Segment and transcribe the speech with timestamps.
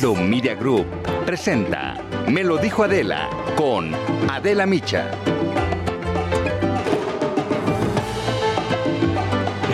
[0.00, 0.86] Heraldo Media Group
[1.26, 1.94] presenta
[2.26, 3.92] Me lo dijo Adela con
[4.30, 5.10] Adela Micha.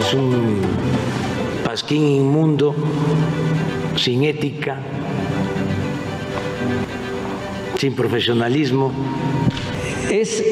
[0.00, 0.62] Es un
[1.64, 2.74] pasquín inmundo,
[3.94, 4.78] sin ética,
[7.78, 8.92] sin profesionalismo.
[10.10, 10.42] Es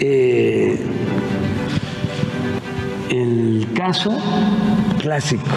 [0.00, 0.80] eh,
[3.10, 4.18] el caso
[4.98, 5.52] clásico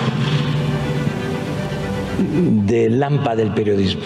[2.20, 4.04] de lampa del periodismo.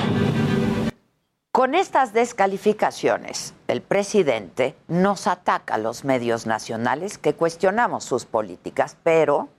[1.51, 8.97] Con estas descalificaciones, el presidente nos ataca a los medios nacionales que cuestionamos sus políticas,
[9.03, 9.49] pero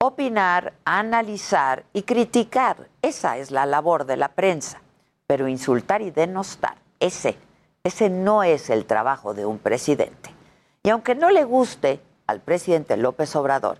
[0.00, 4.80] opinar, analizar y criticar, esa es la labor de la prensa.
[5.26, 7.36] Pero insultar y denostar, ese,
[7.84, 10.30] ese no es el trabajo de un presidente.
[10.82, 13.78] Y aunque no le guste al presidente López Obrador,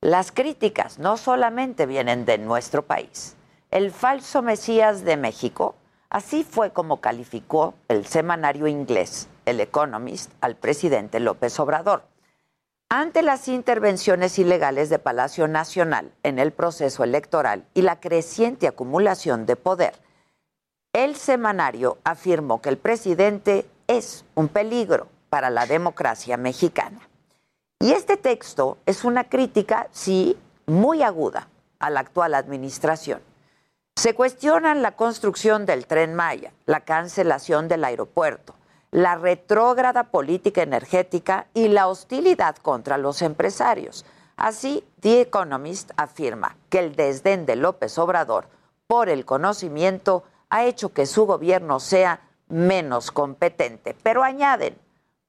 [0.00, 3.34] las críticas no solamente vienen de nuestro país.
[3.70, 5.74] El falso Mesías de México,
[6.10, 12.04] así fue como calificó el semanario inglés, El Economist, al presidente López Obrador.
[12.88, 19.44] Ante las intervenciones ilegales de Palacio Nacional en el proceso electoral y la creciente acumulación
[19.44, 19.94] de poder,
[20.92, 27.00] el semanario afirmó que el presidente es un peligro para la democracia mexicana.
[27.78, 33.20] Y este texto es una crítica, sí, muy aguda a la actual administración.
[33.96, 38.54] Se cuestionan la construcción del tren Maya, la cancelación del aeropuerto,
[38.90, 44.04] la retrógrada política energética y la hostilidad contra los empresarios.
[44.36, 48.48] Así, The Economist afirma que el desdén de López Obrador
[48.86, 53.96] por el conocimiento ha hecho que su gobierno sea menos competente.
[54.02, 54.76] Pero añaden,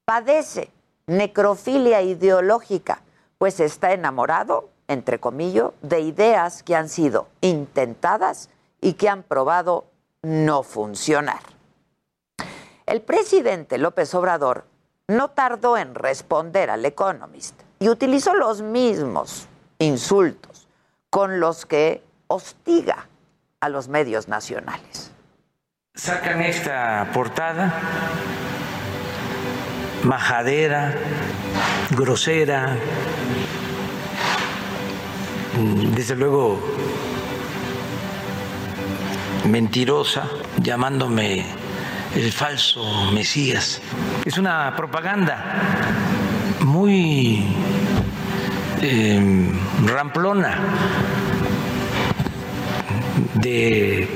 [0.05, 0.71] padece
[1.07, 3.01] necrofilia ideológica,
[3.37, 8.49] pues está enamorado, entre comillas, de ideas que han sido intentadas
[8.81, 9.85] y que han probado
[10.21, 11.41] no funcionar.
[12.85, 14.65] El presidente López Obrador
[15.07, 19.47] no tardó en responder al Economist y utilizó los mismos
[19.79, 20.67] insultos
[21.09, 23.07] con los que hostiga
[23.59, 25.11] a los medios nacionales.
[25.95, 27.73] Sacan esta portada
[30.07, 30.93] majadera,
[31.91, 32.77] grosera,
[35.93, 36.59] desde luego
[39.45, 40.23] mentirosa,
[40.61, 41.45] llamándome
[42.15, 43.81] el falso Mesías.
[44.23, 45.43] Es una propaganda
[46.61, 47.45] muy
[48.81, 49.51] eh,
[49.85, 50.57] ramplona
[53.35, 54.07] de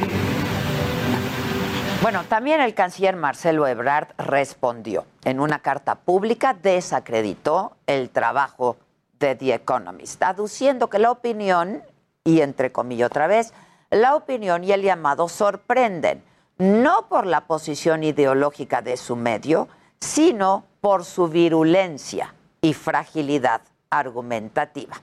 [2.02, 5.06] bueno, también el canciller Marcelo Ebrard respondió.
[5.24, 8.78] En una carta pública desacreditó el trabajo
[9.20, 11.84] de The Economist, aduciendo que la opinión,
[12.24, 13.54] y entre comillas otra vez,
[13.92, 16.24] la opinión y el llamado sorprenden,
[16.58, 19.68] no por la posición ideológica de su medio,
[20.00, 23.62] sino por su virulencia y fragilidad
[23.92, 25.02] argumentativa.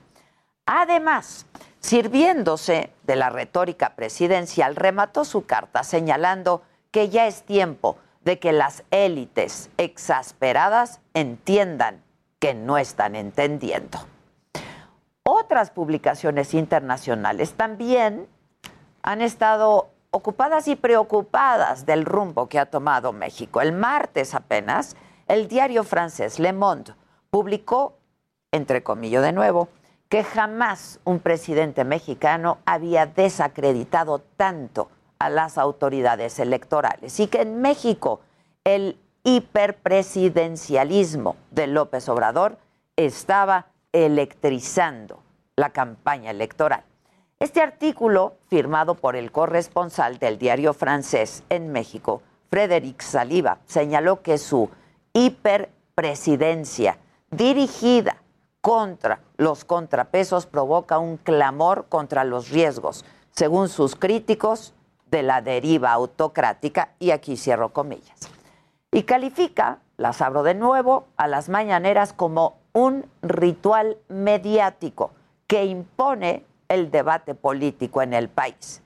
[0.65, 1.45] Además,
[1.79, 7.97] sirviéndose de la retórica presidencial, remató su carta señalando que ya es tiempo
[8.29, 12.03] de que las élites exasperadas entiendan
[12.37, 13.97] que no están entendiendo.
[15.23, 18.27] Otras publicaciones internacionales también
[19.01, 23.61] han estado ocupadas y preocupadas del rumbo que ha tomado México.
[23.61, 24.95] El martes apenas,
[25.27, 26.93] el diario francés Le Monde
[27.31, 27.97] publicó,
[28.51, 29.69] entre comillas de nuevo,
[30.07, 37.61] que jamás un presidente mexicano había desacreditado tanto a las autoridades electorales y que en
[37.61, 38.21] México
[38.63, 42.57] el hiperpresidencialismo de López Obrador
[42.95, 45.21] estaba electrizando
[45.55, 46.83] la campaña electoral.
[47.39, 54.37] Este artículo, firmado por el corresponsal del diario francés en México, Frédéric Saliba, señaló que
[54.37, 54.69] su
[55.13, 56.97] hiperpresidencia
[57.31, 58.17] dirigida
[58.61, 64.73] contra los contrapesos provoca un clamor contra los riesgos, según sus críticos,
[65.09, 68.29] de la deriva autocrática, y aquí cierro comillas.
[68.91, 75.11] Y califica, las abro de nuevo, a las mañaneras como un ritual mediático
[75.47, 78.81] que impone el debate político en el país.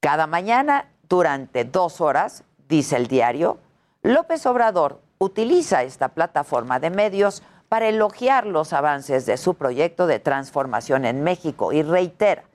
[0.00, 3.58] Cada mañana, durante dos horas, dice el diario,
[4.02, 10.20] López Obrador utiliza esta plataforma de medios para elogiar los avances de su proyecto de
[10.20, 12.47] transformación en México y reitera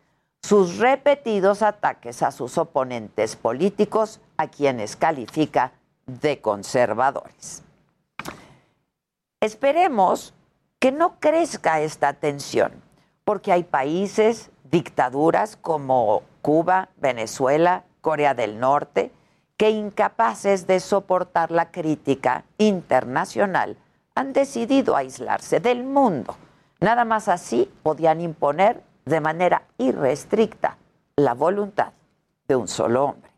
[0.43, 5.71] sus repetidos ataques a sus oponentes políticos, a quienes califica
[6.05, 7.63] de conservadores.
[9.39, 10.33] Esperemos
[10.79, 12.73] que no crezca esta tensión,
[13.23, 19.11] porque hay países dictaduras como Cuba, Venezuela, Corea del Norte,
[19.55, 23.77] que incapaces de soportar la crítica internacional
[24.13, 26.35] han decidido aislarse del mundo.
[26.81, 30.77] Nada más así podían imponer de manera irrestricta
[31.15, 31.93] la voluntad
[32.47, 33.31] de un solo hombre.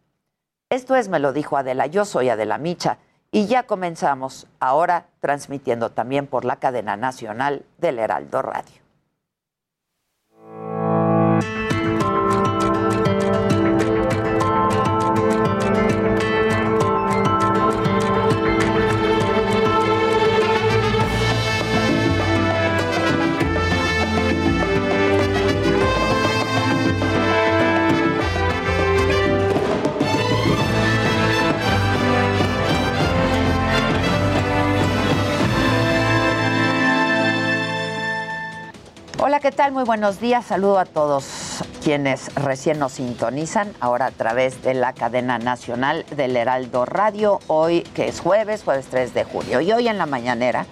[0.69, 2.97] Esto es, me lo dijo Adela, yo soy Adela Micha
[3.31, 8.84] y ya comenzamos ahora transmitiendo también por la cadena nacional del Heraldo Radio.
[39.17, 39.71] Hola, ¿qué tal?
[39.71, 40.45] Muy buenos días.
[40.45, 46.35] Saludo a todos quienes recién nos sintonizan, ahora a través de la cadena nacional del
[46.35, 49.61] Heraldo Radio, hoy que es jueves, jueves 3 de julio.
[49.61, 50.65] Y hoy en la mañanera,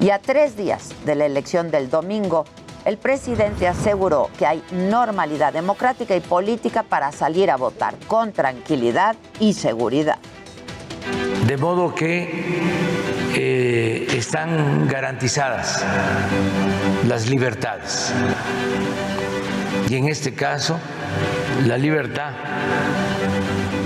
[0.00, 2.44] y a tres días de la elección del domingo,
[2.84, 9.16] el presidente aseguró que hay normalidad democrática y política para salir a votar con tranquilidad
[9.40, 10.18] y seguridad.
[11.48, 12.77] De modo que
[13.70, 15.84] eh, están garantizadas
[17.06, 18.14] las libertades.
[19.90, 20.78] Y en este caso,
[21.66, 22.30] la libertad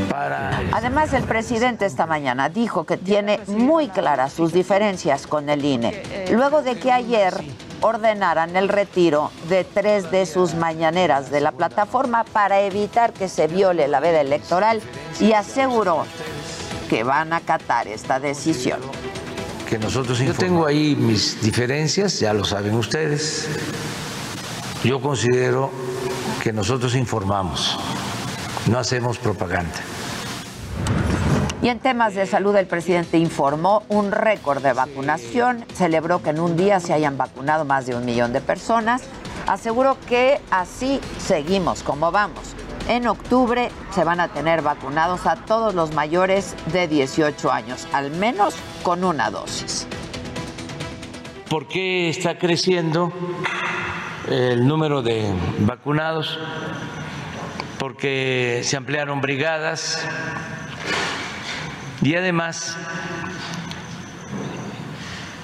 [0.08, 0.60] para...
[0.70, 6.28] Además, el presidente esta mañana dijo que tiene muy claras sus diferencias con el INE,
[6.30, 7.34] luego de que ayer
[7.80, 13.48] ordenaran el retiro de tres de sus mañaneras de la plataforma para evitar que se
[13.48, 14.80] viole la veda electoral
[15.18, 16.06] y aseguró
[16.88, 18.78] que van a acatar esta decisión
[19.78, 23.48] nosotros Yo tengo ahí mis diferencias, ya lo saben ustedes.
[24.84, 25.70] Yo considero
[26.42, 27.78] que nosotros informamos,
[28.68, 29.80] no hacemos propaganda.
[31.62, 36.40] Y en temas de salud, el presidente informó un récord de vacunación, celebró que en
[36.40, 39.02] un día se hayan vacunado más de un millón de personas,
[39.46, 42.56] aseguró que así seguimos como vamos.
[42.88, 48.10] En octubre se van a tener vacunados a todos los mayores de 18 años, al
[48.10, 49.86] menos con una dosis.
[51.48, 53.12] ¿Por qué está creciendo
[54.28, 56.38] el número de vacunados?
[57.78, 60.04] Porque se ampliaron brigadas
[62.02, 62.76] y además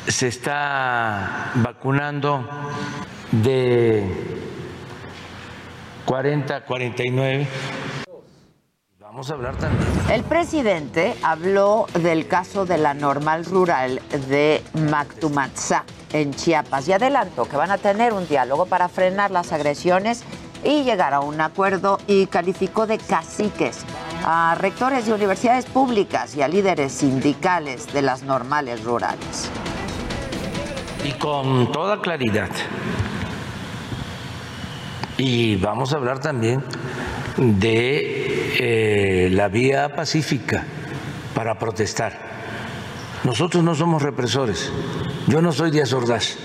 [0.08, 2.48] se está vacunando
[3.30, 4.38] de
[6.08, 7.46] 40, 49.
[8.98, 9.86] Vamos a hablar también.
[10.10, 14.00] El presidente habló del caso de la normal rural
[14.30, 15.84] de Mactumatzá
[16.14, 20.24] en Chiapas y adelantó que van a tener un diálogo para frenar las agresiones
[20.64, 23.84] y llegar a un acuerdo y calificó de caciques
[24.24, 29.50] a rectores de universidades públicas y a líderes sindicales de las normales rurales.
[31.04, 32.48] Y con toda claridad
[35.18, 36.62] y vamos a hablar también
[37.36, 40.64] de eh, la vía pacífica
[41.34, 42.16] para protestar.
[43.24, 44.72] Nosotros no somos represores.
[45.26, 46.38] Yo no soy Díaz Ordaz.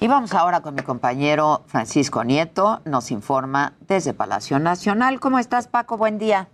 [0.00, 5.20] Y vamos ahora con mi compañero Francisco Nieto, nos informa desde Palacio Nacional.
[5.20, 5.96] ¿Cómo estás, Paco?
[5.96, 6.48] Buen día.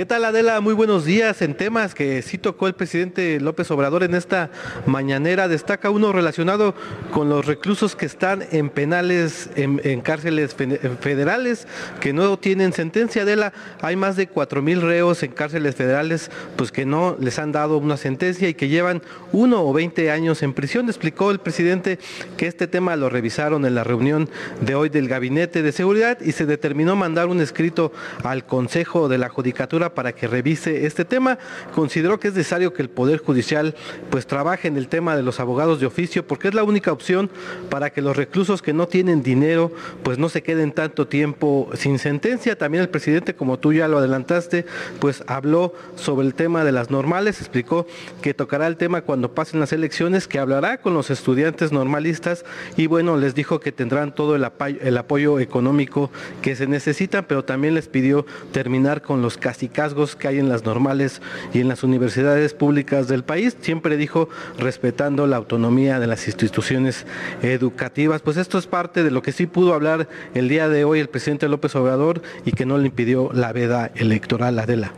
[0.00, 0.62] ¿Qué tal Adela?
[0.62, 1.42] Muy buenos días.
[1.42, 4.48] En temas que sí tocó el presidente López Obrador en esta
[4.86, 6.74] mañanera, destaca uno relacionado
[7.12, 10.56] con los reclusos que están en penales, en, cárceles
[11.00, 11.68] federales,
[12.00, 13.24] que no tienen sentencia.
[13.24, 13.52] Adela,
[13.82, 17.76] hay más de cuatro mil reos en cárceles federales, pues que no les han dado
[17.76, 19.02] una sentencia y que llevan
[19.32, 20.88] uno o veinte años en prisión.
[20.88, 21.98] Explicó el presidente
[22.38, 24.30] que este tema lo revisaron en la reunión
[24.62, 27.92] de hoy del Gabinete de Seguridad y se determinó mandar un escrito
[28.24, 31.38] al Consejo de la Judicatura para que revise este tema.
[31.74, 33.74] Consideró que es necesario que el Poder Judicial
[34.10, 37.30] pues trabaje en el tema de los abogados de oficio porque es la única opción
[37.68, 41.98] para que los reclusos que no tienen dinero pues no se queden tanto tiempo sin
[41.98, 42.56] sentencia.
[42.56, 44.66] También el presidente, como tú ya lo adelantaste,
[44.98, 47.86] pues habló sobre el tema de las normales, explicó
[48.22, 52.44] que tocará el tema cuando pasen las elecciones, que hablará con los estudiantes normalistas
[52.76, 56.10] y bueno, les dijo que tendrán todo el apoyo, el apoyo económico
[56.42, 60.48] que se necesita, pero también les pidió terminar con los casi casgos que hay en
[60.48, 61.22] las normales
[61.52, 63.56] y en las universidades públicas del país.
[63.60, 67.06] Siempre dijo respetando la autonomía de las instituciones
[67.42, 68.22] educativas.
[68.22, 71.08] Pues esto es parte de lo que sí pudo hablar el día de hoy el
[71.08, 74.92] presidente López Obrador y que no le impidió la veda electoral, Adela.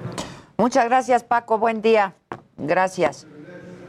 [0.59, 1.59] Muchas gracias, Paco.
[1.59, 2.15] Buen día.
[2.57, 3.27] Gracias.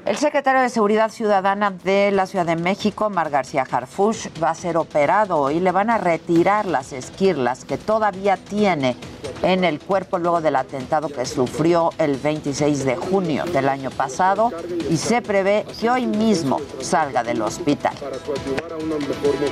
[0.05, 4.55] El secretario de Seguridad Ciudadana de la Ciudad de México, Mar García Harfush, va a
[4.55, 8.97] ser operado y le van a retirar las esquirlas que todavía tiene
[9.43, 14.51] en el cuerpo luego del atentado que sufrió el 26 de junio del año pasado
[14.89, 17.95] y se prevé que hoy mismo salga del hospital.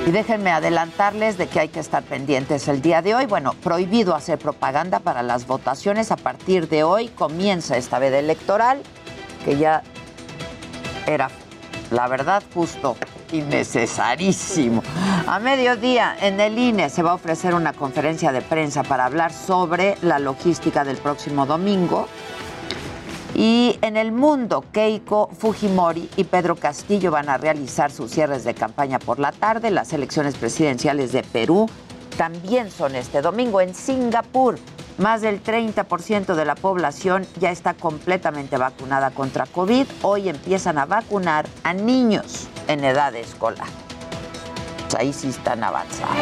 [0.06, 3.24] Y déjenme adelantarles de que hay que estar pendientes el día de hoy.
[3.24, 6.10] Bueno, prohibido hacer propaganda para las votaciones.
[6.10, 8.82] A partir de hoy comienza esta veda electoral
[9.46, 9.82] que ya
[11.06, 11.30] era,
[11.90, 12.96] la verdad, justo
[13.32, 14.82] y necesarísimo.
[15.26, 19.32] A mediodía, en el INE se va a ofrecer una conferencia de prensa para hablar
[19.32, 22.08] sobre la logística del próximo domingo.
[23.34, 28.52] Y en el mundo, Keiko Fujimori y Pedro Castillo van a realizar sus cierres de
[28.52, 29.70] campaña por la tarde.
[29.70, 31.68] Las elecciones presidenciales de Perú
[32.16, 34.58] también son este domingo en Singapur.
[34.98, 39.86] Más del 30% de la población ya está completamente vacunada contra COVID.
[40.02, 43.66] Hoy empiezan a vacunar a niños en edad escolar.
[44.82, 46.16] Pues ahí sí están avanzados.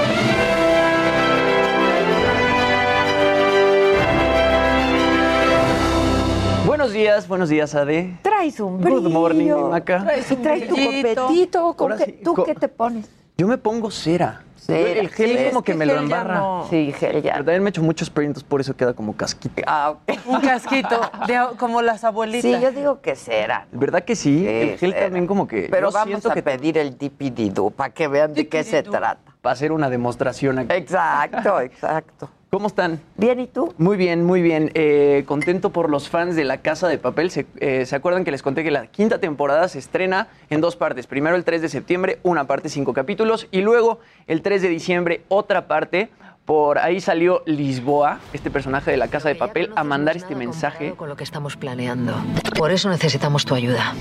[6.66, 8.18] Buenos días, buenos días, Ade.
[8.22, 10.02] Traes un Good morning, Maca.
[10.04, 11.74] Traes, traes tu copetito.
[11.76, 13.06] ¿Con Ahora qué- sí, ¿Tú co- qué te pones?
[13.40, 14.42] Yo me pongo cera.
[14.54, 16.34] Cera, El gel sí, como es que que me lo embarra.
[16.34, 16.66] no.
[16.68, 17.32] Sí, gel ya.
[17.32, 19.62] Pero también me echo mucho spray, entonces por eso queda como casquito.
[19.66, 19.94] Ah.
[20.26, 22.42] Un casquito, de- como las abuelitas.
[22.42, 23.66] Sí, yo digo que será.
[23.72, 24.46] ¿Verdad que sí?
[24.46, 28.08] el gel también como que Pero yo vamos a que pedir el DPDDU para que
[28.08, 28.98] vean de qué se Dipididú.
[28.98, 29.32] trata.
[29.46, 30.74] va a ser una demostración aquí.
[30.74, 32.28] Exacto, exacto.
[32.50, 33.00] ¿Cómo están?
[33.16, 33.72] Bien, ¿y tú?
[33.78, 34.72] Muy bien, muy bien.
[34.74, 37.30] Eh, contento por los fans de La Casa de Papel.
[37.30, 40.74] Se, eh, ¿se acuerdan que les conté que la quinta temporada se estrena en dos
[40.74, 41.06] partes?
[41.06, 45.22] Primero el 3 de septiembre, una parte, cinco capítulos, y luego el 3 de diciembre,
[45.28, 46.10] otra parte.
[46.44, 50.94] Por ahí salió Lisboa, este personaje de La Casa de Papel, a mandar este mensaje.
[50.96, 52.12] Con lo que estamos planeando.
[52.58, 53.94] Por eso necesitamos tu ayuda.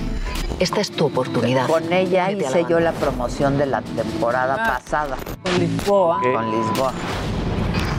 [0.60, 1.68] Esta es tu oportunidad.
[1.68, 6.20] Con ella hice yo la promoción de la temporada pasada Con Lisboa.
[6.24, 6.34] ¿Qué?
[6.34, 6.94] con Lisboa.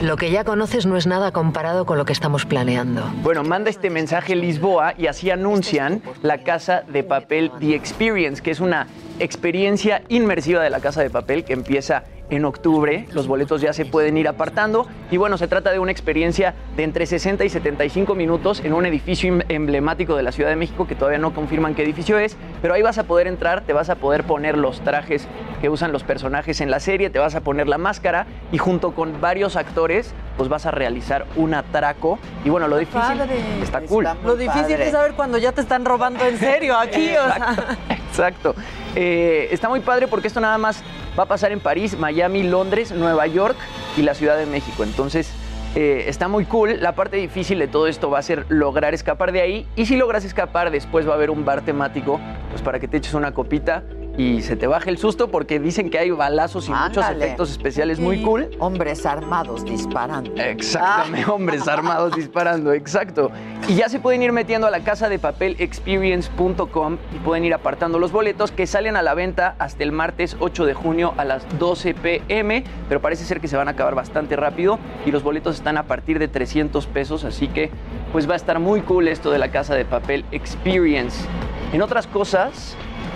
[0.01, 3.03] Lo que ya conoces no es nada comparado con lo que estamos planeando.
[3.21, 8.49] Bueno, manda este mensaje Lisboa y así anuncian la Casa de Papel The Experience, que
[8.49, 8.87] es una
[9.19, 13.05] experiencia inmersiva de la Casa de Papel que empieza en octubre.
[13.13, 14.87] Los boletos ya se pueden ir apartando.
[15.11, 18.85] Y bueno, se trata de una experiencia de entre 60 y 75 minutos en un
[18.87, 22.37] edificio em- emblemático de la Ciudad de México que todavía no confirman qué edificio es,
[22.61, 25.27] pero ahí vas a poder entrar, te vas a poder poner los trajes
[25.59, 28.95] que usan los personajes en la serie, te vas a poner la máscara y junto
[28.95, 32.17] con varios actores, pues vas a realizar un atraco.
[32.45, 33.35] Y bueno, lo difícil Padre.
[33.61, 34.05] está cool.
[34.05, 34.85] Está Lo difícil padre.
[34.85, 37.77] es saber cuando ya te están robando en serio aquí, o sea.
[38.09, 38.55] Exacto.
[38.95, 40.81] Eh, está muy padre porque esto nada más
[41.17, 43.57] va a pasar en París, Miami, Londres, Nueva York
[43.97, 44.83] y la Ciudad de México.
[44.83, 45.31] Entonces,
[45.75, 46.81] eh, está muy cool.
[46.81, 49.67] La parte difícil de todo esto va a ser lograr escapar de ahí.
[49.75, 52.97] Y si logras escapar, después va a haber un bar temático, pues para que te
[52.97, 53.83] eches una copita
[54.17, 57.99] y se te baje el susto porque dicen que hay balazos y muchos efectos especiales
[57.99, 58.49] muy cool.
[58.59, 60.31] Hombres armados disparando.
[60.35, 63.31] Exactamente, hombres armados disparando, exacto.
[63.67, 67.53] Y ya se pueden ir metiendo a la casa de papel experience.com y pueden ir
[67.53, 71.25] apartando los boletos que salen a la venta hasta el martes 8 de junio a
[71.25, 75.23] las 12 pm, pero parece ser que se van a acabar bastante rápido y los
[75.23, 77.71] boletos están a partir de 300 pesos, así que
[78.11, 81.25] pues va a estar muy cool esto de la casa de papel Experience.
[81.73, 82.75] En otras cosas,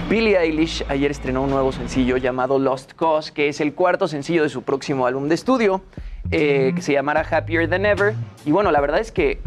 [0.10, 4.44] Billie Eilish ayer estrenó un nuevo sencillo llamado Lost Cause, que es el cuarto sencillo
[4.44, 5.82] de su próximo álbum de estudio,
[6.30, 8.14] eh, que se llamará Happier Than Ever.
[8.46, 9.42] Y bueno, la verdad es que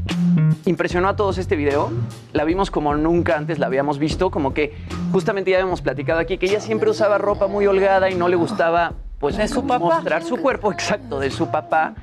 [0.66, 1.92] impresionó a todos este video.
[2.32, 4.74] La vimos como nunca antes la habíamos visto, como que
[5.12, 8.36] justamente ya habíamos platicado aquí que ella siempre usaba ropa muy holgada y no le
[8.36, 9.78] gustaba pues De su papá.
[9.96, 11.94] mostrar su cuerpo exacto de su papá.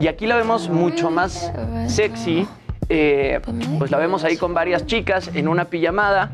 [0.00, 1.52] Y aquí la vemos mucho más
[1.86, 2.46] sexy.
[2.88, 3.40] eh,
[3.78, 6.32] pues la vemos ahí con varias chicas en una pijamada.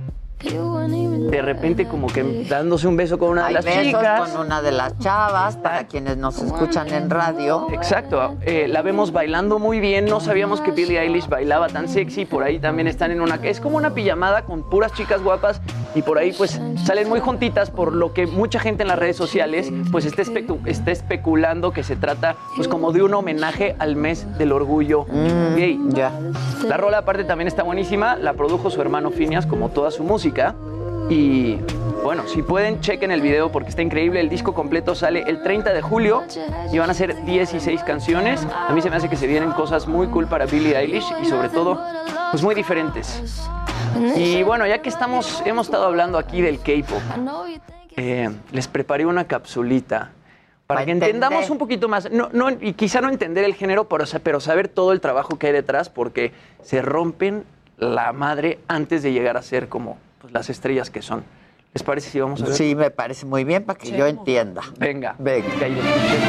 [0.51, 4.31] De repente como que dándose un beso con una de Hay las besos chicas.
[4.31, 7.67] con una de las chavas, para quienes nos escuchan en radio.
[7.73, 12.25] Exacto, eh, la vemos bailando muy bien, no sabíamos que Billie Eilish bailaba tan sexy,
[12.27, 13.37] por ahí también están en una...
[13.43, 15.61] Es como una pijamada con puras chicas guapas
[15.95, 19.17] y por ahí pues salen muy juntitas por lo que mucha gente en las redes
[19.17, 23.97] sociales pues está, especu- está especulando que se trata pues como de un homenaje al
[23.97, 25.07] mes del orgullo
[25.57, 25.81] gay.
[25.89, 26.13] Ya.
[26.69, 30.36] La rola aparte también está buenísima, la produjo su hermano Phineas como toda su música
[31.09, 31.59] y
[32.03, 35.73] bueno, si pueden chequen el video porque está increíble, el disco completo sale el 30
[35.73, 36.25] de julio
[36.73, 38.47] y van a ser 16 canciones.
[38.69, 41.27] A mí se me hace que se vienen cosas muy cool para Billie Eilish y
[41.27, 41.81] sobre todo
[42.31, 43.23] pues muy diferentes.
[44.17, 47.01] Y bueno, ya que estamos hemos estado hablando aquí del K-pop,
[47.97, 50.11] eh, les preparé una capsulita
[50.67, 51.15] para Pa' que entender.
[51.15, 54.69] entendamos un poquito más, no, no, y quizá no entender el género, pero, pero saber
[54.69, 57.45] todo el trabajo que hay detrás, porque se rompen
[57.79, 61.25] la madre antes de llegar a ser como pues, las estrellas que son.
[61.75, 62.55] ¿Les parece si vamos a ver?
[62.55, 64.63] Sí, me parece muy bien para que yo entienda.
[64.79, 65.15] Venga.
[65.19, 65.47] Venga.
[65.47, 66.27] Escuchen.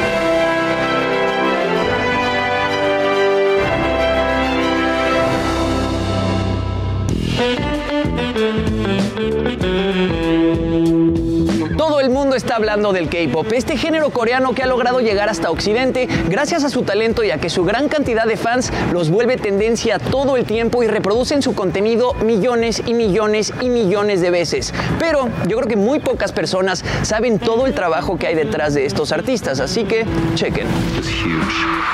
[11.77, 15.51] Todo el mundo está hablando del K-pop, este género coreano que ha logrado llegar hasta
[15.51, 19.37] Occidente gracias a su talento y a que su gran cantidad de fans los vuelve
[19.37, 24.73] tendencia todo el tiempo y reproducen su contenido millones y millones y millones de veces.
[24.99, 28.87] Pero yo creo que muy pocas personas saben todo el trabajo que hay detrás de
[28.87, 30.03] estos artistas, así que
[30.33, 30.65] chequen.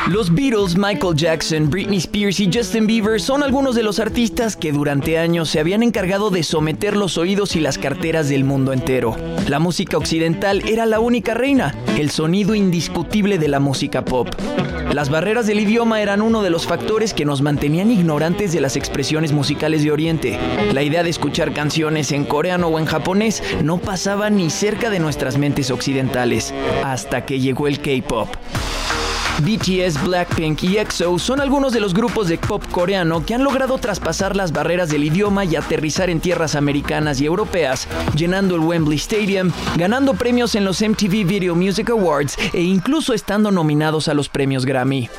[0.10, 4.72] Los Beatles, Michael Jackson, Britney Spears y Justin Bieber son algunos de los artistas que
[4.72, 9.16] durante años se habían encargado de someter los oídos y las carteras del mundo entero.
[9.48, 14.30] La música occidental era la única reina, el sonido indiscutible de la música pop.
[14.94, 18.76] Las barreras del idioma eran uno de los factores que nos mantenían ignorantes de las
[18.76, 20.40] expresiones musicales de Oriente.
[20.74, 25.00] La idea de escuchar canciones en coreano o en japonés no pasaba ni cerca de
[25.00, 26.54] nuestras mentes occidentales,
[26.84, 28.30] hasta que llegó el K-pop.
[29.42, 33.78] BTS, Blackpink y EXO son algunos de los grupos de pop coreano que han logrado
[33.78, 38.98] traspasar las barreras del idioma y aterrizar en tierras americanas y europeas, llenando el Wembley
[38.98, 44.30] Stadium, ganando premios en los MTV Video Music Awards e incluso estando nominados a los
[44.30, 45.10] premios Grammy.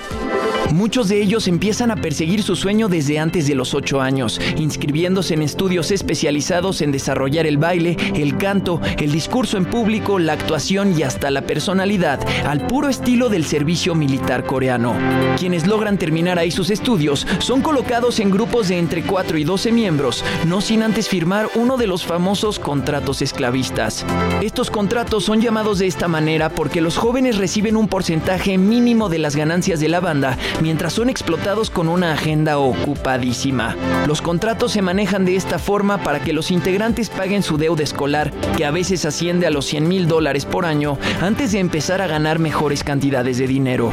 [0.74, 5.34] Muchos de ellos empiezan a perseguir su sueño desde antes de los 8 años, inscribiéndose
[5.34, 10.98] en estudios especializados en desarrollar el baile, el canto, el discurso en público, la actuación
[10.98, 14.96] y hasta la personalidad, al puro estilo del servicio militar coreano.
[15.38, 19.70] Quienes logran terminar ahí sus estudios son colocados en grupos de entre 4 y 12
[19.70, 24.04] miembros, no sin antes firmar uno de los famosos contratos esclavistas.
[24.42, 29.20] Estos contratos son llamados de esta manera porque los jóvenes reciben un porcentaje mínimo de
[29.20, 33.76] las ganancias de la banda, mientras son explotados con una agenda ocupadísima.
[34.06, 38.32] Los contratos se manejan de esta forma para que los integrantes paguen su deuda escolar,
[38.56, 42.06] que a veces asciende a los 100 mil dólares por año, antes de empezar a
[42.06, 43.92] ganar mejores cantidades de dinero.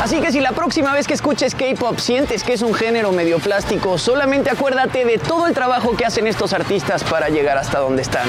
[0.00, 3.40] Así que si la próxima vez que escuches K-pop sientes que es un género medio
[3.40, 8.00] plástico, solamente acuérdate de todo el trabajo que hacen estos artistas para llegar hasta donde
[8.00, 8.26] están.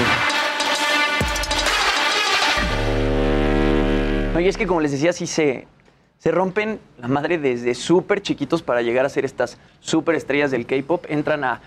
[4.32, 5.66] No, y es que como les decía, sí se,
[6.18, 10.66] se rompen la madre desde súper chiquitos para llegar a ser estas súper estrellas del
[10.66, 11.04] K-pop.
[11.08, 11.60] Entran a,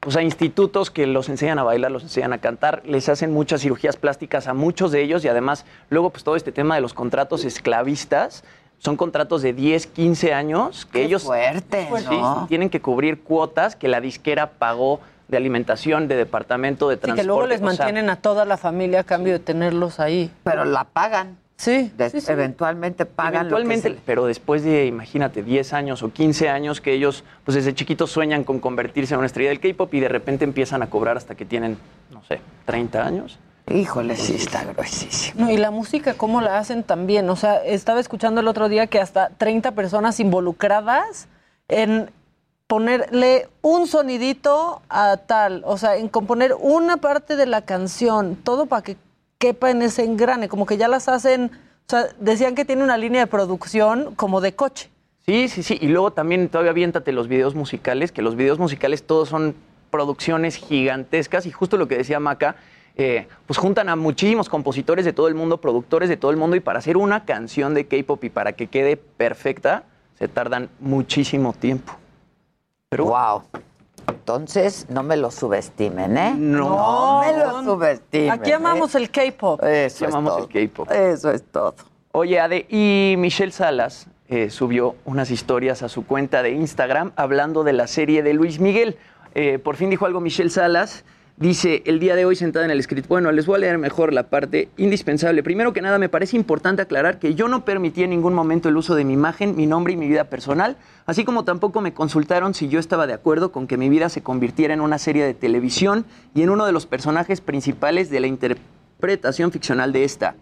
[0.00, 3.60] pues, a institutos que los enseñan a bailar, los enseñan a cantar, les hacen muchas
[3.60, 6.94] cirugías plásticas a muchos de ellos y además luego pues todo este tema de los
[6.94, 8.44] contratos esclavistas.
[8.78, 12.42] Son contratos de 10, 15 años que Qué ellos fuerte, Sí, ¿no?
[12.42, 17.00] sí, tienen que cubrir cuotas que la disquera pagó de alimentación, de departamento, de Sí,
[17.00, 17.22] transporte.
[17.22, 20.30] que luego les o sea, mantienen a toda la familia a cambio de tenerlos ahí.
[20.44, 21.38] Pero la pagan.
[21.56, 22.30] Sí, De- sí, sí.
[22.30, 26.80] Eventualmente pagan Eventualmente, lo que se- pero después de, imagínate, 10 años o 15 años
[26.82, 30.08] que ellos, pues desde chiquitos sueñan con convertirse en una estrella del K-pop y de
[30.08, 31.78] repente empiezan a cobrar hasta que tienen,
[32.10, 33.38] no sé, 30 años.
[33.68, 35.46] Híjole, sí está gruesísimo.
[35.46, 37.28] No, y la música, ¿cómo la hacen también?
[37.30, 41.26] O sea, estaba escuchando el otro día que hasta 30 personas involucradas
[41.68, 42.10] en
[42.68, 48.66] ponerle un sonidito a tal, o sea, en componer una parte de la canción, todo
[48.66, 48.96] para que
[49.38, 51.50] quepa en ese engrane, como que ya las hacen,
[51.86, 54.90] o sea, decían que tiene una línea de producción como de coche.
[55.26, 55.78] Sí, sí, sí.
[55.80, 59.54] Y luego también todavía aviéntate los videos musicales, que los videos musicales todos son
[59.90, 62.56] producciones gigantescas y justo lo que decía Maca,
[62.96, 66.56] eh, pues juntan a muchísimos compositores de todo el mundo, productores de todo el mundo
[66.56, 69.84] y para hacer una canción de K-pop y para que quede perfecta,
[70.18, 71.92] se tardan muchísimo tiempo.
[72.88, 73.42] Pero Wow.
[74.08, 76.34] Entonces, no me lo subestimen, ¿eh?
[76.36, 76.68] No.
[76.68, 78.30] No me lo subestimen.
[78.30, 78.98] Aquí amamos ¿eh?
[78.98, 79.62] el K-pop.
[79.62, 80.48] Eso es Llamamos todo.
[80.52, 80.90] el K-pop.
[80.90, 81.74] Eso es todo.
[82.12, 87.62] Oye, Ade, y Michelle Salas eh, subió unas historias a su cuenta de Instagram hablando
[87.62, 88.98] de la serie de Luis Miguel.
[89.34, 91.04] Eh, por fin dijo algo Michelle Salas.
[91.38, 94.14] Dice, el día de hoy sentada en el script, bueno, les voy a leer mejor
[94.14, 95.42] la parte indispensable.
[95.42, 98.76] Primero que nada, me parece importante aclarar que yo no permití en ningún momento el
[98.78, 102.54] uso de mi imagen, mi nombre y mi vida personal, así como tampoco me consultaron
[102.54, 105.34] si yo estaba de acuerdo con que mi vida se convirtiera en una serie de
[105.34, 110.36] televisión y en uno de los personajes principales de la interpretación ficcional de esta.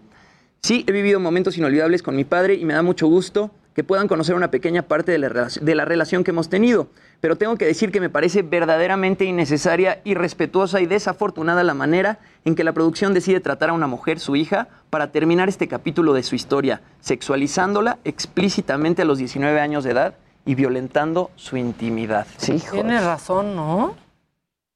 [0.63, 4.07] Sí, he vivido momentos inolvidables con mi padre y me da mucho gusto que puedan
[4.09, 6.89] conocer una pequeña parte de la, de la relación que hemos tenido.
[7.21, 12.55] Pero tengo que decir que me parece verdaderamente innecesaria, irrespetuosa y desafortunada la manera en
[12.55, 16.23] que la producción decide tratar a una mujer, su hija, para terminar este capítulo de
[16.23, 20.15] su historia, sexualizándola explícitamente a los 19 años de edad
[20.47, 22.27] y violentando su intimidad.
[22.37, 22.73] Sí, hijo.
[22.75, 23.97] Tiene razón, ¿no?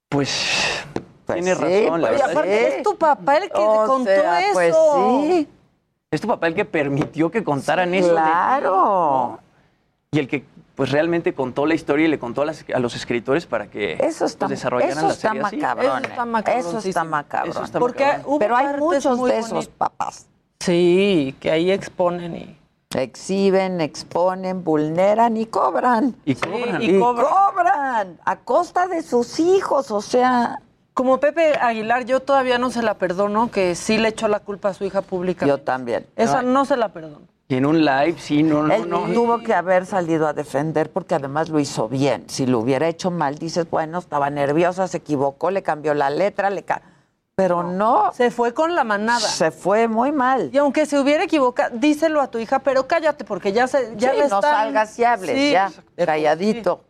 [0.08, 0.84] Pues,
[1.26, 2.30] Pues tiene sí, razón, la pues Y verdad.
[2.32, 2.74] aparte Sí.
[2.78, 4.52] es tu papá el que O contó sea, eso.
[4.54, 4.74] Pues
[5.37, 5.48] sí.
[6.10, 8.08] Es tu papá el que permitió que contaran eso.
[8.08, 8.70] de ti, Claro.
[8.76, 9.38] ¿no?
[10.10, 10.44] Y el que
[10.74, 13.94] pues realmente contó la historia y le contó a, las- a los escritores para que
[14.00, 15.56] Eso está, pues, desarrollaran eso la está serie así.
[15.56, 15.98] macabrón.
[16.04, 16.78] Eso está macabroncísimo.
[16.78, 17.50] Eso está macabrón.
[17.50, 18.38] Eso está Porque macabrón.
[18.38, 19.74] Pero hay muchos de esos bonitas.
[19.76, 20.26] papás.
[20.60, 22.58] Sí, que ahí exponen y...
[22.94, 26.14] Exhiben, exponen, vulneran y cobran.
[26.24, 26.80] Y cobran.
[26.82, 27.26] y Y cobran.
[27.26, 30.62] cobran a costa de sus hijos, o sea,
[30.98, 34.70] Como Pepe Aguilar, yo todavía no se la perdono, que sí le echó la culpa
[34.70, 35.46] a su hija pública.
[35.46, 36.04] yo también.
[36.16, 37.20] Esa no se la perdono.
[37.46, 39.04] Y en un live, sí, no, no, Él no.
[39.14, 42.24] tuvo que haber salido a defender porque además lo hizo bien.
[42.28, 46.50] Si lo hubiera hecho mal, dices, bueno, estaba nerviosa, se equivocó, le cambió la letra,
[46.50, 46.82] le ca-
[47.37, 49.20] pero no, Se fue con la manada.
[49.20, 50.50] se fue muy mal.
[50.52, 54.11] Y aunque se hubiera equivocado, díselo a tu hija, pero cállate, porque ya se ya
[54.11, 55.70] Sí, le no están- salgas y hables, Sí, ya,
[56.04, 56.80] calladito.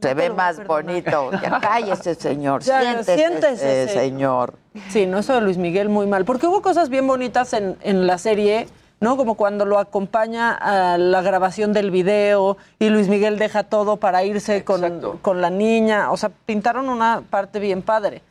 [0.00, 1.30] Se ve más bonito.
[1.32, 2.62] Ya cállese, señor.
[2.62, 4.54] Ya, siéntese, siéntese, eh, señor.
[4.90, 6.24] Sí, no, eso de Luis Miguel muy mal.
[6.24, 8.68] Porque hubo cosas bien bonitas en, en la serie,
[9.00, 9.16] ¿no?
[9.16, 14.22] Como cuando lo acompaña a la grabación del video y Luis Miguel deja todo para
[14.24, 16.10] irse con, con la niña.
[16.10, 18.22] O sea, pintaron una parte bien padre.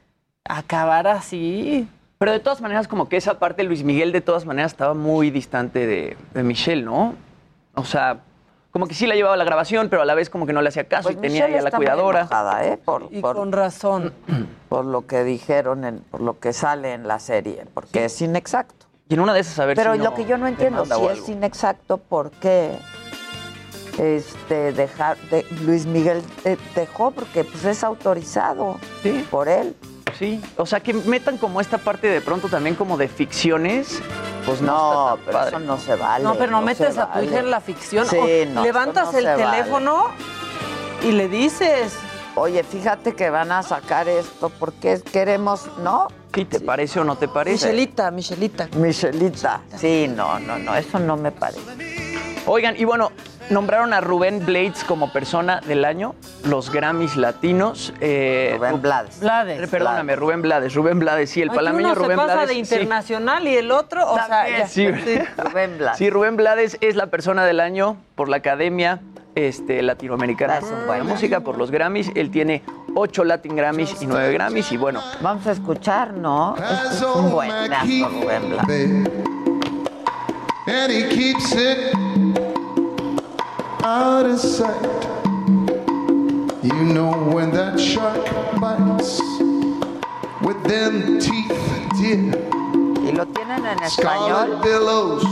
[0.43, 1.87] Acabar así.
[2.19, 4.93] Pero de todas maneras, como que esa parte de Luis Miguel, de todas maneras, estaba
[4.93, 7.15] muy distante de, de Michelle, ¿no?
[7.73, 8.19] O sea,
[8.75, 10.61] como que sí la llevaba a la grabación, pero a la vez como que no
[10.61, 12.19] le hacía caso Pues y tenía ahí Michelle a la cuidadora.
[12.19, 12.75] enojada, ¿eh?
[12.75, 14.13] Por, Y por- con razón.
[14.67, 18.87] por lo que dijeron, en- por lo que sale en la serie, porque es inexacto.
[19.07, 20.83] Y en una de esas, a ver Pero si lo no que yo no entiendo,
[20.83, 22.77] si es inexacto, ¿por qué
[23.97, 27.11] este, dejar, de, Luis Miguel eh, dejó?
[27.11, 29.25] Porque pues, es autorizado Sí.
[29.31, 29.73] por él.
[30.17, 33.99] Sí, o sea, que metan como esta parte de pronto también como de ficciones,
[34.45, 35.49] pues no, pero padre.
[35.49, 36.23] eso no se vale.
[36.23, 37.25] No, pero no, metes a tu vale.
[37.27, 38.05] hija en la ficción.
[38.07, 39.43] Sí, O no, levantas el vale.
[39.43, 40.05] teléfono
[41.03, 41.93] y le dices.
[42.37, 46.07] Oye, fíjate que van a sacar esto porque queremos, ¿no?
[46.33, 47.67] ¿Sí te parece o no te parece?
[47.67, 48.67] Michelita, Michelita.
[48.75, 49.61] Michelita.
[49.77, 51.61] Sí, no, no, no, eso no me parece.
[52.45, 53.11] Oigan, y bueno,
[53.49, 57.93] nombraron a Rubén Blades como persona del año, los Grammys latinos.
[58.01, 59.19] eh, Rubén Ru- Blades.
[59.19, 59.69] Blades.
[59.69, 62.49] Perdóname, Rubén Blades, Rubén Blades, sí, el Aquí palameño uno Rubén se pasa Blades.
[62.49, 62.59] de sí.
[62.75, 64.67] internacional y el otro, o sea, También, ya.
[64.67, 64.87] Sí.
[65.37, 65.97] Rubén Blades.
[65.97, 69.01] Sí, Rubén Blades es la persona del año por la Academia
[69.35, 72.11] este, Latinoamericana de la Música, por los Grammys.
[72.15, 72.63] Él tiene
[72.95, 76.55] ocho Latin Grammys y nueve Grammys y bueno, Vamos a escuchar, ¿no?
[76.57, 79.09] Es un buenazo, Rubén Blades.
[80.67, 81.93] And he keeps it
[83.85, 84.81] out of sight.
[86.63, 88.25] You know when that shark
[88.59, 89.19] bites
[90.41, 91.53] with them teeth,
[91.93, 92.33] dear.
[93.05, 94.57] Y lo tienen en español.
[94.57, 95.23] Scarlet billows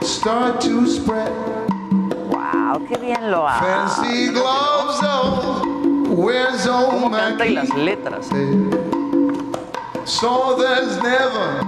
[0.00, 1.30] start to spread.
[2.30, 3.60] Wow, qué bien lo hace.
[3.60, 8.30] Fancy gloves, oh, where's old cómo canta y las letras.
[10.06, 11.60] So there's never,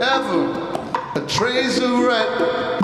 [0.00, 0.46] ever
[1.16, 2.75] a trace of red.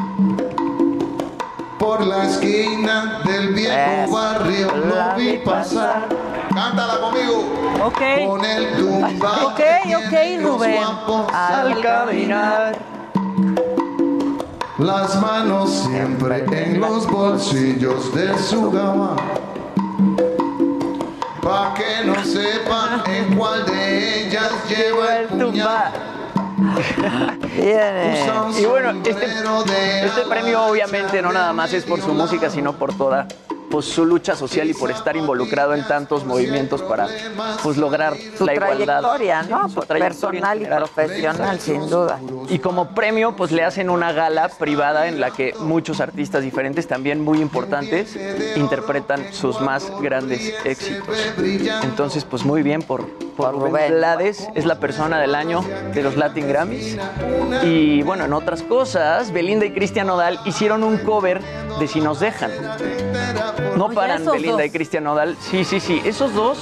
[1.93, 6.09] Por la esquina del viejo barrio lo vi pasar.
[6.55, 7.45] Cántala conmigo.
[7.85, 8.01] Ok.
[8.27, 9.61] Con el tumbao Ok,
[9.99, 10.83] ok, Rubén.
[11.35, 12.79] Al caminar.
[14.79, 19.15] Las manos siempre en los bolsillos de su gama.
[21.43, 26.12] Pa' que no sepan en cuál de ellas lleva el puñal.
[26.63, 32.73] Un Y bueno, este, este premio obviamente no nada más es por su música, sino
[32.75, 33.27] por toda
[33.73, 37.09] pues, su lucha social y por estar involucrado en tantos movimientos para
[37.63, 39.01] pues, lograr Su la igualdad.
[39.01, 39.69] trayectoria, ¿no?
[39.71, 42.21] Su trayectoria en Personal y profesional, sin duda.
[42.51, 46.87] Y como premio, pues le hacen una gala privada en la que muchos artistas diferentes,
[46.87, 48.15] también muy importantes,
[48.57, 51.17] interpretan sus más grandes éxitos.
[51.83, 53.95] Entonces, pues muy bien por, por Rubén.
[53.95, 56.99] Blades, es la persona del año de los Latin Grammys.
[57.63, 61.41] Y bueno, en otras cosas, Belinda y Cristian Nodal hicieron un cover
[61.79, 62.51] de Si nos dejan.
[63.77, 64.71] No Oye, paran Belinda y.
[64.71, 65.37] Cristian Nodal.
[65.41, 66.01] Sí, sí, sí.
[66.05, 66.59] Esos dos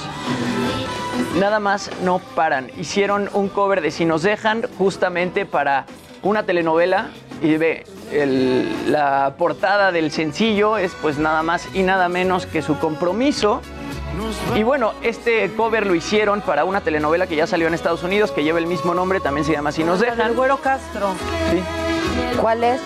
[1.39, 2.69] nada más no paran.
[2.77, 5.85] Hicieron un cover de Si nos dejan justamente para
[6.23, 7.09] una telenovela
[7.41, 12.61] y ve, el- la portada del sencillo es pues nada más y nada menos que
[12.61, 13.61] su compromiso.
[14.55, 18.31] Y bueno, este cover lo hicieron para una telenovela que ya salió en Estados Unidos,
[18.31, 20.35] que lleva el mismo nombre, también se llama Si nos El dejan.
[20.35, 21.07] güero Castro.
[21.49, 21.61] Sí.
[22.39, 22.81] ¿Cuál es?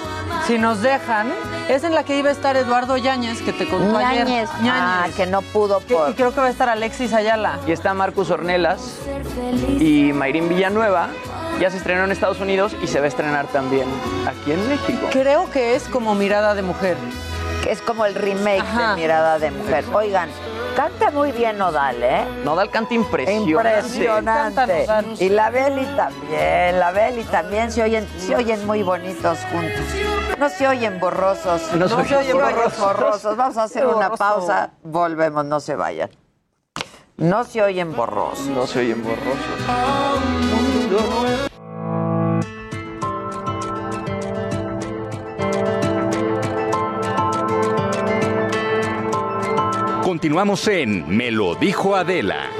[0.47, 1.31] Si nos dejan,
[1.69, 4.25] es en la que iba a estar Eduardo Yáñez, que te contó ayer.
[4.27, 4.49] Ñañez.
[4.63, 6.11] Ah, que no pudo por...
[6.11, 7.57] y creo que va a estar Alexis Ayala.
[7.67, 8.99] Y está Marcus Ornelas
[9.79, 11.09] y Mayrín Villanueva.
[11.59, 13.87] Ya se estrenó en Estados Unidos y se va a estrenar también
[14.27, 15.07] aquí en México.
[15.11, 16.97] Creo que es como mirada de mujer.
[17.63, 18.89] que es como el remake Ajá.
[18.89, 19.83] de Mirada de Mujer.
[19.93, 20.29] Oigan,
[20.75, 22.25] Canta muy bien Nodal, ¿eh?
[22.43, 23.49] Nodal canta impresionante.
[23.49, 25.23] Impresionante.
[25.23, 29.85] Y la Beli también, la Beli también se oyen, se oyen muy bonitos juntos.
[30.37, 31.73] No se oyen borrosos.
[31.73, 32.79] No se oyen borrosos.
[32.79, 33.37] borrosos.
[33.37, 34.71] Vamos a hacer una pausa.
[34.83, 36.09] Volvemos, no se vayan.
[37.17, 38.47] No se oyen borrosos.
[38.47, 39.35] No se oyen borrosos.
[50.05, 52.51] Continuamos en Me lo dijo Adela.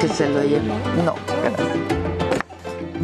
[0.00, 0.60] Que se lo oye.
[1.04, 1.16] No.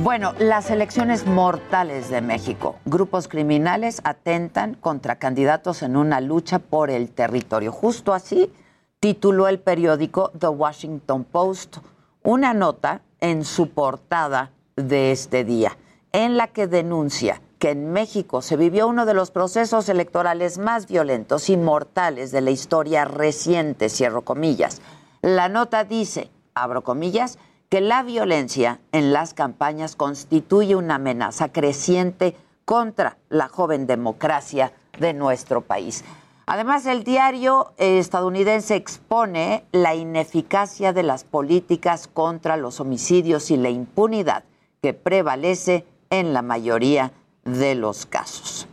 [0.04, 2.76] Bueno, las elecciones mortales de México.
[2.84, 7.72] Grupos criminales atentan contra candidatos en una lucha por el territorio.
[7.72, 8.52] Justo así
[9.00, 11.78] tituló el periódico The Washington Post
[12.22, 15.76] una nota en su portada de este día,
[16.12, 20.86] en la que denuncia que en México se vivió uno de los procesos electorales más
[20.86, 24.80] violentos y mortales de la historia reciente, cierro comillas.
[25.22, 32.36] La nota dice, abro comillas, que la violencia en las campañas constituye una amenaza creciente
[32.64, 36.04] contra la joven democracia de nuestro país.
[36.50, 43.58] Además, el diario eh, estadounidense expone la ineficacia de las políticas contra los homicidios y
[43.58, 44.44] la impunidad
[44.80, 47.12] que prevalece en la mayoría
[47.44, 48.66] de los casos.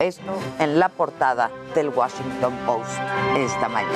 [0.00, 2.90] Esto en la portada del Washington Post
[3.36, 3.94] esta mañana.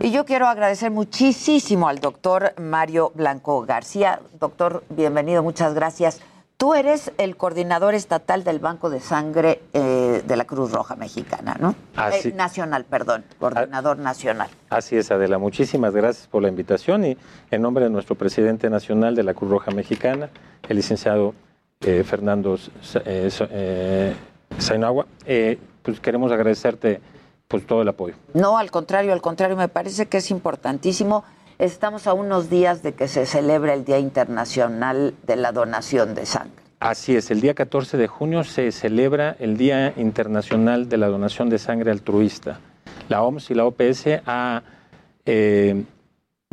[0.00, 4.20] Y yo quiero agradecer muchísimo al doctor Mario Blanco García.
[4.38, 6.20] Doctor, bienvenido, muchas gracias.
[6.58, 11.56] Tú eres el coordinador estatal del Banco de Sangre eh, de la Cruz Roja Mexicana,
[11.60, 11.76] ¿no?
[11.94, 14.48] Así- Eh, nacional, perdón, coordinador nacional.
[14.68, 15.38] Así es, Adela.
[15.38, 17.16] Muchísimas gracias por la invitación y
[17.52, 20.30] en nombre de nuestro presidente nacional de la Cruz Roja Mexicana,
[20.68, 21.32] el licenciado
[21.80, 22.58] eh, Fernando
[24.58, 27.00] Sainagua, eh, pues queremos agradecerte
[27.46, 28.14] pues todo el apoyo.
[28.34, 31.22] No, al contrario, al contrario, me parece que es importantísimo.
[31.58, 36.24] Estamos a unos días de que se celebre el Día Internacional de la Donación de
[36.24, 36.62] Sangre.
[36.78, 41.50] Así es, el día 14 de junio se celebra el Día Internacional de la Donación
[41.50, 42.60] de Sangre Altruista.
[43.08, 44.62] La OMS y la OPS ha
[45.26, 45.82] eh,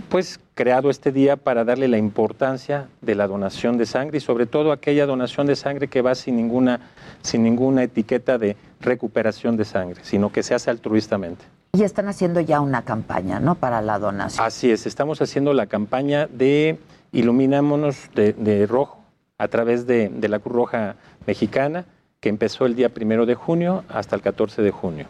[0.10, 4.48] pues creado este día para darle la importancia de la donación de sangre y sobre
[4.48, 6.80] todo aquella donación de sangre que va sin ninguna,
[7.22, 11.46] sin ninguna etiqueta de recuperación de sangre, sino que se hace altruistamente.
[11.76, 13.56] Y están haciendo ya una campaña, ¿no?
[13.56, 14.46] Para la donación.
[14.46, 16.80] Así es, estamos haciendo la campaña de
[17.12, 19.04] Iluminámonos de, de Rojo
[19.38, 20.96] a través de, de la Cruz Roja
[21.28, 21.84] Mexicana,
[22.22, 25.08] que empezó el día primero de junio hasta el 14 de junio.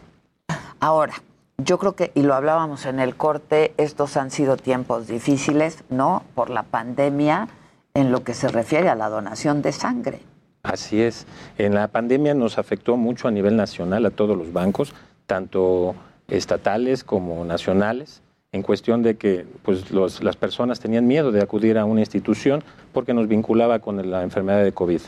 [0.80, 1.14] Ahora,
[1.58, 6.24] yo creo que, y lo hablábamos en el corte, estos han sido tiempos difíciles, ¿no?
[6.34, 7.48] Por la pandemia,
[7.94, 10.20] en lo que se refiere a la donación de sangre.
[10.64, 11.26] Así es.
[11.58, 14.92] En la pandemia nos afectó mucho a nivel nacional a todos los bancos,
[15.26, 15.94] tanto
[16.28, 21.78] estatales como nacionales, en cuestión de que pues, los- las personas tenían miedo de acudir
[21.78, 22.62] a una institución
[22.92, 25.00] porque nos vinculaba con la enfermedad de COVID.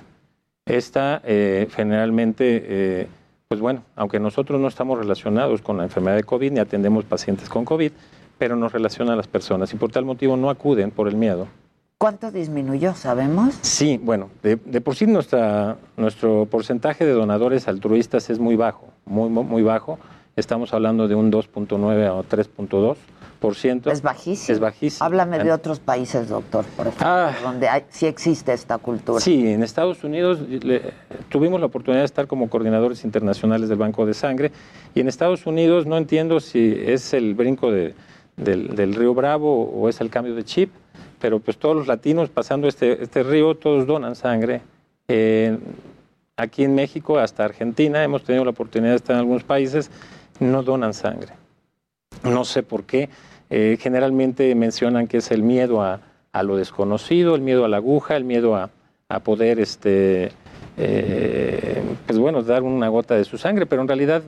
[0.67, 3.07] Esta eh, generalmente, eh,
[3.49, 7.49] pues bueno, aunque nosotros no estamos relacionados con la enfermedad de COVID ni atendemos pacientes
[7.49, 7.91] con COVID,
[8.37, 11.47] pero nos relaciona a las personas y por tal motivo no acuden por el miedo.
[11.97, 13.55] ¿Cuánto disminuyó, sabemos?
[13.63, 18.87] Sí, bueno, de, de por sí nuestra, nuestro porcentaje de donadores altruistas es muy bajo,
[19.07, 19.99] muy, muy muy bajo.
[20.39, 23.91] Estamos hablando de un 2.9 o 3.2%.
[23.91, 24.55] Es bajísimo.
[24.55, 25.05] Es bajísimo.
[25.05, 27.33] Háblame de otros países, doctor, por ejemplo, Ah.
[27.43, 29.19] donde hay- sí existe esta cultura.
[29.19, 30.93] Sí, en Estados Unidos le-
[31.29, 34.53] tuvimos la oportunidad de estar como coordinadores internacionales del Banco de Sangre
[34.95, 37.95] y en Estados Unidos no entiendo si es el brinco de-
[38.37, 40.71] del, del río Bravo o es el cambio de chip,
[41.21, 44.61] pero pues todos los latinos pasando este, este río, todos donan sangre.
[45.09, 45.59] Eh,
[46.37, 49.91] aquí en México hasta Argentina hemos tenido la oportunidad de estar en algunos países,
[50.41, 51.35] no donan sangre.
[52.25, 53.09] No sé por qué.
[53.51, 56.01] Eh, generalmente mencionan que es el miedo a,
[56.33, 58.71] a lo desconocido, el miedo a la aguja, el miedo a,
[59.09, 60.31] a poder, este,
[60.77, 64.23] eh, pues bueno, dar una gota de su sangre, pero en realidad,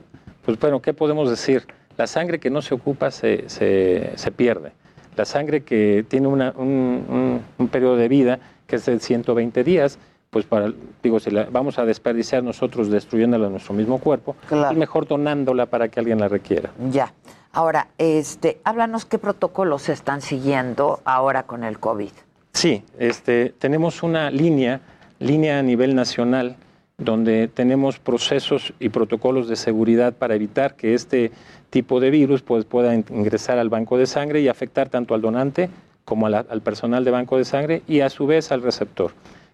[0.45, 1.65] pues bueno, ¿qué podemos decir?
[1.97, 4.71] La sangre que no se ocupa se, se- pierde.
[5.15, 9.99] La sangre que tiene un, un- un periodo de vida que es de 120 días,
[10.31, 10.71] pues para,
[11.03, 14.71] digo, si la vamos a desperdiciar nosotros destruyéndola en nuestro mismo cuerpo, Claro.
[14.71, 16.71] es mejor donándola para que alguien la requiera.
[16.89, 17.13] Ya.
[17.51, 22.11] Ahora, este, háblanos qué protocolos se están siguiendo ahora con el COVID.
[22.53, 24.79] Sí, este, tenemos una línea,
[25.19, 26.55] línea a nivel nacional,
[26.97, 31.33] donde tenemos procesos y protocolos de seguridad para evitar que este
[31.71, 35.19] tipo de virus pues, pueda in- ingresar al banco de sangre y afectar tanto al
[35.19, 35.69] donante
[36.05, 39.11] como al personal de banco de sangre y a su vez al receptor.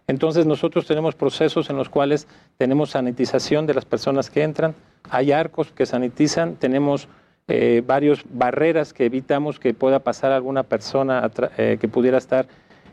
[0.09, 4.73] Entonces nosotros tenemos procesos en los cuales tenemos sanitización de las personas que entran,
[5.09, 7.09] hay arcos que sanitizan, tenemos
[7.49, 12.47] eh, varias barreras que evitamos que pueda pasar alguna persona eh, que pudiera estar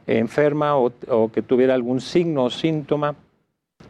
[0.09, 0.93] enferma o,
[1.33, 3.15] que tuviera algún signo o síntoma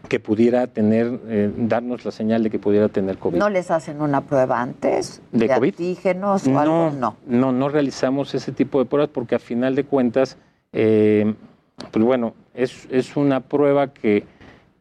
[0.08, 3.38] que pudiera tener, eh, darnos la señal de que pudiera tener COVID.
[3.38, 6.90] ¿No les hacen una prueba antes de, antígenos o no, algo?
[6.90, 10.36] No, no, no realizamos ese tipo de pruebas porque a final de cuentas,
[11.90, 14.24] pues bueno, es, es una prueba que,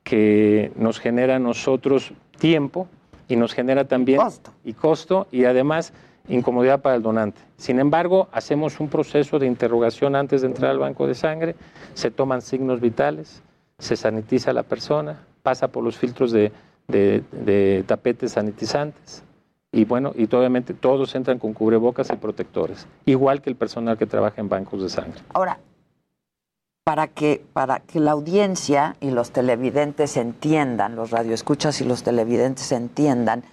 [0.04, 2.88] que nos genera a nosotros tiempo
[3.28, 4.52] y nos genera también costo.
[4.64, 5.94] y costo y además
[6.28, 7.42] incomodidad para el donante.
[7.58, 11.56] Sin embargo, hacemos un proceso de interrogación antes de entrar al banco de sangre,
[11.94, 13.42] se toman signos vitales,
[13.78, 16.52] se sanitiza a la persona, pasa por los filtros de,
[16.88, 19.24] de, tapetes sanitizantes
[19.72, 24.06] y bueno, y obviamente todos entran con cubrebocas y protectores, igual que el personal que
[24.06, 25.20] trabaja en bancos de sangre.
[25.34, 25.60] Ahora,
[26.84, 32.72] para que, para que la audiencia y los televidentes entiendan, los radioescuchas y los televidentes
[32.72, 33.44] entiendan,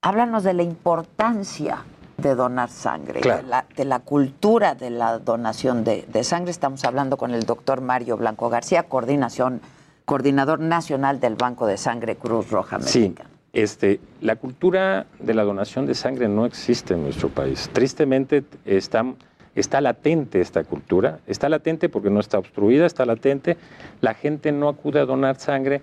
[0.00, 1.84] háblanos de la importancia
[2.16, 6.50] de donar sangre, de, la, cultura de la donación de, sangre.
[6.50, 9.60] Estamos hablando con el doctor Mario Blanco García, coordinación,
[10.04, 13.30] coordinador nacional del Banco de Sangre Cruz Roja Mexicana.
[13.30, 13.36] Sí.
[13.52, 17.70] Este, la cultura de la donación de sangre no existe en nuestro país.
[17.72, 19.16] Tristemente están
[19.60, 23.56] está latente esta cultura, está latente porque no está obstruida, está latente,
[24.00, 25.82] la gente no acude a donar sangre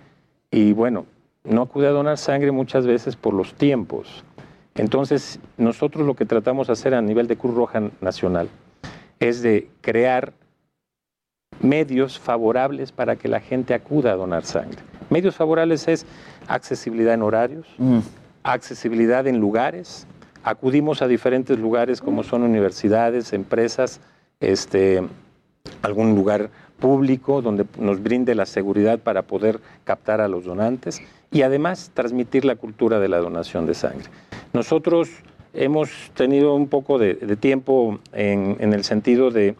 [0.52, 1.06] y bueno,
[1.44, 4.24] no acude a donar sangre muchas veces por los tiempos.
[4.76, 8.50] Entonces, nosotros lo que tratamos de hacer a nivel de Cruz Roja Nacional
[9.20, 10.34] es de crear
[11.62, 14.80] medios favorables para que la gente acuda a donar sangre.
[15.10, 16.06] Medios favorables es
[16.48, 18.00] accesibilidad en horarios, mm.
[18.44, 20.08] accesibilidad en lugares,
[20.46, 24.00] acudimos a diferentes lugares como son universidades, empresas,
[24.40, 25.04] este,
[25.82, 31.42] algún lugar público donde nos brinde la seguridad para poder captar a los donantes y
[31.42, 34.06] además transmitir la cultura de la donación de sangre.
[34.54, 35.10] Nosotros
[35.56, 39.56] hemos tenido un poco de, tiempo en, el sentido de,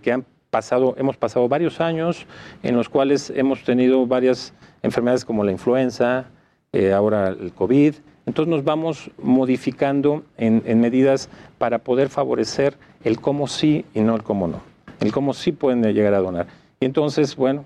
[0.00, 2.26] que han pasado, hemos pasado varios años
[2.62, 6.26] en los cuales hemos tenido varias enfermedades como la influenza,
[6.72, 7.94] eh, ahora el COVID,
[8.28, 14.22] entonces nos vamos modificando en, medidas para poder favorecer el cómo sí y no el
[14.22, 14.60] cómo no.
[15.00, 16.46] El cómo sí pueden llegar a donar.
[16.78, 17.64] Y entonces, bueno,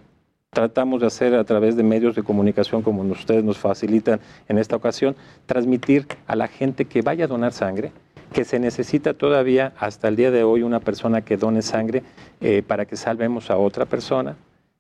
[0.51, 4.77] tratamos de hacer a través de medios de comunicación como ustedes nos facilitan en esta
[4.77, 7.91] ocasión, transmitir a la gente que vaya a donar sangre,
[8.33, 12.05] que se necesita todavía hasta el día de hoy una persona que done sangre
[12.41, 14.37] eh, para que salvemos a otra persona,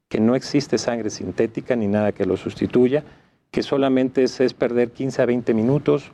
[0.09, 3.03] que no existe sangre sintética ni nada que lo sustituya,
[3.53, 6.11] que solamente es, perder 15 a 20 minutos.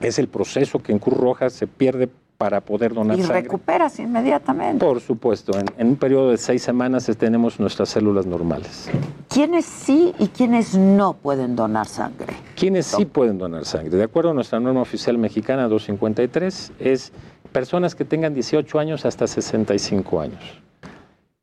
[0.00, 3.40] Es el proceso que en Cruz Roja se pierde para poder donar y sangre.
[3.40, 4.84] Y recuperas inmediatamente.
[4.84, 8.88] Por supuesto, en, un periodo de seis semanas tenemos nuestras células normales.
[9.28, 12.34] ¿Quiénes sí y quiénes no pueden donar sangre?
[12.54, 13.96] ¿Quiénes sí pueden donar sangre?
[13.96, 17.12] De acuerdo a nuestra norma oficial mexicana 253, es
[17.50, 20.60] personas que tengan 18 años hasta 65 años.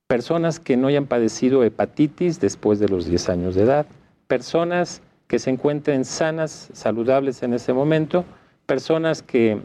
[0.07, 3.87] Personas que no hayan padecido hepatitis después de los 10 años de edad.
[4.27, 5.01] Personas
[5.35, 8.23] que se encuentren sanas, saludables en ese momento,
[8.65, 9.59] personas que,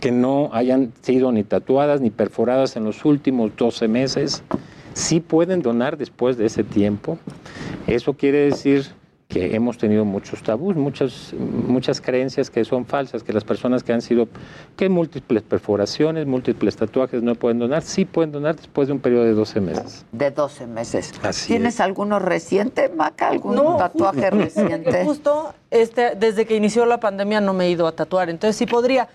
[0.00, 4.42] que no hayan sido ni tatuadas ni perforadas en los últimos 12 meses,
[4.94, 7.20] sí pueden donar después de ese tiempo.
[7.86, 8.86] Eso quiere decir
[9.30, 13.92] que hemos tenido muchos tabús, muchas, muchas creencias que son falsas, que las personas que
[13.92, 14.28] han sido,
[14.76, 19.24] que múltiples perforaciones, múltiples tatuajes no pueden donar, sí pueden donar después de un periodo
[19.24, 20.04] de 12 meses.
[20.10, 21.12] De 12 meses.
[21.46, 23.28] ¿Tienes alguno reciente, Maca?
[23.28, 25.04] ¿Algún tatuaje reciente?
[25.04, 28.66] Justo este, desde que inició la pandemia no me he ido a tatuar, entonces sí
[28.66, 29.08] podría.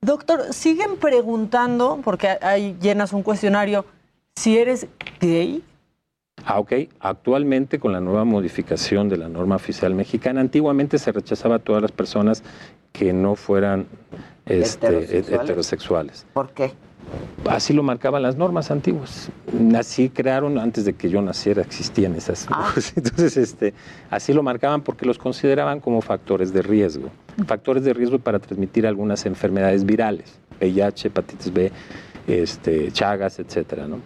[0.00, 3.84] Doctor, siguen preguntando, porque ahí llenas un cuestionario,
[4.34, 4.86] si eres
[5.20, 5.62] gay.
[6.44, 6.72] Ah, ok.
[7.00, 11.82] Actualmente, con la nueva modificación de la norma oficial mexicana, antiguamente se rechazaba a todas
[11.82, 12.42] las personas
[12.92, 13.86] que no fueran
[14.46, 16.26] este, heterosexuales.
[16.32, 16.72] ¿Por qué?
[17.46, 19.30] Así lo marcaban las normas antiguas.
[19.74, 22.74] Así crearon, antes de que yo naciera, existían esas ah.
[22.96, 23.74] Entonces, este,
[24.10, 27.08] así lo marcaban porque los consideraban como factores de riesgo.
[27.46, 31.72] Factores de riesgo para transmitir algunas enfermedades virales, VIH, hepatitis B,
[32.26, 34.00] este, Chagas, etcétera, ¿no?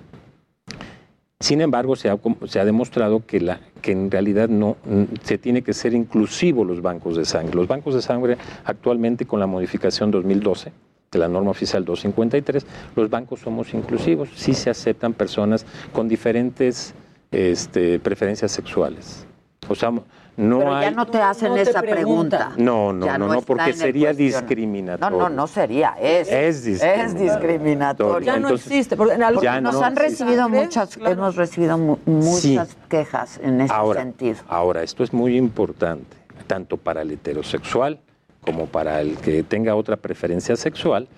[1.43, 4.77] Sin embargo, se ha, demostrado que, la, que en realidad no
[5.25, 7.57] se tiene que ser inclusivo los bancos de sangre.
[7.57, 10.71] Los bancos de sangre actualmente con la modificación 2012
[11.11, 12.65] de la norma oficial 253,
[12.95, 16.95] los bancos somos inclusivos, sí se aceptan personas con diferentes
[17.33, 19.27] este, preferencias sexuales.
[19.69, 19.93] O sea,
[20.35, 20.85] No Pero hay...
[20.87, 22.53] ya no te hacen no te esa pregunta.
[22.57, 25.19] No, no, Ya no, no, porque sería discriminatorio.
[25.19, 26.29] No, no, no sería, es.
[26.33, 27.05] Es discriminatorio.
[27.05, 28.27] Es discriminatorio.
[28.27, 28.97] Ya no existe.
[28.97, 30.25] Porque en algún- ya Nos no han existe.
[30.25, 31.13] recibido muchas, Claro.
[31.13, 32.77] hemos recibido mu- muchas Sí.
[32.89, 34.37] quejas en ese ahora, sentido.
[34.49, 36.17] Ahora, esto es muy importante,
[36.47, 37.99] tanto para el heterosexual
[38.43, 41.09] como para el que tenga otra preferencia sexual,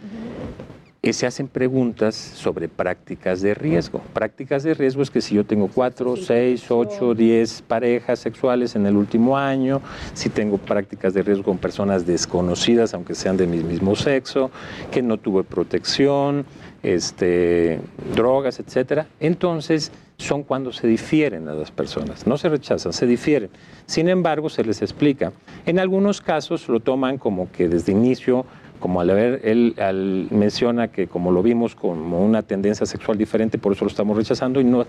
[1.13, 4.01] se hacen preguntas sobre prácticas de riesgo.
[4.13, 8.87] Prácticas de riesgo es que si yo tengo cuatro, seis, ocho, diez parejas sexuales en
[8.87, 9.83] el último año,
[10.15, 14.51] si tengo prácticas de riesgo con personas desconocidas, aunque sean de mi mismo sexo,
[14.91, 16.47] que no tuve protección,
[16.83, 17.81] este,
[18.15, 23.51] drogas, etcétera, entonces son cuando se difieren a las personas, no se rechazan, se difieren.
[23.87, 25.33] Sin embargo, se les explica.
[25.67, 28.47] En algunos casos lo toman como que desde inicio
[28.85, 33.57] como al ver, él al- menciona que como lo vimos como una tendencia sexual diferente,
[33.57, 34.85] por eso lo estamos rechazando y no,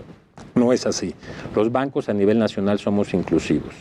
[0.54, 1.14] no es así.
[1.54, 3.74] Los bancos a nivel nacional somos inclusivos.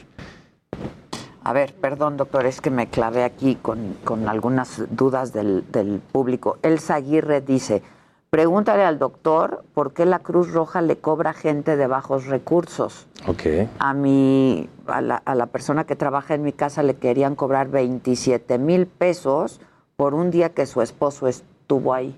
[1.44, 6.00] A ver, perdón, doctor, es que me clavé aquí con, con algunas dudas del, del
[6.00, 6.60] público.
[6.62, 7.82] Elsa Aguirre dice,
[8.30, 13.06] pregúntale al doctor por qué la Cruz Roja le cobra gente de bajos recursos.
[13.28, 13.68] Ok.
[13.80, 17.68] A mi, a la, a la persona que trabaja en mi casa le querían cobrar
[17.68, 19.60] 27 mil pesos
[19.96, 22.16] por un día que su esposo estuvo ahí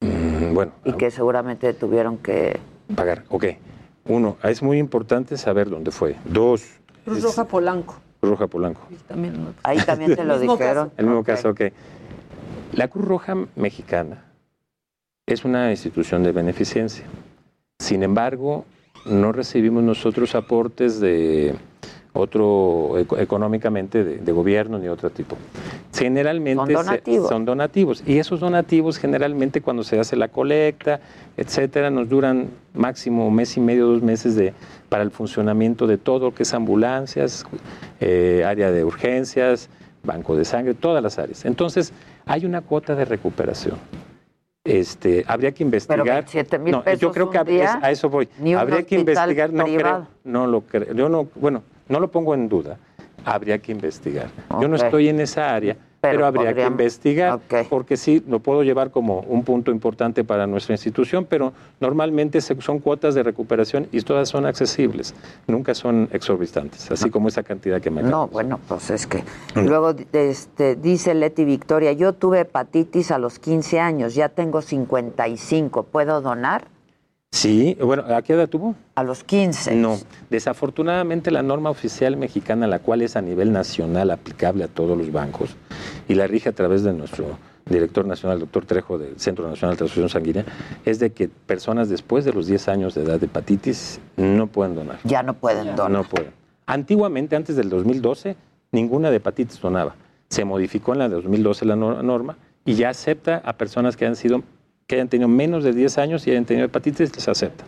[0.00, 2.58] Mm, bueno, y que seguramente tuvieron que...
[2.94, 3.24] pagar.
[3.30, 3.46] Ok.
[4.06, 6.16] Uno, es muy importante saber dónde fue.
[6.26, 6.62] Dos,
[7.06, 7.94] Cruz es- Roja Polanco.
[8.20, 8.82] Cruz Roja Polanco.
[9.08, 9.54] También, ¿no?
[9.62, 10.92] Ahí también te lo dijeron.
[10.98, 11.60] El mismo caso, ok.
[12.74, 14.24] La Cruz Roja Mexicana
[15.26, 17.06] es una institución de beneficencia.
[17.78, 18.66] Sin embargo,
[19.06, 21.54] no recibimos nosotros aportes de
[22.14, 25.36] otro eco- económicamente de, de gobierno ni otro tipo.
[25.92, 27.28] Generalmente Son se- donativos.
[27.28, 31.00] son donativos y esos donativos generalmente cuando se hace la colecta,
[31.36, 34.54] etcétera, nos duran máximo un mes y medio, dos meses de
[34.88, 37.44] para el funcionamiento de todo lo que es ambulancias,
[38.00, 39.68] eh, área de urgencias,
[40.04, 41.44] banco de sangre, todas las áreas.
[41.44, 41.92] Entonces
[42.26, 43.76] hay una cuota de recuperación.
[44.64, 46.04] Este, habría que investigar.
[46.06, 48.28] 27,000 No, pesos yo creo que día, a eso voy.
[48.56, 49.52] habría que investigar.
[49.52, 50.94] No creo, no lo creo.
[50.94, 52.78] Yo no, bueno, no lo pongo en duda.
[53.24, 54.28] Habría que investigar.
[54.60, 58.62] Yo no estoy en esa área, pero, Pero habría que investigar, porque sí, lo puedo
[58.62, 63.86] llevar como un punto importante para nuestra institución, pero normalmente se- son cuotas de recuperación
[63.90, 65.14] y todas son accesibles,
[65.46, 68.30] nunca son exorbitantes, así como esa cantidad que me No, acabas.
[68.32, 69.24] bueno, pues es que.
[69.54, 75.84] Luego este, dice Leti Victoria, yo tuve hepatitis a los 15 años, ya tengo 55,
[75.84, 76.66] ¿puedo donar?
[77.34, 78.76] Sí, bueno, ¿a qué edad tuvo?
[78.94, 79.74] A los 15.
[79.74, 79.98] No,
[80.30, 85.10] desafortunadamente la norma oficial mexicana, la cual es a nivel nacional aplicable a todos los
[85.10, 85.56] bancos
[86.06, 89.78] y la rige a través de nuestro director nacional, doctor Trejo, del Centro Nacional de
[89.78, 90.44] Transfusión Sanguínea,
[90.84, 94.76] es de que personas después de los 10 años de edad de hepatitis no pueden
[94.76, 95.00] donar.
[95.02, 95.90] Ya no pueden donar.
[95.90, 96.30] No pueden.
[96.66, 98.36] Antiguamente, antes del 2012,
[98.70, 99.96] ninguna de hepatitis donaba.
[100.28, 104.06] Se modificó en la de 2012 la nor- norma y ya acepta a personas que
[104.06, 104.44] han sido
[104.86, 107.64] que hayan tenido menos de 10 años y hayan tenido hepatitis, les acepta.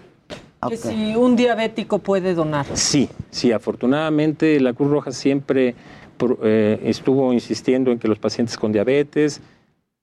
[0.69, 2.67] Que si un diabético puede donar.
[2.75, 5.75] Sí, sí, afortunadamente la Cruz Roja siempre
[6.43, 9.41] eh, estuvo insistiendo en que los pacientes con diabetes,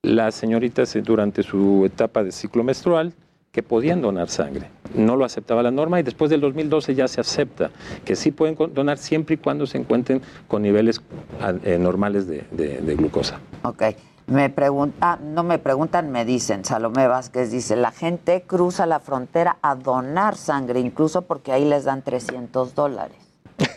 [0.02, 3.12] las señoritas eh, durante su etapa de ciclo menstrual,
[3.52, 4.68] que podían donar sangre.
[4.96, 7.70] No lo aceptaba la norma y después del 2012 ya se acepta
[8.04, 11.00] que sí pueden donar siempre y cuando se encuentren con niveles
[11.40, 13.38] ah, eh, normales de, de- de glucosa.
[13.62, 13.82] Ok.
[14.26, 19.58] Me pregunta, no me preguntan, me dicen, Salomé Vázquez dice, la gente cruza la frontera
[19.60, 23.18] a donar sangre, incluso porque ahí les dan 300 dólares.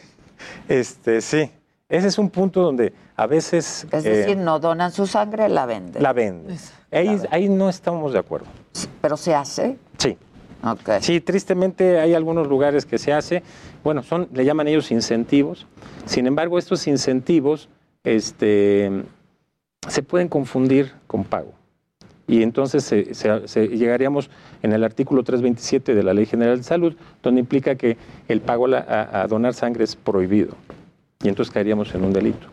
[0.70, 1.50] Este, sí,
[1.88, 3.88] ese es un punto donde a veces...
[3.92, 6.04] Es eh, decir, no donan su sangre, la venden.
[6.04, 6.58] la venden.
[6.92, 8.48] Ahí, ahí no estamos de acuerdo.
[9.02, 9.78] Pero se hace.
[9.98, 10.18] Sí.
[11.02, 13.44] Sí, tristemente hay algunos lugares que se hace,
[13.84, 15.68] bueno, son, le llaman ellos incentivos.
[16.06, 17.70] Sin embargo, estos incentivos
[18.04, 19.04] este,
[19.88, 21.54] se pueden confundir con pago.
[22.28, 24.30] Y entonces se- se- se- llegaríamos
[24.62, 28.68] en el artículo 327 de la Ley General de Salud, donde implica que el pago
[28.76, 30.56] a, a donar sangre es prohibido.
[31.24, 32.48] Y entonces caeríamos en un delito.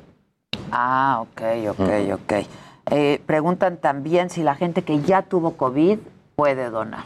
[0.71, 2.33] Ah, ok, ok, ok.
[2.91, 5.99] Eh, preguntan también si la gente que ya tuvo COVID
[6.37, 7.05] puede donar.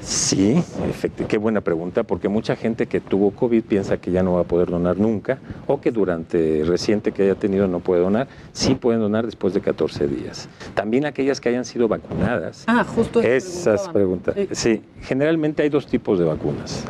[0.00, 0.52] Sí,
[0.88, 4.40] efectivamente, qué buena pregunta, porque mucha gente que tuvo COVID piensa que ya no va
[4.40, 8.74] a poder donar nunca, o que durante reciente que haya tenido no puede donar, sí
[8.74, 10.48] pueden donar después de 14 días.
[10.74, 12.64] También aquellas que hayan sido vacunadas.
[12.66, 13.28] Ah, justo eso
[13.70, 14.34] Esas preguntas.
[14.52, 16.84] Sí, generalmente hay dos tipos de vacunas.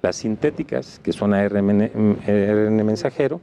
[0.00, 1.90] Las sintéticas, que son ARN,
[2.26, 3.40] ARN mensajero,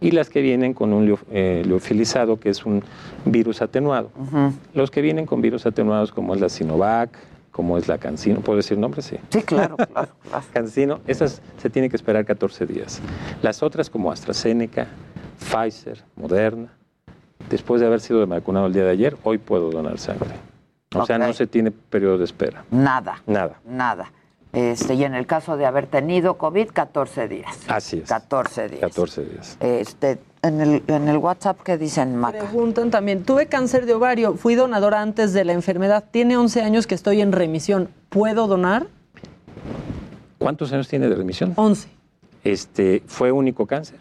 [0.00, 2.82] y las que vienen con un leo- eh, leofilizado, que es un
[3.24, 4.10] virus atenuado.
[4.74, 7.10] Los que vienen con virus atenuados, como es la Sinovac,
[7.56, 8.40] como es la Cancino.
[8.42, 9.00] ¿Puedo decir nombre?
[9.00, 9.16] Sí.
[9.30, 10.10] Sí, claro, claro,
[10.52, 13.00] Cancino, esas se tiene que esperar 14 días.
[13.40, 14.88] Las otras como AstraZeneca,
[15.38, 16.68] Pfizer, Moderna,
[17.48, 20.34] después de haber sido vacunado el día de ayer, hoy puedo donar sangre.
[20.94, 22.62] O sea, no se tiene periodo de espera.
[22.70, 23.22] Nada.
[23.26, 23.58] Nada.
[23.64, 24.12] Nada.
[24.52, 27.58] Este, y en el caso de haber tenido COVID, 14 días.
[27.68, 28.08] Así es.
[28.08, 28.80] 14 días.
[28.82, 29.56] 14 días.
[29.60, 32.38] Este, en el, en el WhatsApp, ¿qué dicen, Maca?
[32.40, 36.86] Preguntan también, tuve cáncer de ovario, fui donadora antes de la enfermedad, tiene 11 años
[36.86, 38.86] que estoy en remisión, ¿puedo donar?
[40.38, 41.52] ¿Cuántos años tiene de remisión?
[41.56, 41.88] 11.
[42.44, 43.98] Este, ¿Fue único cáncer?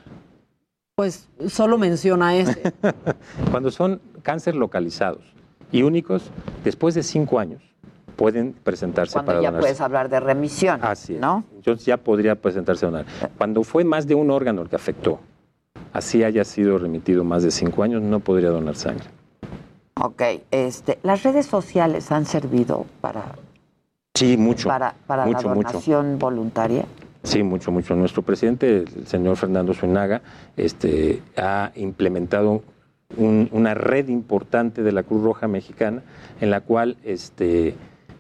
[0.96, 2.74] Pues solo menciona ese.
[3.52, 5.24] Cuando son cáncer localizados
[5.72, 6.30] y únicos,
[6.64, 7.62] después de cinco años,
[8.16, 9.66] pueden presentarse Cuando para ya donarse.
[9.66, 10.80] puedes hablar de remisión.
[10.84, 11.20] Así es.
[11.20, 11.44] ¿no?
[11.56, 13.06] Entonces ya podría presentarse a donar.
[13.38, 15.20] Cuando fue más de un órgano el que afectó,
[15.96, 19.06] así haya sido remitido más de cinco años, no podría donar sangre.
[20.02, 20.22] Ok,
[20.52, 23.24] este, las redes sociales han servido para,
[24.14, 24.68] Sí, mucho.
[24.68, 25.70] para, para mucho, la mucho.
[25.70, 26.86] donación voluntaria.
[27.24, 27.96] Sí, mucho, mucho.
[27.96, 30.22] Nuestro presidente, el señor Fernando Suinaga,
[30.58, 32.62] este, ha implementado
[33.18, 36.02] un- una red importante de la Cruz Roja Mexicana
[36.42, 37.74] en la cual este,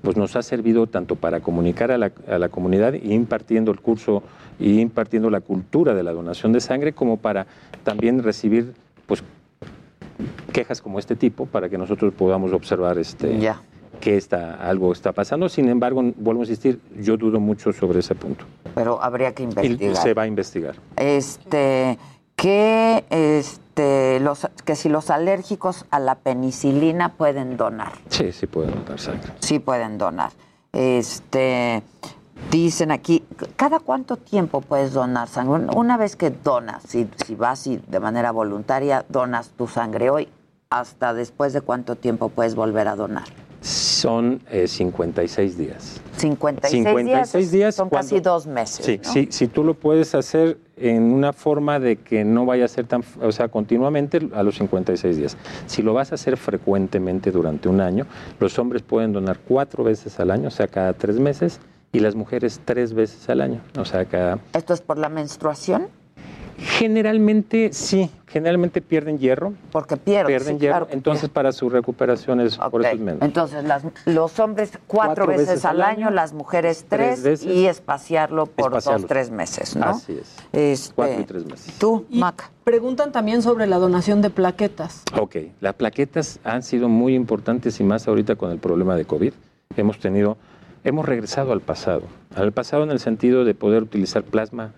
[0.05, 3.81] pues nos ha servido tanto para comunicar a la, a la comunidad y impartiendo el
[3.81, 4.21] curso
[4.59, 7.47] y impartiendo la cultura de la donación de sangre como para
[7.83, 8.73] también recibir
[9.07, 9.23] pues
[10.53, 13.61] quejas como este tipo para que nosotros podamos observar este Ya.
[13.99, 15.49] que está, algo está pasando.
[15.49, 18.45] Sin embargo, vuelvo a insistir, yo dudo mucho sobre ese punto.
[18.75, 19.95] Pero habría que Y investigar.
[19.97, 20.75] se va a investigar.
[20.97, 21.97] Este,
[22.35, 23.03] que,
[23.75, 27.91] este, los, que si los alérgicos a la penicilina pueden donar.
[28.07, 29.33] Sí, sí pueden donar sangre.
[29.39, 30.31] Sí pueden donar.
[30.71, 31.83] Este,
[32.51, 33.25] dicen aquí,
[33.57, 35.67] ¿cada cuánto tiempo puedes donar sangre?
[35.75, 40.29] Una vez que donas, si, si vas y de manera voluntaria donas tu sangre hoy,
[40.69, 43.25] ¿hasta después de cuánto tiempo puedes volver a donar?
[43.59, 46.01] Son eh, 56 días.
[46.17, 48.85] 56, 56 días son cuando- casi dos meses.
[48.85, 49.11] Sí, ¿no?
[49.11, 52.85] sí, si tú lo puedes hacer en una forma de que no vaya a ser
[52.87, 55.37] tan, o sea, continuamente a los 56 días.
[55.67, 58.05] Si lo vas a hacer frecuentemente durante un año,
[58.39, 61.59] los hombres pueden donar cuatro veces al año, o sea, cada tres meses,
[61.91, 64.39] y las mujeres tres veces al año, o sea, cada...
[64.53, 65.87] ¿Esto es por la menstruación?
[66.57, 69.53] Generalmente sí, generalmente pierden hierro.
[69.71, 72.99] Porque pierden, Pierden sí, hierro, claro que entonces para su recuperación es por eso es
[72.99, 73.21] menos.
[73.21, 77.23] Entonces, las- los hombres cuatro, Cuatro veces, veces al año, año, las mujeres tres, tres
[77.23, 77.47] veces.
[77.47, 79.01] y espaciarlo por Espaciarlo.
[79.01, 79.85] dos, tres meses, ¿no?
[79.87, 80.35] Así es.
[80.53, 81.73] Este, Cuatro y tres meses.
[81.77, 82.49] Tú, Mac.
[82.63, 85.03] Preguntan también sobre la donación de plaquetas.
[85.19, 89.33] Ok, las plaquetas han sido muy importantes y más ahorita con el problema de COVID.
[89.77, 90.37] Hemos tenido,
[90.83, 92.03] hemos regresado al pasado,
[92.35, 94.73] al pasado en el sentido de poder utilizar plasma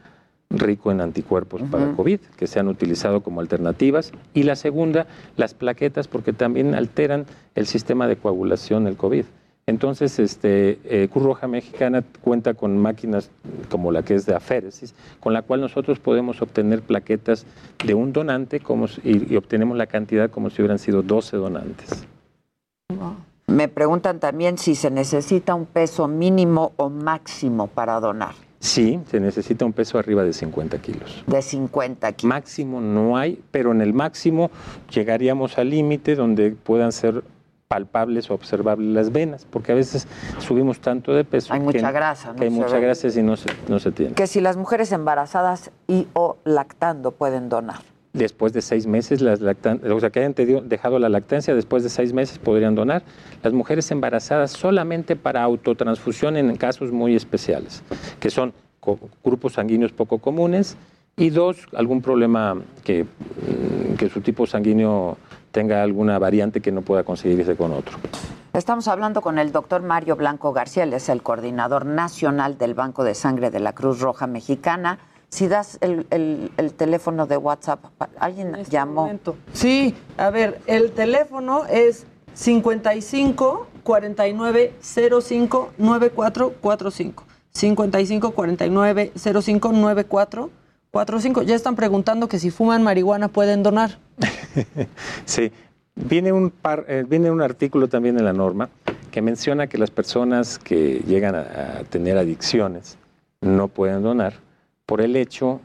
[0.50, 4.12] rico en anticuerpos para COVID, que se han utilizado como alternativas.
[4.34, 7.26] Y la segunda, las plaquetas, porque también alteran
[7.56, 9.26] el sistema de coagulación del COVID.
[9.70, 13.30] Entonces, este, eh, Cruz Roja Mexicana cuenta con máquinas
[13.70, 17.46] como la que es de aféresis, con la cual nosotros podemos obtener plaquetas
[17.86, 21.36] de un donante como, si- y, y obtenemos la cantidad como si hubieran sido 12
[21.36, 22.06] donantes.
[23.48, 28.36] Me preguntan también si se necesita un peso mínimo o máximo para donar.
[28.68, 31.24] Sí, se necesita un peso arriba de 50 kilos.
[31.26, 32.30] De 50 kilos.
[32.30, 34.52] Máximo no hay, pero en el máximo
[34.90, 37.24] llegaríamos al límite donde puedan ser
[37.70, 40.08] palpables o observables las venas, porque a veces
[40.40, 42.82] subimos tanto de peso Hay que, mucha grasa, que no hay se mucha ve.
[42.82, 44.14] grasa y no se, no se tiene.
[44.16, 47.80] Que si las mujeres embarazadas y o lactando pueden donar.
[48.18, 50.34] Después de seis meses, las o sea, que hayan
[50.68, 53.04] dejado la lactancia, después de seis meses podrían donar.
[53.44, 57.84] Las mujeres embarazadas solamente para autotransfusión en casos muy especiales,
[58.20, 58.54] que son
[59.24, 60.78] grupos sanguíneos poco comunes
[61.16, 65.18] y dos, algún problema que, mm, que su tipo sanguíneo
[65.52, 67.98] tenga alguna variante que no pueda conseguirse con otro.
[68.54, 73.04] Estamos hablando con el doctor Mario Blanco García, él es el coordinador nacional del Banco
[73.04, 75.00] de Sangre de la Cruz Roja Mexicana.
[75.30, 77.84] Si das el, el- el teléfono de WhatsApp,
[78.20, 79.10] alguien este llamó.
[79.54, 87.24] Sí, a ver, el teléfono es 55 49 05 9445.
[87.52, 91.42] 55 49 05 9445.
[91.44, 93.98] Ya están preguntando que si fuman marihuana pueden donar.
[95.26, 95.52] Sí,
[95.96, 98.70] viene un, par- eh, viene un artículo también en la norma
[99.12, 102.98] que menciona que las personas que llegan a, a tener adicciones
[103.42, 104.34] no pueden donar
[104.88, 105.62] por el hecho,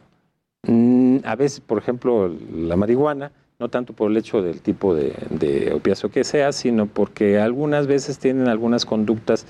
[0.64, 5.14] mm, a veces, por ejemplo, la marihuana no tanto por el hecho del tipo de,
[5.30, 5.80] de
[6.12, 9.46] que sea, sino porque algunas veces tienen algunas conductas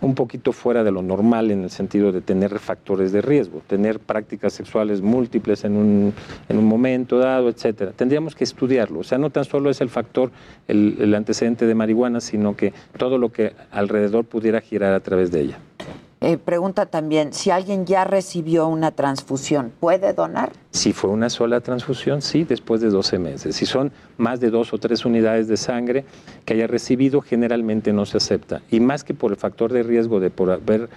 [0.00, 3.98] un poquito fuera de lo normal en el sentido de tener factores de riesgo, tener
[3.98, 6.14] prácticas sexuales múltiples en un,
[6.48, 7.90] en un momento dado, etcétera.
[7.90, 9.00] Tendríamos que estudiarlo.
[9.00, 10.30] O sea, no tan solo es el factor,
[10.68, 15.32] el, el antecedente de marihuana, sino que todo lo que alrededor pudiera girar a través
[15.32, 15.58] de ella.
[16.26, 20.50] Eh, pregunta también, si alguien ya recibió una transfusión, ¿puede donar?
[20.72, 23.54] Si fue una sola transfusión, sí, después de 12 meses.
[23.54, 26.04] Si son más de dos o tres unidades de sangre
[26.44, 28.60] que haya recibido, generalmente no se acepta.
[28.72, 30.88] Y más que por el factor de riesgo de por haber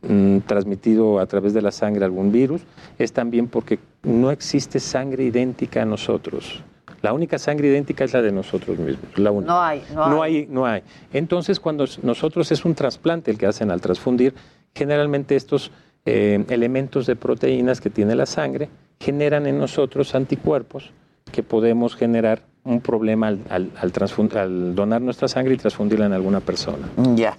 [0.00, 2.62] mm, transmitido a través de la sangre algún virus,
[2.98, 6.62] es también porque no existe sangre idéntica a nosotros.
[7.02, 9.18] La única sangre idéntica es la de nosotros mismos.
[9.18, 9.52] La única.
[9.52, 10.36] No hay, no, No hay.
[10.36, 10.82] hay, no hay.
[11.12, 14.34] Entonces, cuando nosotros es un trasplante el que hacen al transfundir,
[14.74, 15.70] generalmente estos
[16.06, 18.68] eh, elementos de proteínas que tiene la sangre
[18.98, 20.90] generan en nosotros anticuerpos
[21.32, 23.92] que podemos generar un problema al, al- al
[24.38, 26.88] al donar nuestra sangre y transfundirla en alguna persona.
[27.14, 27.36] Ya.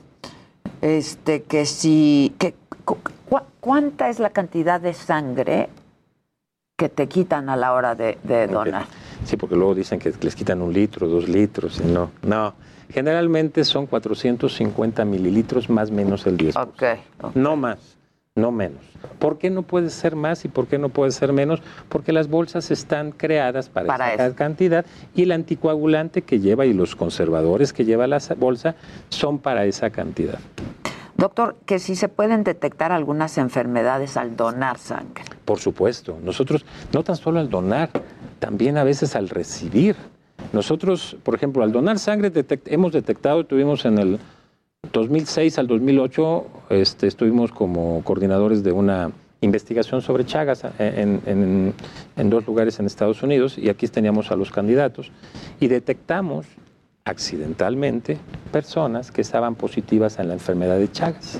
[0.82, 2.34] Este, que si.
[2.39, 2.55] Que,
[2.86, 2.97] cu-
[3.29, 5.69] cu- ¿Cuánta es la cantidad de sangre
[6.77, 8.86] que te quitan a la hora de, de donar?
[9.25, 12.55] Sí, porque luego dicen que les quitan un litro, dos litros, y no, no.
[12.91, 16.61] Generalmente son 450 mililitros más menos el 10%.
[16.61, 17.35] Ok.
[17.35, 17.97] No más,
[18.35, 18.81] no menos.
[19.19, 21.61] ¿Por qué no puede ser más y por qué no puede ser menos?
[21.89, 24.35] Porque las bolsas están creadas para, Para esa eso.
[24.35, 24.85] cantidad
[25.15, 28.75] y el anticoagulante que lleva y los conservadores que lleva la sa- bolsa
[29.09, 30.39] son para esa cantidad.
[31.17, 35.23] Doctor, que si se pueden detectar algunas enfermedades al donar sangre.
[35.45, 37.89] Por supuesto, nosotros no tan solo al donar,
[38.39, 39.95] también a veces al recibir.
[40.53, 44.19] Nosotros, por ejemplo, al donar sangre detect- hemos detectado, tuvimos en el
[44.91, 49.11] 2006 al 2008, este, estuvimos como coordinadores de una
[49.41, 51.73] investigación sobre Chagas en, en-
[52.17, 55.11] en dos lugares en Estados Unidos y aquí teníamos a los candidatos
[55.59, 56.45] y detectamos
[57.05, 58.17] accidentalmente
[58.51, 61.39] personas que estaban positivas en la enfermedad de Chagas.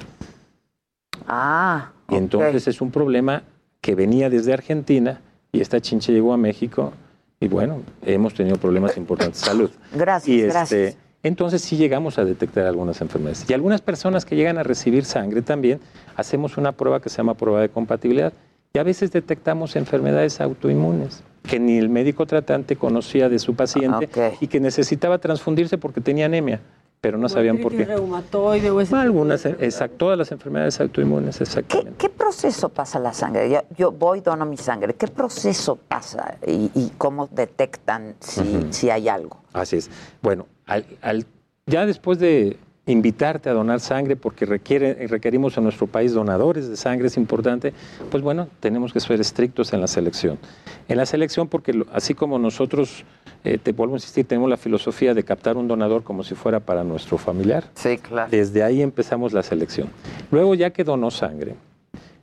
[1.28, 1.92] Ah.
[2.10, 3.44] Y entonces es un problema
[3.82, 5.22] que venía desde Argentina
[5.52, 6.94] y esta chinche llegó a México
[7.42, 9.72] y bueno, hemos tenido problemas importantes de salud.
[9.94, 10.98] Gracias, Y este, gracias.
[11.24, 13.46] entonces sí llegamos a detectar algunas enfermedades.
[13.50, 15.80] Y algunas personas que llegan a recibir sangre también,
[16.16, 18.32] hacemos una prueba que se llama prueba de compatibilidad.
[18.74, 24.08] Y a veces detectamos enfermedades autoinmunes que ni el médico tratante conocía de su paciente
[24.40, 26.62] y que necesitaba transfundirse porque tenía anemia,
[27.02, 27.84] pero no sabían por qué.
[27.84, 31.94] reumatoide o ese Algunas, exacto, todas las enfermedades autoinmunes, exactamente.
[31.98, 33.50] ¿Qué proceso pasa la sangre?
[33.50, 34.94] Yo, yo voy, dono mi sangre.
[34.94, 38.68] ¿Qué proceso pasa y, y cómo detectan si, Ujú.
[38.72, 39.42] si hay algo?
[39.52, 39.90] Así es.
[40.22, 41.26] Bueno, al- al-
[41.66, 42.58] ya después de
[42.88, 47.74] invitarte a donar sangre, porque requiere, requerimos en nuestro país donadores de sangre, es importante,
[48.10, 50.40] pues bueno, tenemos que ser estrictos en la selección.
[50.88, 53.06] En la selección, porque así como nosotros,
[53.44, 56.60] eh, te vuelvo a insistir, tenemos la filosofía de captar un donador como si fuera
[56.60, 57.66] para nuestro familiar.
[57.76, 58.30] Sí, claro.
[58.32, 59.88] Desde ahí empezamos la selección.
[60.32, 61.56] Luego, ya que donó sangre,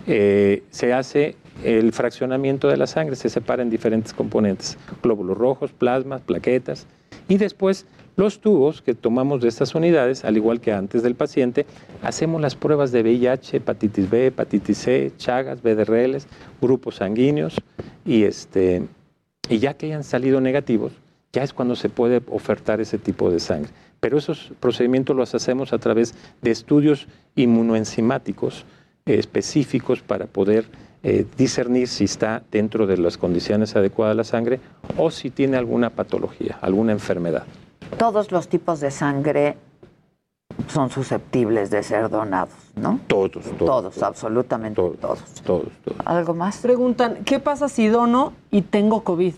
[0.08, 5.72] eh, se hace el fraccionamiento de la sangre, se separa en diferentes componentes, glóbulos rojos,
[5.72, 6.86] plasmas, plaquetas,
[7.28, 7.86] y después
[8.18, 11.66] los tubos que tomamos de estas unidades, al igual que antes del paciente,
[12.02, 16.26] hacemos las pruebas de VIH, hepatitis B, hepatitis C, Chagas, BDRLs,
[16.60, 17.54] grupos sanguíneos,
[18.04, 18.82] y, este,
[19.48, 20.94] y ya que hayan salido negativos,
[21.32, 23.70] ya es cuando se puede ofertar ese tipo de sangre.
[24.00, 26.12] Pero esos procedimientos los hacemos a través
[26.42, 27.06] de estudios
[27.36, 28.64] inmunoenzimáticos
[29.06, 30.64] eh, específicos para poder
[31.04, 34.58] eh, discernir si está dentro de las condiciones adecuadas la sangre
[34.96, 37.44] o si tiene alguna patología, alguna enfermedad.
[37.96, 39.56] Todos los tipos de sangre
[40.68, 43.00] son susceptibles de ser donados, ¿no?
[43.06, 43.56] Todos, todos.
[43.58, 44.98] Todos, absolutamente todos.
[44.98, 45.98] Todos, todos.
[46.04, 46.58] ¿Algo más?
[46.58, 49.34] Preguntan, ¿qué pasa si dono y tengo COVID?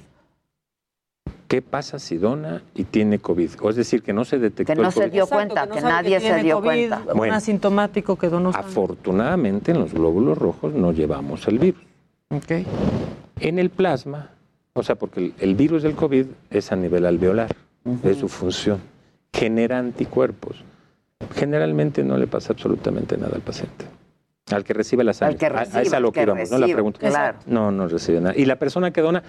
[1.48, 3.50] ¿Qué pasa si dona y tiene COVID?
[3.62, 5.12] O es decir, que no se detectó Que no el se COVID.
[5.12, 7.02] dio Exacto, cuenta, no que nadie se tiene dio COVID, cuenta.
[7.12, 7.34] Un Bueno.
[7.34, 8.70] asintomático que donó sangre.
[8.70, 11.82] Afortunadamente en los glóbulos rojos no llevamos el virus.
[13.40, 14.30] En el plasma,
[14.74, 17.48] o sea, porque el, el virus del COVID es a nivel alveolar,
[18.04, 18.78] es su función,
[19.32, 20.62] genera anticuerpos.
[21.34, 23.84] Generalmente no le pasa absolutamente nada al paciente.
[24.50, 25.36] Al que recibe la sangre.
[25.36, 26.58] que A- a, recibe, a al lo que que íbamos, ¿no?
[26.58, 26.98] La pregunta.
[26.98, 27.38] claro.
[27.46, 28.34] No, no recibe nada.
[28.36, 29.22] Y la persona que dona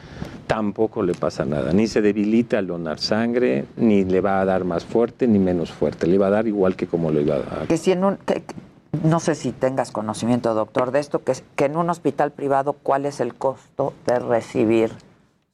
[0.48, 1.72] tampoco le pasa nada.
[1.74, 5.72] Ni se debilita al donar sangre, ni le va a dar más fuerte, ni menos
[5.72, 6.08] fuerte.
[6.08, 7.68] Le va a dar igual que como le iba a dar.
[7.68, 8.56] Que si en un, que- que-
[9.04, 13.06] no sé si tengas conocimiento, doctor, de esto, que, que en un hospital privado, ¿cuál
[13.06, 14.92] es el costo de recibir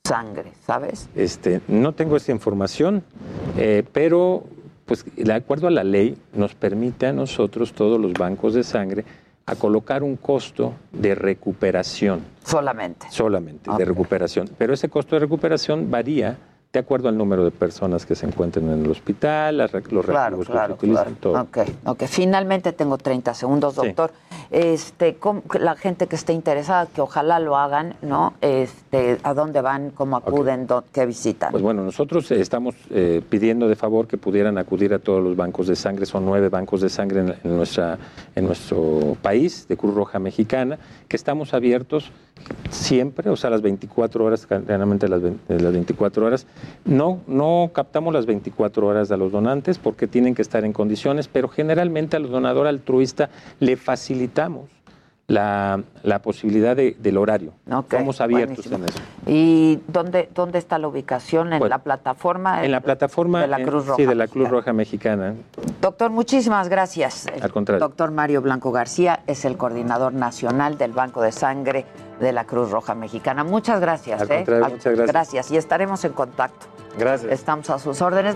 [0.08, 0.54] sangre?
[0.66, 1.10] ¿Sabes?
[1.16, 3.04] Este, no tengo esa información,
[3.58, 4.44] eh, pero
[4.86, 9.04] pues de acuerdo a la ley nos permite a nosotros, todos los bancos de sangre,
[9.46, 12.22] a colocar un costo de recuperación.
[12.44, 13.08] Solamente.
[13.10, 14.50] Solamente, de recuperación.
[14.58, 16.38] Pero ese costo de recuperación varía
[16.74, 20.46] de acuerdo al número de personas que se encuentren en el hospital, los claro, que
[20.46, 21.42] se utilizan, todo.
[21.42, 22.04] Ok, ok.
[22.04, 24.12] Finalmente tengo 30 segundos, doctor.
[24.52, 25.18] Este,
[25.60, 28.34] la gente que esté interesada, que ojalá lo hagan, ¿no?
[28.42, 29.92] Este, ¿A dónde van?
[29.92, 30.68] ¿Cómo acuden?
[30.92, 31.52] ¿Qué visitan?
[31.52, 35.36] Pues bueno, nosotros eh, estamos eh, pidiendo de favor que pudieran acudir a todos los
[35.36, 36.06] bancos de sangre.
[36.06, 37.98] Son nueve bancos de sangre en, nuestra,
[38.36, 42.12] en nuestro país, de Cruz Roja Mexicana, que estamos abiertos
[42.70, 46.48] siempre, o sea, las 24 horas, generalmente las, las 24 horas.
[46.86, 51.28] No, no captamos las 24 horas de los donantes porque tienen que estar en condiciones,
[51.28, 53.30] pero generalmente al donador altruista
[53.60, 54.77] le facilitamos
[55.28, 55.84] la,
[56.24, 57.54] posibilidad del horario.
[57.66, 59.00] Estamos abiertos en eso.
[59.26, 61.52] ¿Y dónde, dónde está la ubicación?
[61.54, 62.64] ¿En la plataforma?
[62.64, 63.98] En la plataforma de la Cruz Roja.
[63.98, 65.36] Sí, de la Cruz Roja Mexicana.
[65.82, 67.28] Doctor, muchísimas gracias.
[67.42, 67.86] Al contrario.
[67.86, 71.86] Doctor Mario Blanco García es el coordinador nacional del Banco de Sangre
[72.22, 73.44] de la Cruz Roja Mexicana.
[73.44, 74.22] Muchas gracias.
[74.22, 74.36] Al ¿eh?
[74.38, 75.08] contrario, muchas gracias.
[75.08, 76.68] Gracias y estaremos en contacto.
[76.98, 77.32] Gracias.
[77.32, 78.36] Estamos a sus órdenes.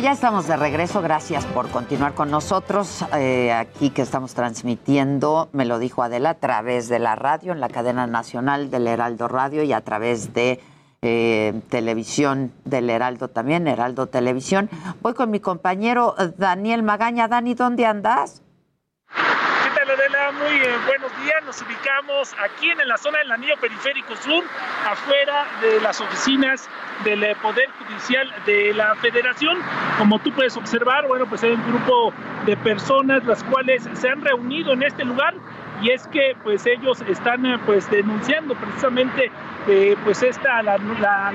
[0.00, 1.02] Ya estamos de regreso.
[1.02, 3.04] Gracias por continuar con nosotros.
[3.14, 7.60] Eh, aquí que estamos transmitiendo, me lo dijo Adela, a través de la radio, en
[7.60, 10.60] la cadena nacional del Heraldo Radio y a través de
[11.02, 14.70] eh, televisión del Heraldo también, Heraldo Televisión.
[15.02, 17.28] Voy con mi compañero Daniel Magaña.
[17.28, 18.42] Dani, ¿dónde andas?
[19.90, 21.42] Muy buenos días.
[21.44, 24.44] Nos ubicamos aquí en la zona del anillo periférico sur,
[24.88, 26.68] afuera de las oficinas
[27.02, 29.58] del eh, Poder Judicial de la Federación.
[29.98, 32.12] Como tú puedes observar, bueno, pues hay un grupo
[32.46, 35.34] de personas las cuales se han reunido en este lugar
[35.82, 39.32] y es que pues ellos están eh, pues denunciando precisamente
[40.04, 40.78] pues esta la,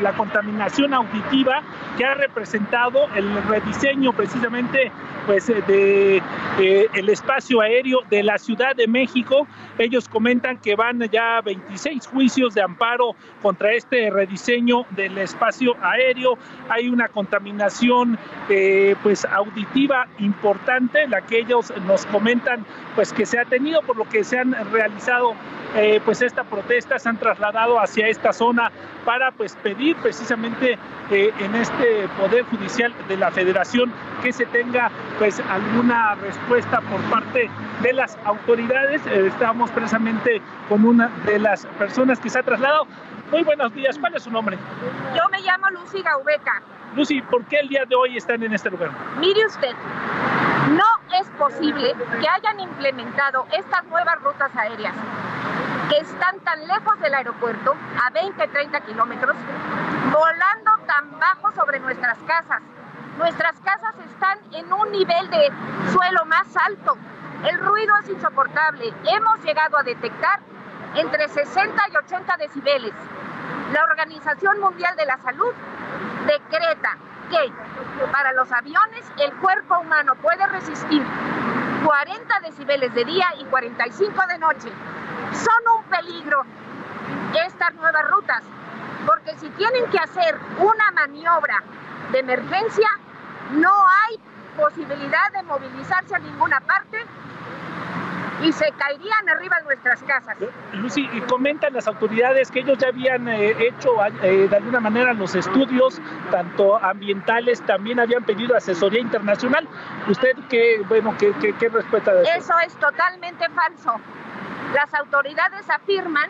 [0.02, 1.62] la, contaminación auditiva
[1.98, 4.92] que ha representado el rediseño precisamente
[5.26, 6.22] pues de
[6.60, 9.48] eh, el espacio aéreo de la Ciudad de México.
[9.78, 16.38] Ellos comentan que van ya 26 juicios de amparo contra este rediseño del espacio aéreo.
[16.70, 18.18] Hay una contaminación
[18.50, 22.66] eh, pues auditiva importante, la que ellos nos comentan
[22.96, 25.36] pues que se ha tenido por lo que se han realizado
[25.76, 28.72] eh, pues esta protesta se han trasladado hacia esta zona
[29.06, 30.80] para pues pedir precisamente
[31.12, 33.92] eh, en este poder judicial de la Federación
[34.24, 37.48] que se tenga pues alguna respuesta por parte
[37.84, 39.06] de las autoridades.
[39.06, 42.88] Eh, estamos precisamente con una de las personas que se ha trasladado.
[43.32, 44.58] Muy buenos días, ¿cuál es su nombre?
[45.16, 46.62] Yo me llamo Lucy Gaubeca.
[46.96, 48.92] Lucy, ¿por qué el día de hoy están en este lugar?
[49.18, 49.74] Mire usted,
[50.70, 54.94] no es posible que hayan implementado estas nuevas rutas aéreas
[55.90, 59.36] que están tan lejos del aeropuerto, a 20, 30 kilómetros,
[60.12, 62.62] volando tan bajo sobre nuestras casas.
[63.18, 65.52] Nuestras casas están en un nivel de
[65.92, 66.98] suelo más alto.
[67.44, 68.94] El ruido es insoportable.
[69.06, 70.40] Hemos llegado a detectar
[70.96, 72.94] entre 60 y 80 decibeles.
[73.74, 75.54] La Organización Mundial de la Salud
[76.26, 76.98] decreta
[77.30, 77.52] que
[78.12, 81.04] para los aviones el cuerpo humano puede resistir
[81.84, 84.70] 40 decibeles de día y 45 de noche
[85.32, 86.44] son un peligro
[87.46, 88.42] estas nuevas rutas,
[89.06, 91.62] porque si tienen que hacer una maniobra
[92.12, 92.90] de emergencia,
[93.52, 94.20] no hay
[94.56, 97.06] posibilidad de movilizarse a ninguna parte
[98.44, 100.38] y se caerían arriba de nuestras casas.
[100.74, 103.92] Lucy, y comentan las autoridades que ellos ya habían eh, hecho
[104.24, 109.68] eh, de alguna manera los estudios, tanto ambientales, también habían pedido asesoría internacional.
[110.08, 112.32] ¿Usted qué, bueno, qué, qué, qué respuesta de eso?
[112.36, 113.96] Eso es totalmente falso.
[114.74, 116.30] Las autoridades afirman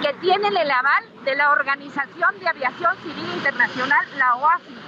[0.00, 4.78] que tienen el aval de la Organización de Aviación Civil Internacional, la OASI.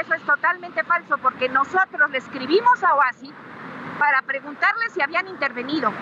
[0.00, 3.32] Eso es totalmente falso porque nosotros le escribimos a OASI
[4.00, 5.92] para preguntarles si habían intervenido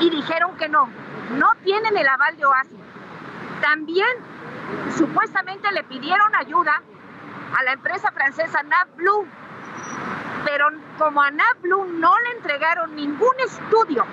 [0.00, 0.88] y dijeron que no,
[1.32, 2.76] no tienen el aval de OASI.
[3.60, 4.08] También
[4.96, 6.80] supuestamente le pidieron ayuda
[7.58, 9.26] a la empresa francesa NavBlue,
[10.46, 14.06] pero como a NavBlue no le entregaron ningún estudio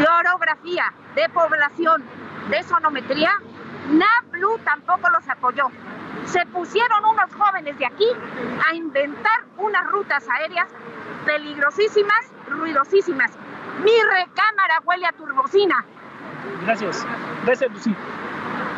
[0.00, 2.02] de orografía, de población,
[2.50, 3.30] de sonometría,
[3.90, 5.70] NavBlue tampoco los apoyó.
[6.26, 8.08] Se pusieron unos jóvenes de aquí
[8.68, 10.68] a inventar unas rutas aéreas
[11.24, 13.32] peligrosísimas, ruidosísimas.
[13.82, 15.84] Mi recámara huele a turbocina.
[16.64, 17.06] Gracias.
[17.44, 17.94] Gracias, Lucy.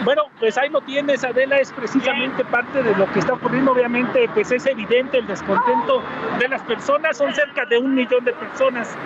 [0.04, 3.72] Bueno, pues ahí lo tienes, Adela, es precisamente parte de lo que está ocurriendo.
[3.72, 6.02] Obviamente, pues es evidente el descontento
[6.38, 8.96] de las personas, son cerca de un millón de personas.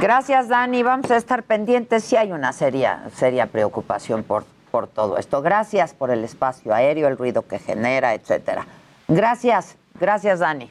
[0.00, 0.82] Gracias, Dani.
[0.82, 2.04] Vamos a estar pendientes.
[2.04, 4.44] Sí hay una seria, seria preocupación por,
[4.74, 5.40] por todo esto.
[5.40, 8.66] Gracias por el espacio aéreo, el ruido que genera, etcétera.
[9.06, 10.68] Gracias, gracias, Dani.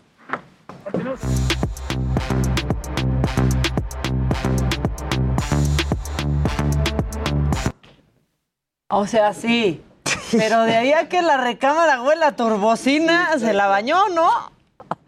[8.89, 9.81] O sea, sí.
[10.33, 14.29] Pero de ahí a que la recámara huela turbocina, se la bañó, ¿no?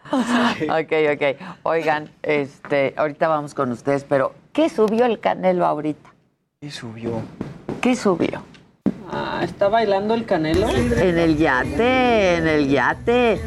[0.69, 1.57] Ok, ok.
[1.63, 6.13] Oigan, este, ahorita vamos con ustedes, pero ¿qué subió el Canelo ahorita?
[6.61, 7.21] ¿Qué subió?
[7.81, 8.54] ¿Qué subió?
[9.11, 10.67] Ah, ¿está bailando el Canelo?
[10.69, 13.41] En el yate, en el yate.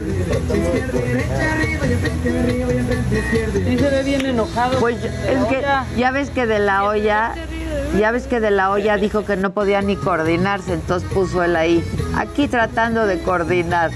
[3.53, 4.79] Sí se ve bien enojado.
[4.79, 5.87] Pues es que olla.
[5.97, 7.35] ya ves que de la olla,
[7.99, 11.57] ya ves que de la olla dijo que no podía ni coordinarse, entonces puso él
[11.57, 11.85] ahí,
[12.17, 13.91] aquí tratando de coordinar.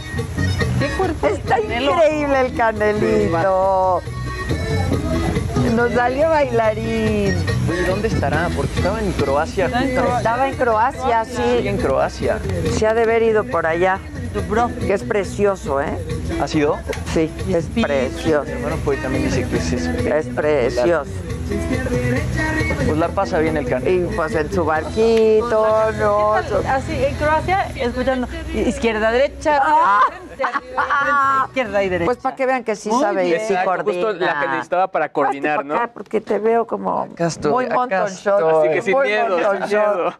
[0.79, 4.03] ¿Qué cuerpo Está increíble el canelito.
[5.75, 7.35] Nos salió bailarín.
[7.71, 8.49] Oye, ¿dónde estará?
[8.55, 9.67] Porque estaba en Croacia.
[9.67, 10.17] justamente.
[10.19, 11.69] Estaba en Croacia, Sí, sí.
[11.69, 12.39] en Croacia.
[12.77, 13.99] Se ha de haber ido por allá.
[14.87, 15.99] Que es precioso, ¿eh?
[16.41, 16.79] ¿Ha sido?
[17.13, 18.45] Sí, es precioso.
[18.47, 21.11] Mi hermano fue y también dice que es Es precioso.
[22.87, 23.91] Pues la pasa bien el canelo.
[24.13, 26.33] Y pues en su barquito, no.
[26.35, 29.61] Así, en Croacia, escuchando izquierda, derecha,
[30.09, 32.07] frente, frente, izquierda y derecha.
[32.07, 33.41] Pues para que vean que sí Muy sabe y bien.
[33.47, 34.07] sí Exacto, coordina.
[34.09, 35.93] justo la que necesitaba para coordinar, Hazte ¿no?
[35.93, 38.43] porque te veo como muy shot.
[38.43, 40.15] Así que sin miedo, sin miedo.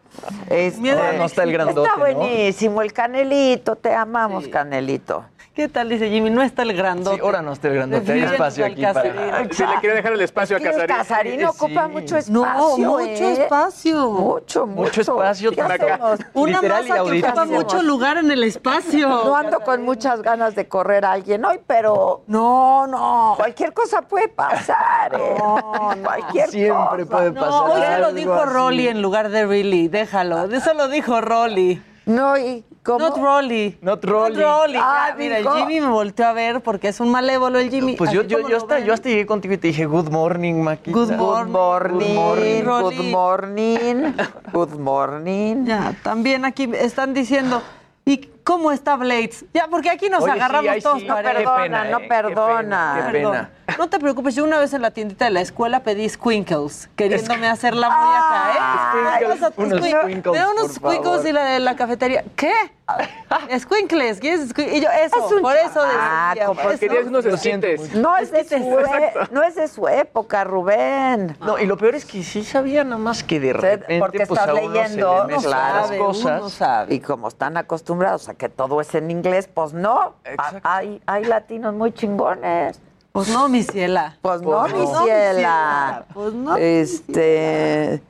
[0.49, 1.99] Este, Miedo Ahora no está el grandote, Está ¿no?
[2.15, 5.25] buenísimo el canelito, te amamos, canelito.
[5.53, 5.87] ¿Qué tal?
[5.87, 7.17] Dice Jimmy, no está el grandote.
[7.17, 9.53] Sí, ahora no está el grandote, hay espacio aquí para- Casarín.
[9.53, 10.97] Se le quiere dejar el espacio a Es que el Casarín.
[11.37, 11.91] Casarín ocupa Sí.
[11.91, 12.33] mucho espacio.
[12.33, 13.33] No, mucho ¿eh?
[13.33, 14.09] espacio.
[14.09, 14.81] Mucho, mucho.
[14.81, 15.75] Mucho espacio, ¿Qué acá.
[15.75, 16.19] hacemos?
[16.33, 19.07] Una Literal y masa que ocupa mucho lugar en el espacio.
[19.07, 23.35] No ando con muchas ganas de correr a alguien hoy, pero No, no.
[23.37, 25.35] cualquier cosa puede pasar, ¿eh?
[26.03, 27.11] Cualquier Siempre cosa.
[27.11, 27.61] puede No, pasar.
[27.69, 28.53] hoy se lo dijo así.
[28.53, 29.87] Rolly en lugar de Really.
[29.87, 30.45] Déjalo.
[30.51, 31.79] Eso lo dijo Rolly.
[32.05, 32.99] No, y como...
[32.99, 33.77] Not Rolly.
[33.81, 34.35] Not Rolly.
[34.35, 34.75] Not Rolly.
[34.77, 35.47] Ah, Ya, mira, el.
[35.47, 37.95] Jimmy me volteó a ver porque es un malévolo el Jimmy.
[37.95, 40.91] Pues yo, yo, yo, hasta, yo hasta llegué contigo y te dije, good morning, Maquita.
[40.97, 44.13] Good Good morning, morning, good morning,
[44.53, 45.65] good morning.
[45.65, 47.61] Ya, también aquí están diciendo,
[48.05, 49.45] ¿y cómo está Blades?
[49.53, 51.07] Ya, porque aquí nos Oye, sí, agarramos todos sí.
[51.07, 52.01] No perdona, pena, no ¿eh?
[52.01, 52.57] Qué perdona.
[52.57, 53.31] pena, qué Perdón.
[53.31, 53.49] pena.
[53.77, 57.47] No te preocupes, yo una vez en la tiendita de la escuela pedí squinkles, queriéndome
[57.47, 59.09] hacer la muy acá, ¿eh?
[59.13, 62.23] Ay, Vas a- unos squink- squinkles, Me unos squinkles y la de la cafetería.
[62.35, 62.51] ¿Qué?
[63.59, 66.77] Squinkles, ¿quieres squin- Y yo, eso, Es un por eso chamaco.
[66.79, 67.95] Querías unos esquites.
[67.95, 71.37] No es, de su, e- no es de su época, Rubén.
[71.39, 74.39] No, y lo peor es que sí sabía nada más que de repente porque pues,
[74.39, 76.51] estás leyendo, le no sabe, las uno cosas.
[76.53, 76.93] sabe.
[76.95, 80.13] Y como están acostumbrados a que todo es en inglés, pues no.
[80.23, 80.59] Exacto.
[80.63, 82.79] Hay, hay latinos muy chingones.
[83.11, 84.17] Pues no, mi ciela.
[84.21, 84.85] Pues no, Pues mi no.
[84.91, 85.33] No, mi ciela.
[85.33, 86.05] ciela.
[86.13, 86.57] Pues no.
[86.57, 88.01] Este.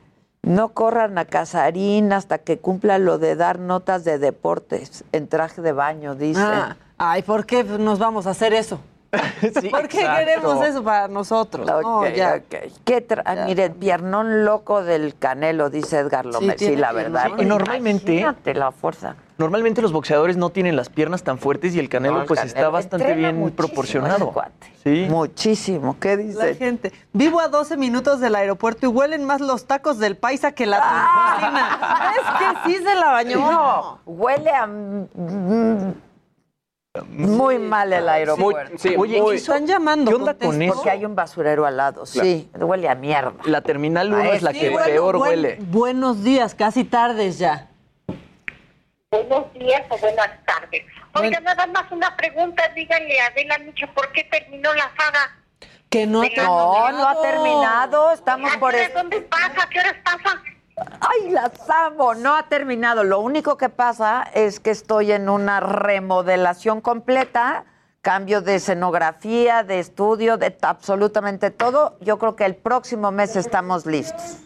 [0.42, 5.62] No corran a Casarín hasta que cumpla lo de dar notas de deportes en traje
[5.62, 6.40] de baño, dice.
[6.42, 8.78] Ah, ay, ¿por qué nos vamos a hacer eso?
[9.60, 10.18] Sí, ¿Por qué exacto.
[10.18, 11.66] queremos eso para nosotros?
[11.66, 12.36] no, Ok, ya.
[12.38, 12.72] ok.
[12.84, 13.44] ¿Qué tra- Ya.
[13.46, 16.56] Miren, piernón loco del Canelo, dice Edgar Lómez.
[16.58, 17.30] Sí, la verdad.
[17.38, 19.16] Y normalmente- Imagínate la fuerza.
[19.36, 22.38] Normalmente los boxeadores no tienen las piernas tan fuertes y el Canelo No, el pues
[22.38, 24.30] Canelo está bastante entrena bien proporcionado.
[24.30, 24.72] cuate.
[24.84, 25.06] Sí.
[25.10, 25.96] Muchísimo.
[25.98, 26.54] ¿Qué La dice?
[26.54, 26.92] gente.
[27.12, 30.76] Vivo a 12 minutos del aeropuerto y huelen más los tacos del paisa que la
[30.78, 32.12] turbocina.
[32.12, 33.38] Es que sí se la bañó.
[33.50, 34.68] No, huele a.
[37.08, 38.70] Muy mal el aeropuerto.
[38.70, 39.34] Muy- sí, Oye, muy-.
[39.36, 40.10] Están llamando.
[40.12, 40.64] ¿Qué onda con contesta.
[40.66, 40.74] eso?
[40.74, 42.06] Porque hay un basurero al lado.
[42.06, 43.32] Sí, huele a mierda.
[43.46, 45.56] La terminal 1 es la Sí, que bueno, peor buen- huele.
[45.60, 47.68] Buenos días, casi tardes ya.
[49.10, 50.82] Buenos días o buenas tardes.
[51.14, 52.62] Oiga, nada más una pregunta.
[52.76, 55.36] Díganle a Adela Micho por qué terminó la saga.
[55.90, 58.12] Que no ha No, no ha terminado.
[58.12, 58.72] Estamos ¿A por.
[58.94, 59.62] dónde pasa?
[59.64, 60.42] ¿A qué horas pasa?
[60.76, 62.14] ¡Ay, las amo!
[62.14, 63.04] No ha terminado.
[63.04, 67.64] Lo único que pasa es que estoy en una remodelación completa,
[68.02, 71.96] cambio de escenografía, de estudio, de absolutamente todo.
[72.00, 74.38] Yo creo que el próximo mes estamos listos.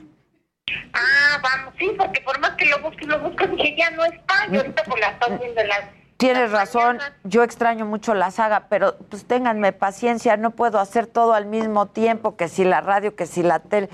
[0.93, 4.47] Ah, vamos, sí, porque por más que lo busque, lo busque, dije, ya no está.
[4.51, 5.81] Y ahorita pues la están viendo en las...
[6.19, 7.13] Tienes las razón, mañanas.
[7.25, 11.87] yo extraño mucho la saga, pero pues ténganme paciencia, no puedo hacer todo al mismo
[11.87, 13.89] tiempo, que si la radio, que si la tele.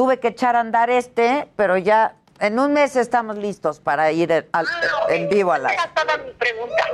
[0.00, 4.32] Tuve que echar a andar este, pero ya en un mes estamos listos para ir
[4.32, 4.64] al- Ah,
[5.10, 5.74] en vivo a la...
[5.74, 6.84] Era toda mi pregunta.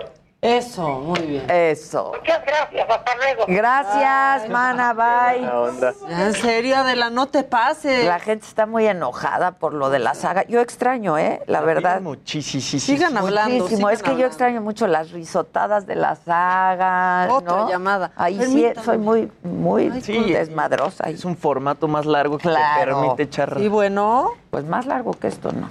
[0.47, 1.51] Eso, muy bien.
[1.51, 2.13] Eso.
[2.19, 3.45] Muchas gracias, hasta luego.
[3.49, 5.49] Gracias, mana, bye.
[5.49, 5.93] onda.
[6.09, 8.05] Ya, en serio, Adela, no te pases.
[8.07, 10.45] La gente está muy enojada por lo de la saga.
[10.47, 11.43] Yo extraño, ¿eh?
[11.47, 12.01] La verdad.
[12.01, 12.81] Muchísimo.
[12.81, 13.65] Sigan hablando.
[13.65, 13.89] Muchísimo.
[13.89, 17.29] sigan es que yo extraño mucho las risotadas de la saga.
[17.31, 17.69] Otra ¿no?
[17.69, 18.13] llamada.
[18.17, 21.05] Ahí sí soy muy, muy Sí, desmadrosa.
[21.11, 22.79] Es un formato más largo que Claro.
[22.79, 23.57] te permite echar.
[23.61, 25.69] Y bueno, Pues más largo que esto, ¿no?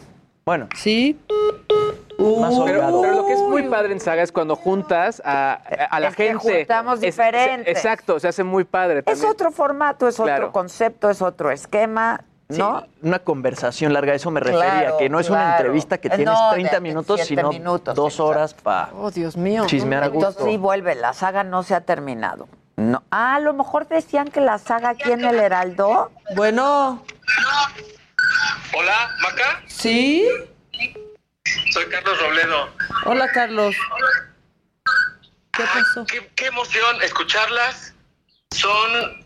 [0.48, 1.20] Bueno, sí.
[1.28, 3.02] más Uh, Pero, holgado.
[3.02, 5.54] pero lo que es muy padre en Saga es cuando juntas a,
[5.90, 6.60] a la Es que gente.
[6.60, 7.68] juntamos Es- diferentes.
[7.76, 9.28] exacto, se hace muy padre Es también.
[9.32, 10.52] otro formato, es otro Claro.
[10.52, 12.86] concepto, es otro esquema, Sí, ¿no?
[13.02, 15.58] una conversación larga, a eso me refería, Claro, que no es una claro.
[15.58, 18.26] entrevista que tienes no, 30 de minutos, siete sino minutos, dos exacto.
[18.28, 19.64] horas para Oh, Dios mío.
[19.66, 20.30] chismear a gusto.
[20.30, 22.48] Entonces sí vuelve, la saga no se ha terminado.
[22.78, 23.02] No.
[23.10, 26.12] Ah, a lo mejor decían que la saga aquí en el Heraldo.
[26.36, 27.02] Bueno,
[28.78, 29.64] Hola, Maca.
[29.68, 30.28] ¿sí?
[31.72, 32.70] Soy Carlos Robledo.
[33.06, 33.74] Hola, Carlos.
[35.54, 36.06] ¿Qué pasó?
[36.06, 37.94] Qué, qué emoción escucharlas.
[38.52, 39.26] Son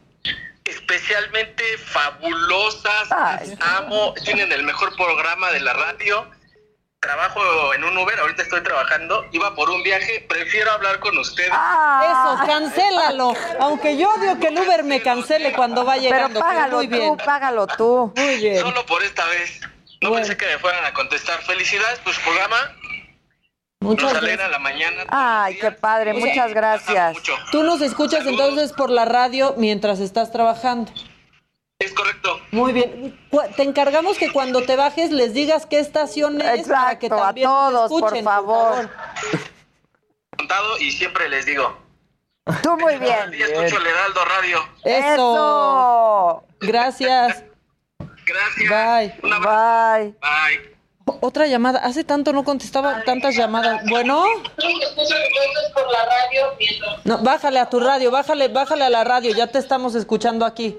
[0.66, 3.12] especialmente fabulosas.
[3.12, 3.58] Ay.
[3.60, 4.14] Amo.
[4.24, 6.30] Tienen el mejor programa de la radio.
[7.04, 8.20] Trabajo en un Uber.
[8.20, 9.26] Ahorita estoy trabajando.
[9.32, 10.26] Iba por un viaje.
[10.28, 11.50] Prefiero hablar con ustedes.
[11.54, 13.34] Ah, Eso, cancélalo.
[13.62, 16.40] Aunque yo odio que el Uber me cancele cuando va pero llegando.
[16.42, 17.18] págalo muy bien.
[17.18, 18.14] tú, págalo tú.
[18.18, 18.60] Muy bien.
[18.60, 19.62] Solo por esta vez.
[20.02, 20.26] No Bueno.
[20.26, 21.42] pensé que me fueran a contestar.
[21.44, 22.58] Felicidades por su programa.
[23.82, 24.24] Muchas Nos gracias.
[24.34, 25.04] alegra la mañana.
[25.08, 27.14] Ay, qué padre, muchas gracias.
[27.14, 27.34] Mucho.
[27.50, 30.92] Tú nos escuchas entonces por la radio mientras estás trabajando.
[31.80, 32.42] Es correcto.
[32.52, 33.18] Muy bien.
[33.56, 37.48] Te encargamos que cuando te bajes les digas qué estación es para que a también
[37.50, 38.90] nos todos, por escuchen, favor.
[40.38, 41.78] Contado y siempre les digo.
[42.62, 43.34] Tú muy bien.
[43.34, 44.60] Y escucho el Heraldo Radio.
[44.84, 45.14] Eso.
[45.14, 46.44] Eso.
[46.60, 47.44] Gracias.
[48.26, 48.70] Gracias.
[48.70, 49.16] Bye.
[49.22, 50.16] Bye.
[50.20, 50.80] Bye.
[51.22, 51.80] Otra llamada.
[51.80, 53.84] Hace tanto no contestaba tantas llamadas.
[53.90, 54.26] Bueno,
[55.74, 59.34] por la radio mientras no, bájale a tu radio, bájale, bájale a la radio.
[59.34, 60.78] Ya te estamos escuchando aquí.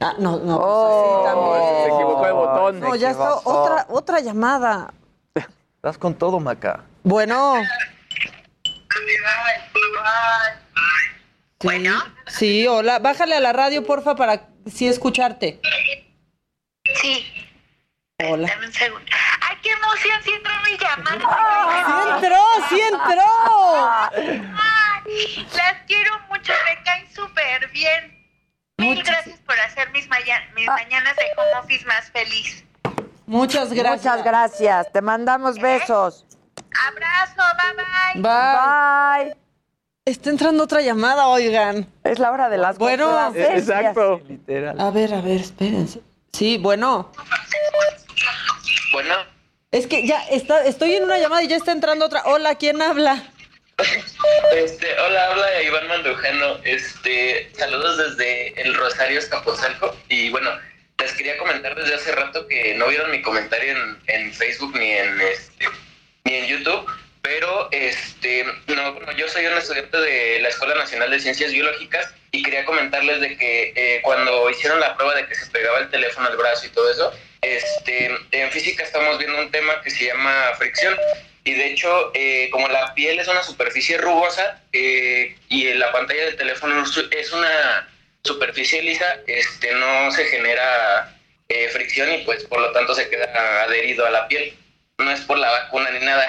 [0.00, 0.58] Ah, no, no.
[0.60, 1.82] pues así también.
[1.82, 2.80] Se equivocó de botón.
[2.80, 4.92] No, ya está otra otra llamada.
[5.76, 6.84] Estás con todo, Maca.
[7.02, 7.54] Bueno.
[11.60, 12.02] Sí, Bueno.
[12.26, 12.98] sí, hola.
[12.98, 15.60] Bájale a la radio, porfa, para sí escucharte.
[17.00, 17.26] Sí,
[18.30, 18.48] Hola.
[18.48, 19.06] dame un segundo.
[19.48, 20.22] ¡Ay, qué emoción!
[20.22, 22.16] Sí entró mi ¡Sí llamada.
[22.16, 23.90] entró, sí entró!
[24.12, 28.15] Ay, las quiero mucho, me caen súper bien.
[28.78, 30.06] Mil Muchas- gracias por hacer mis,
[30.54, 32.64] mis mañanas de home office más feliz.
[33.26, 34.16] Muchas gracias.
[34.18, 34.92] Muchas gracias.
[34.92, 36.26] Te mandamos besos.
[36.88, 38.22] Abrazo, bye bye.
[38.22, 39.24] Bye.
[39.24, 39.36] Bye.
[40.04, 41.90] Está entrando otra llamada, oigan.
[42.04, 43.32] Es la hora de las Bueno.
[43.34, 44.20] Exacto.
[44.28, 44.78] Literal.
[44.78, 46.02] A ver, a ver, espérense.
[46.32, 47.10] Sí, bueno.
[48.92, 49.14] Bueno,
[49.72, 52.22] Es que ya está, estoy en una llamada y ya está entrando otra.
[52.26, 53.22] Hola, ¿quién habla?
[54.54, 56.58] este, hola, habla Iván Mandujano.
[56.64, 59.94] Este, saludos desde el Rosario Escapozalco.
[60.08, 60.50] Y bueno,
[60.98, 64.92] les quería comentar desde hace rato que no vieron mi comentario en, en Facebook ni
[64.92, 65.66] en este,
[66.24, 66.90] ni en YouTube.
[67.20, 72.14] Pero este, no, bueno, yo soy un estudiante de la Escuela Nacional de Ciencias Biológicas
[72.30, 75.90] y quería comentarles de que eh, cuando hicieron la prueba de que se pegaba el
[75.90, 77.12] teléfono al brazo y todo eso,
[77.42, 80.96] este, en física estamos viendo un tema que se llama fricción.
[81.46, 86.24] Y de hecho, eh, como la piel es una superficie rugosa eh, y la pantalla
[86.24, 87.88] del teléfono es una
[88.24, 91.16] superficie lisa, este, no se genera
[91.48, 94.58] eh, fricción y pues por lo tanto se queda adherido a la piel.
[94.98, 96.26] No es por la vacuna ni nada.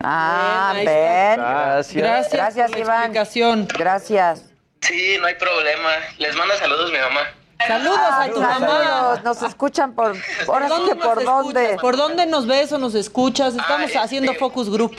[0.00, 1.40] Ah, ven.
[1.40, 1.94] Gracias.
[1.94, 3.00] Gracias, Gracias, por la Iván.
[3.04, 3.68] explicación.
[3.68, 4.44] Gracias.
[4.82, 5.90] Sí, no hay problema.
[6.18, 7.32] Les manda saludos mi mamá.
[7.66, 8.58] Saludos a tu mamá.
[8.58, 9.24] Saludos.
[9.24, 10.16] Nos escuchan por.
[10.48, 11.76] Ahora sí que por dónde.
[11.80, 13.54] ¿Por dónde nos ves o nos escuchas?
[13.56, 14.94] Estamos Ah, haciendo este- focus group.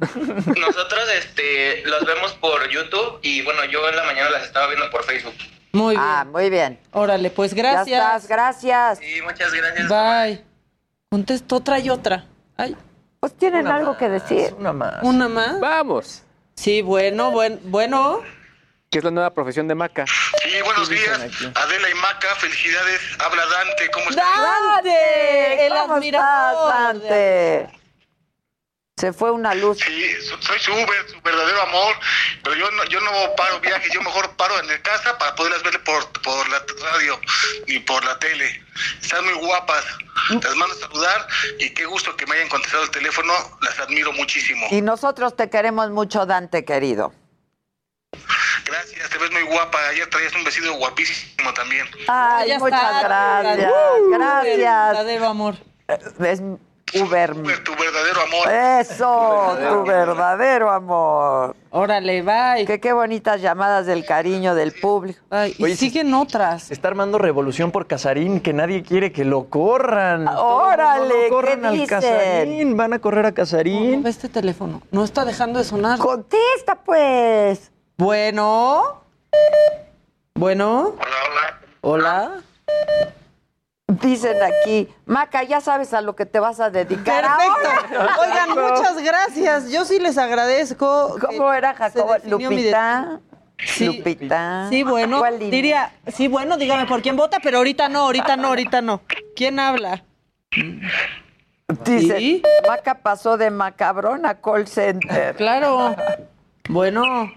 [0.00, 4.90] Nosotros este, los vemos por YouTube y bueno, yo en la mañana las estaba viendo
[4.90, 5.34] por Facebook.
[5.72, 6.04] Muy bien.
[6.06, 6.80] Ah, muy bien.
[6.92, 8.28] Órale, pues Ya estás, gracias.
[8.28, 8.98] gracias.
[8.98, 9.88] Sí, muchas gracias.
[9.88, 10.44] Bye.
[11.10, 12.26] Contesto otra y otra.
[12.56, 12.76] Ay,
[13.20, 14.54] Pues tienen algo que decir.
[14.58, 15.02] Una más.
[15.02, 15.60] una más.
[15.60, 16.22] Vamos.
[16.54, 18.20] Sí, bueno, buen, bueno.
[18.90, 20.06] Que es la nueva profesión de Maca.
[20.06, 21.56] Sí, buenos ¿Qué dicen días.
[21.56, 23.00] Adela y Maca, felicidades.
[23.18, 24.24] Habla Dante, ¿cómo estás?
[24.40, 25.66] ¡Dante!
[25.66, 26.70] El ¿Cómo admirador.
[26.70, 27.70] estás, Dante?
[28.96, 29.78] Se fue una luz.
[29.78, 31.94] Sí, so- soy su Uber, su verdadero amor,
[32.42, 35.62] pero yo no, yo no paro viajes, yo mejor paro en la casa para poderlas
[35.62, 36.60] ver por, por la
[36.90, 37.20] radio
[37.66, 38.60] y por la tele.
[39.00, 39.84] Están muy guapas,
[40.30, 41.28] las mando a saludar
[41.60, 44.66] y qué gusto que me hayan contestado el teléfono, las admiro muchísimo.
[44.70, 47.12] Y nosotros te queremos mucho, Dante, querido.
[48.68, 51.86] Gracias, te ves muy guapa, ayer traías un vestido guapísimo también.
[52.08, 53.02] Ay, Ya muchas está.
[53.02, 53.72] gracias.
[53.72, 55.06] Uh, Gracias.
[55.06, 55.54] debo, amor.
[56.20, 56.42] Es
[56.94, 57.34] Uber.
[57.34, 58.50] Tu verdadero amor.
[58.50, 61.54] Eso, tu verdadero amor.
[61.70, 62.64] Órale, bye.
[62.66, 65.20] Que qué bonitas llamadas del cariño del público.
[65.28, 66.70] Ay, y siguen otras.
[66.70, 70.26] Está armando revolución por Casarín, que nadie quiere que lo corran.
[70.28, 71.86] Órale, No, no corran ¿qué al dicen?
[71.88, 74.02] Casarín, van a correr a Casarín.
[74.02, 74.80] Ve este teléfono.
[74.90, 75.98] No está dejando de sonar.
[75.98, 77.70] Contesta, pues.
[77.98, 79.02] Bueno.
[80.34, 80.94] Bueno.
[81.80, 82.42] Hola.
[83.88, 87.98] Dicen aquí, Maca, ya sabes a lo que te vas a dedicar Perfecto.
[87.98, 88.16] ahora.
[88.20, 89.70] Oigan, muchas gracias.
[89.72, 91.16] Yo sí les agradezco.
[91.20, 92.14] ¿Cómo era, Jacobo?
[92.24, 93.18] Lupita.
[93.58, 93.86] Sí.
[93.86, 94.68] Lupita.
[94.68, 95.20] Sí, bueno,
[95.50, 99.00] diría, sí, bueno, dígame por quién vota, pero ahorita no, ahorita no, ahorita no.
[99.34, 100.04] ¿Quién habla?
[101.84, 102.42] Dice.
[102.68, 105.34] Maca pasó de macabrón a call center.
[105.34, 105.96] Claro.
[106.68, 107.32] Bueno.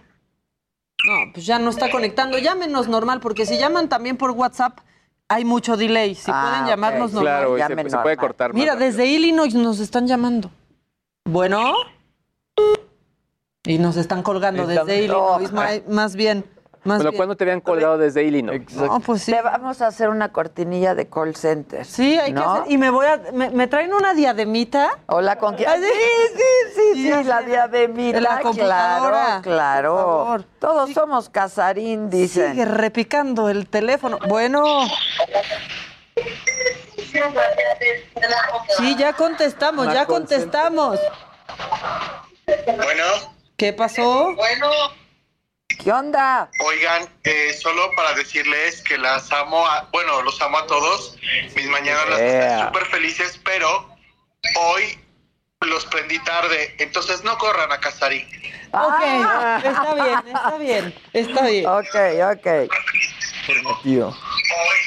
[1.06, 2.38] No, pues ya no está conectando.
[2.38, 4.80] Llámenos normal, porque si llaman también por WhatsApp,
[5.28, 6.14] hay mucho delay.
[6.16, 7.34] Si Ah, pueden llamarnos normal.
[7.34, 8.49] Claro, y se, puede cortar.
[8.52, 8.89] más Mira, rápido.
[8.91, 10.52] desde Illinois nos están llamando.
[11.26, 11.74] Bueno.
[13.64, 16.43] Y nos están colgando Están- desde Illinois, ma- más bien.
[16.84, 17.18] Más Pero bien.
[17.18, 18.64] ¿cuándo te habían colgado desde Illinois?
[18.74, 19.32] No, pues sí.
[19.32, 21.86] Le vamos a hacer una cortinilla de call center.
[21.86, 22.42] Sí, hay ¿no?
[22.42, 22.72] que hacer.
[22.72, 23.18] Y me voy a.
[23.34, 24.98] ¿Me, me traen una diademita?
[25.06, 25.70] Hola, ¿con quién?
[25.76, 26.42] Sí, sí.
[26.76, 29.42] sí, sí, sí, la diademita, la computadora.
[29.42, 29.96] claro, claro.
[29.96, 30.44] Por favor.
[30.60, 32.52] Todos somos casarín, dicen.
[32.54, 34.18] Sigue repicando el teléfono.
[34.28, 34.64] Bueno.
[38.78, 41.00] Sí, ya contestamos, ya contestamos.
[42.66, 43.04] Bueno,
[43.56, 44.34] ¿Qué pasó?
[44.36, 44.68] bueno.
[45.80, 46.49] ¿Qué onda?
[46.59, 51.17] Oigan, eh, solo para decirles que las amo, a- bueno, los amo a todos.
[51.55, 53.89] Mis mañanas las están súper felices, pero
[54.59, 54.99] hoy
[55.61, 58.28] los prendí tarde, entonces no corran a Casarín.
[58.74, 59.01] Ok,
[59.63, 61.65] está bien, está bien, está bien.
[61.67, 61.95] Ok,
[62.38, 62.72] ok.
[63.45, 64.07] Prometido.
[64.09, 64.80] Hoy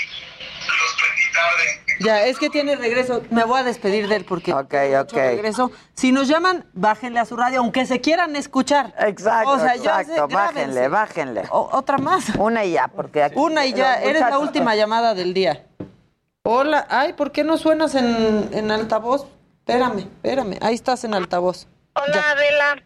[0.66, 1.83] los prendí tarde.
[2.00, 3.22] Ya, es que tiene regreso.
[3.30, 5.12] Me voy a despedir de él porque Ok, tiene ok.
[5.12, 5.70] regreso.
[5.94, 8.94] Si nos llaman, bájenle a su radio, aunque se quieran escuchar.
[8.98, 10.28] Exacto, O sea, ya sé, exacto.
[10.28, 10.60] grábense.
[10.60, 11.42] bájenle, bájenle.
[11.50, 12.30] O- otra más.
[12.36, 13.34] Una y ya, porque aquí...
[13.38, 15.66] Una y ya, eres la última llamada del día.
[16.42, 19.26] Hola, ay, ¿por qué no suenas en, en altavoz?
[19.60, 21.66] Espérame, espérame, ahí estás en altavoz.
[21.94, 22.82] Hola, Adela.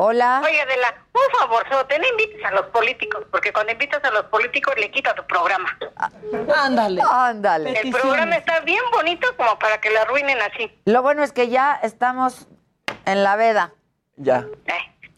[0.00, 0.40] Hola.
[0.44, 1.66] Oye, Adela, un favor,
[1.98, 5.76] no invites a los políticos, porque cuando invitas a los políticos le quita tu programa.
[6.56, 7.02] Ándale.
[7.10, 7.80] Ándale.
[7.80, 10.70] El programa está bien bonito como para que lo arruinen así.
[10.84, 12.46] Lo bueno es que ya estamos
[13.06, 13.72] en la veda.
[14.14, 14.46] Ya.
[14.66, 14.72] Eh,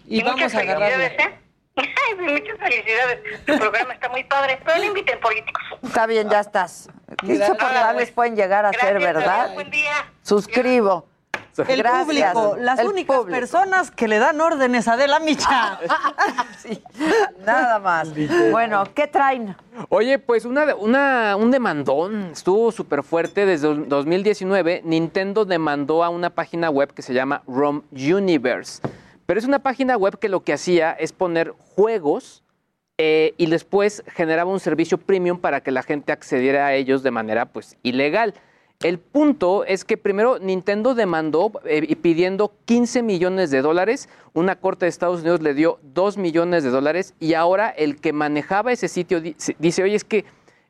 [0.07, 1.11] Y vamos muchas a agarrarle.
[1.11, 1.39] felicidades, ¿eh?
[1.77, 3.45] Ay, muchas felicidades.
[3.45, 5.63] Tu programa está muy padre, pero no inviten políticos.
[5.83, 6.89] Está bien, ya estás.
[7.19, 7.49] Qué Gracias.
[7.51, 9.41] insoportables pueden llegar a ser, Gracias, ¿verdad?
[9.41, 10.11] Adela, Buen día.
[10.23, 11.10] Suscribo.
[11.59, 12.33] El Gracias.
[12.33, 13.39] público, las El únicas público.
[13.39, 15.79] personas que le dan órdenes a Adela Micha.
[16.59, 16.83] Sí,
[17.45, 18.09] nada más.
[18.51, 19.57] Bueno, ¿qué traen?
[19.89, 23.47] Oye, pues una, una, un demandón estuvo súper fuerte.
[23.47, 28.83] Desde el 2019, Nintendo demandó a una página web que se llama ROM Universe.
[29.27, 32.43] Pero es una página web que lo que hacía es poner juegos
[32.99, 37.11] eh, y después generaba un servicio premium para que la gente accediera a ellos de
[37.11, 38.35] manera pues ilegal.
[38.83, 44.87] El punto es que primero Nintendo demandó eh, pidiendo 15 millones de dólares, una corte
[44.87, 48.89] de Estados Unidos le dio 2 millones de dólares y ahora el que manejaba ese
[48.89, 50.25] sitio di- dice, oye, es que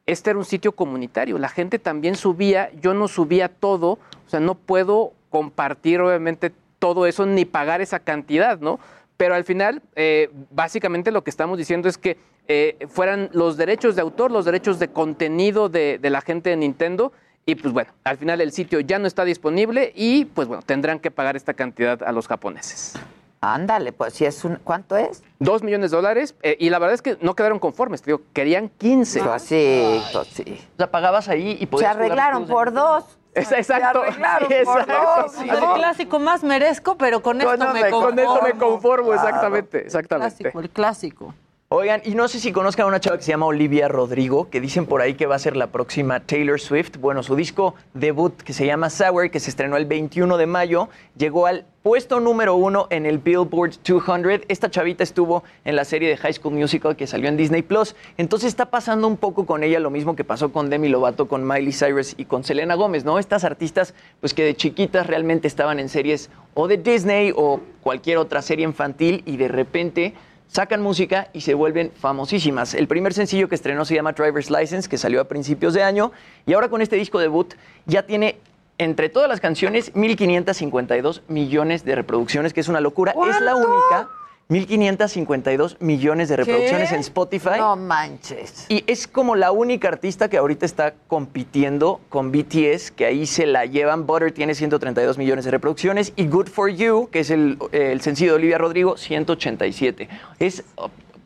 [0.06, 3.98] este era un sitio comunitario, la gente también subía, yo no subía todo, o
[4.28, 6.50] sea, no puedo compartir obviamente
[6.80, 8.80] todo eso ni pagar esa cantidad, ¿no?
[9.18, 12.16] Pero al final, eh, básicamente lo que estamos diciendo es que
[12.48, 17.12] eh, fueran los derechos de autor, los derechos de contenido de la gente de Nintendo.
[17.50, 21.00] Y pues bueno, al final el sitio ya no está disponible y pues bueno, tendrán
[21.00, 22.94] que pagar esta cantidad a los japoneses.
[23.40, 24.56] Ándale, pues si es un...
[24.62, 25.24] ¿Cuánto es?
[25.40, 28.22] Dos millones de dólares eh, y la verdad es que no quedaron conformes, te digo,
[28.32, 29.20] querían 15.
[29.24, 30.44] Pues sí, pues sí.
[30.74, 33.04] O sea, pagabas ahí y Se podías jugar arreglaron por de- dos.
[33.34, 34.02] Es- exacto.
[34.02, 35.32] Se arreglaron Sí, por exacto, dos.
[35.32, 35.46] sí.
[35.46, 35.74] ¿no?
[35.74, 38.06] El clásico más merezco, pero con, Con esto eso me conformo.
[38.06, 39.26] Con esto me conformo, Claro.
[39.28, 40.36] exactamente, exactamente.
[40.36, 41.34] Clásico, el clásico.
[41.72, 44.60] Oigan, y no sé si conozcan a una chava que se llama Olivia Rodrigo, que
[44.60, 46.96] dicen por ahí que va a ser la próxima Taylor Swift.
[46.96, 50.88] Bueno, su disco debut, que se llama Sour, que se estrenó el 21 de mayo,
[51.16, 54.46] llegó al puesto número uno en el Billboard 200.
[54.48, 57.94] Esta chavita estuvo en la serie de High School Musical que salió en Disney Plus.
[58.16, 61.46] Entonces está pasando un poco con ella lo mismo que pasó con Demi Lovato, con
[61.46, 63.20] Miley Cyrus y con Selena Gómez, ¿no?
[63.20, 68.18] Estas artistas, pues que de chiquitas realmente estaban en series o de Disney o cualquier
[68.18, 70.14] otra serie infantil y de repente
[70.50, 72.74] sacan música y se vuelven famosísimas.
[72.74, 76.12] El primer sencillo que estrenó se llama Driver's License, que salió a principios de año,
[76.46, 77.54] y ahora con este disco debut
[77.86, 78.38] ya tiene
[78.78, 83.14] entre todas las canciones 1.552 millones de reproducciones, que es una locura.
[83.28, 84.08] Es la única
[84.50, 86.94] 1552 millones de reproducciones ¿Qué?
[86.96, 87.58] en Spotify.
[87.58, 88.66] No manches.
[88.68, 93.46] Y es como la única artista que ahorita está compitiendo con BTS, que ahí se
[93.46, 94.06] la llevan.
[94.06, 98.32] Butter tiene 132 millones de reproducciones y Good For You, que es el, el sencillo
[98.32, 100.08] de Olivia Rodrigo, 187.
[100.40, 100.64] Es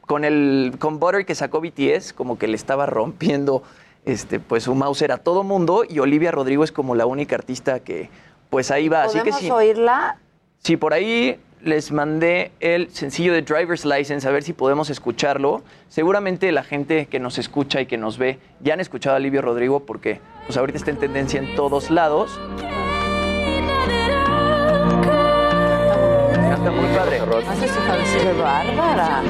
[0.03, 3.63] con el con Butter que sacó BTS, como que le estaba rompiendo
[4.05, 7.81] este, pues su Mauser a todo mundo y Olivia Rodrigo es como la única artista
[7.81, 8.11] que
[8.51, 9.05] pues ahí va.
[9.05, 9.51] Así que ¿Podemos sí.
[9.51, 10.19] oírla?
[10.59, 15.63] Sí, por ahí les mandé el sencillo de Driver's License, a ver si podemos escucharlo.
[15.89, 19.41] Seguramente la gente que nos escucha y que nos ve ya han escuchado a Olivia
[19.41, 22.39] Rodrigo porque pues ahorita está en tendencia en todos lados.
[26.33, 27.21] Canta muy padre.
[28.23, 29.23] ¡Qué bárbara!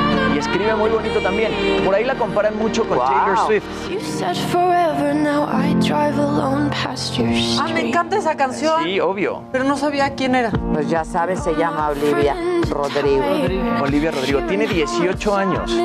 [0.00, 0.03] Y
[0.44, 1.52] escribe muy bonito también.
[1.84, 3.64] Por ahí la comparan mucho con Taylor Swift.
[3.90, 7.28] You said forever, now I drive alone past your
[7.60, 8.82] Ah, me encanta esa canción.
[8.84, 9.42] Sí, obvio.
[9.52, 10.50] Pero no sabía quién era.
[10.72, 12.36] Pues ya sabes, se llama Olivia
[12.70, 13.24] Rodrigo.
[13.82, 15.76] Olivia Rodrigo tiene 18 años.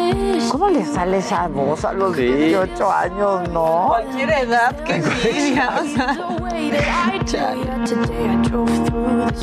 [0.51, 2.23] ¿Cómo le sale esa voz a los Sí.
[2.25, 3.87] 18 años, no?
[3.89, 5.69] Cualquier edad, qué envidia.
[5.81, 6.15] o sea.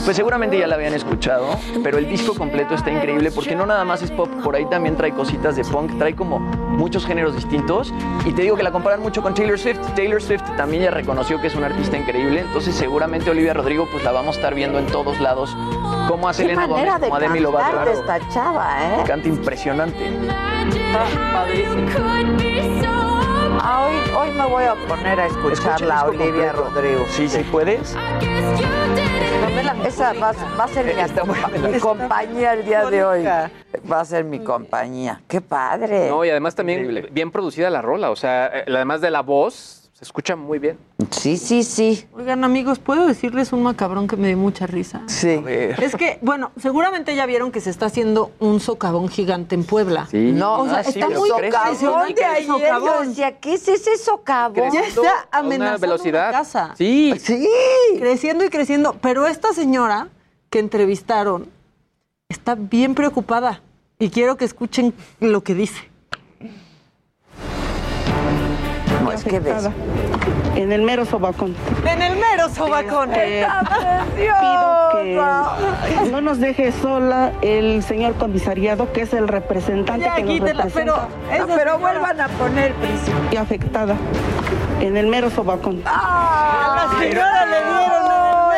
[0.04, 3.84] Pues seguramente ya la habían escuchado, pero el disco completo está increíble porque no nada
[3.84, 7.92] más es pop, por ahí también trae cositas de punk, trae como muchos géneros distintos.
[8.24, 9.80] Y te digo que la comparan mucho con Taylor Swift.
[9.94, 14.04] Taylor Swift también ya reconoció que es una artista increíble, entonces seguramente Olivia Rodrigo pues
[14.04, 15.56] la vamos a estar viendo en todos lados,
[16.08, 17.84] como a Selena Gómez, manera de como a Demi Lovato.
[17.84, 19.04] de esta chava, ¿eh?
[19.06, 20.10] Canta impresionante.
[20.94, 21.46] Ah,
[23.58, 26.62] hoy, hoy me voy a poner a escucharla, disco Olivia completo.
[26.74, 27.04] Rodrigo.
[27.10, 27.96] Sí, sí puedes.
[29.84, 33.24] Esa va, va a ser mi, mi compañía el día de hoy.
[33.24, 35.20] Va a ser mi compañía.
[35.28, 36.08] ¡Qué padre!
[36.08, 38.10] No, y además también bien producida la rola.
[38.10, 40.76] O sea, eh, además de la voz, se escucha muy bien.
[41.10, 42.06] Sí, sí, sí.
[42.12, 45.00] Oigan, amigos, ¿puedo decirles un macabrón que me dio mucha risa?
[45.06, 45.42] Sí.
[45.46, 50.06] Es que, bueno, seguramente ya vieron que se está haciendo un socavón gigante en Puebla.
[50.10, 50.32] Sí.
[50.32, 52.46] No, O sea, ah, sí, está muy socavón de ayer.
[52.46, 53.08] Yo socavón.
[53.08, 54.70] decía, ¿qué es ese socavón?
[54.70, 56.28] Ya está a una amenazando velocidad.
[56.28, 56.74] una casa.
[56.76, 57.14] Sí.
[57.18, 57.48] Sí.
[57.98, 58.96] Creciendo y creciendo.
[59.00, 60.08] Pero esta señora
[60.50, 61.48] que entrevistaron
[62.28, 63.62] está bien preocupada.
[63.98, 65.88] Y quiero que escuchen lo que dice.
[69.30, 69.68] Que ves.
[70.54, 71.54] En el mero sobacón.
[71.86, 73.10] En el mero sobacón.
[73.14, 73.46] Eh,
[74.16, 80.22] pido que no nos deje sola el señor comisariado, que es el representante Ya, que
[80.22, 81.08] nos quítela, representa.
[81.28, 83.14] pero esa pero señora- vuelvan a poner principio.
[83.32, 83.96] Y afectada.
[84.80, 85.82] En el mero sobacón.
[85.84, 88.06] A la señora le dieron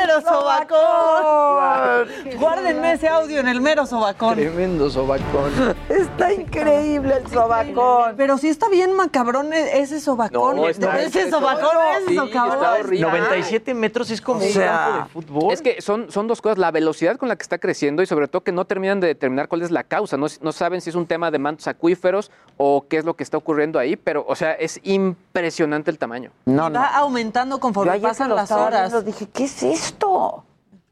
[0.02, 2.08] el mero sobacón.
[2.38, 4.34] Guárdenme ese audio en el mero sobacón.
[4.34, 5.52] Tremendo sobacón.
[5.88, 8.14] Está increíble el sobacón.
[8.16, 10.56] Pero sí está bien macabrón e- ese sobacón.
[10.56, 13.00] No, está- ese sobacón, ese Sí, está horrible.
[13.00, 15.52] 97 metros es como O un sea, campo de fútbol.
[15.52, 18.28] Es que son, son dos cosas, la velocidad con la que está creciendo y sobre
[18.28, 20.16] todo que no terminan de determinar cuál es la causa.
[20.16, 23.22] No, no saben si es un tema de mantos acuíferos o qué es lo que
[23.22, 26.30] está ocurriendo ahí, pero, o sea, es impresionante el tamaño.
[26.46, 26.78] No, no.
[26.80, 28.90] Va aumentando Yo conforme pasan las horas.
[28.90, 30.44] viendo, dije, ¿qué es esto?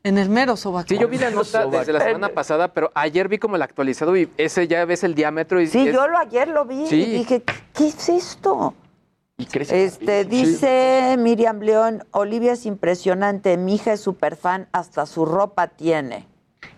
[0.02, 0.89] En el mero sobacón.
[0.89, 4.16] Sí, yo vi la nota desde la semana pasada, pero ayer vi como el actualizado
[4.16, 7.02] y ese ya ves el diámetro y Sí, es- yo lo, ayer lo vi Sí.
[7.02, 7.43] y dije,
[7.74, 8.74] ¿qué es esto?
[9.36, 15.05] Y crece Este, dice Miriam León, Olivia es impresionante, mi hija es súper fan, hasta
[15.06, 16.27] su ropa tiene.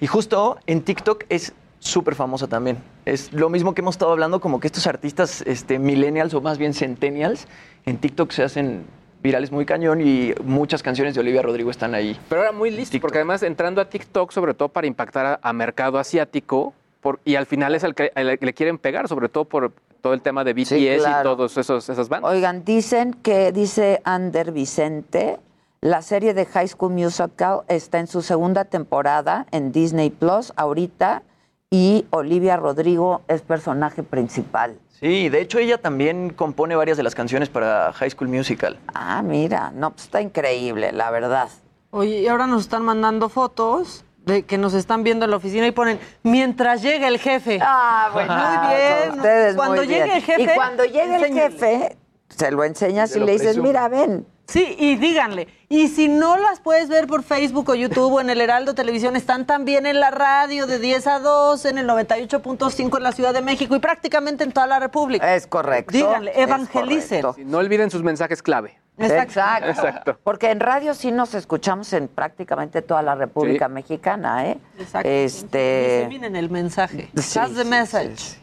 [0.01, 2.79] Y justo en TikTok es súper famosa también.
[3.13, 6.59] Es lo mismo que hemos estado hablando, como que estos artistas este, millennials o más
[6.59, 7.47] bien centennials,
[7.87, 8.85] en TikTok se hacen
[9.23, 12.19] virales muy cañón y muchas canciones de Olivia Rodrigo están ahí.
[12.29, 15.53] Pero era muy listo, porque además entrando a TikTok, sobre todo para impactar a, a
[15.53, 19.73] mercado asiático, por- y al final es al que le quieren pegar, sobre todo por
[20.01, 21.21] todo el tema de BTS claro.
[21.21, 22.31] y todos esos esas bandas.
[22.31, 25.39] Oigan, dicen que, dice Ander Vicente,
[25.81, 31.23] la serie de High School Musical está en su segunda temporada en Disney Plus ahorita
[31.71, 34.79] y Olivia Rodrigo es personaje principal.
[35.01, 38.79] Sí, de hecho ella también compone varias de las canciones para High School Musical.
[38.95, 41.49] Ah, mira, no, pues está increíble, la verdad.
[41.91, 45.67] Oye, y ahora nos están mandando fotos de que nos están viendo en la oficina
[45.67, 47.59] y ponen mientras llegue el jefe.
[47.63, 48.35] Ah, bueno.
[48.35, 49.17] Muy bien.
[49.17, 50.17] Ustedes cuando muy llegue bien.
[50.17, 50.43] el jefe.
[50.43, 51.97] Y cuando llegue el jefe,
[52.29, 53.69] se lo enseñas Se y le dices, presume.
[53.69, 54.27] mira, ven.
[54.49, 55.47] Sí, y díganle.
[55.69, 59.15] Y si no las puedes ver por Facebook o YouTube o en el Heraldo Televisión,
[59.15, 63.35] están también en la radio de 10 a 2, en el 98.5 en la Ciudad
[63.35, 65.35] de México y prácticamente en toda la República.
[65.35, 65.93] Es correcto.
[65.93, 67.21] Díganle, evangelicen.
[67.21, 67.43] correcto.
[67.47, 68.81] No olviden sus mensajes clave.
[68.97, 69.69] Exacto.
[69.69, 70.19] Exacto.
[70.25, 73.73] Porque en radio sí nos escuchamos en prácticamente toda la República Sí.
[73.73, 74.59] Mexicana, ¿eh?
[74.79, 75.09] Exacto.
[75.09, 77.11] Este, Diseminen el mensaje.
[77.17, 78.17] Sí, Pass the message.
[78.17, 78.39] sí, sí.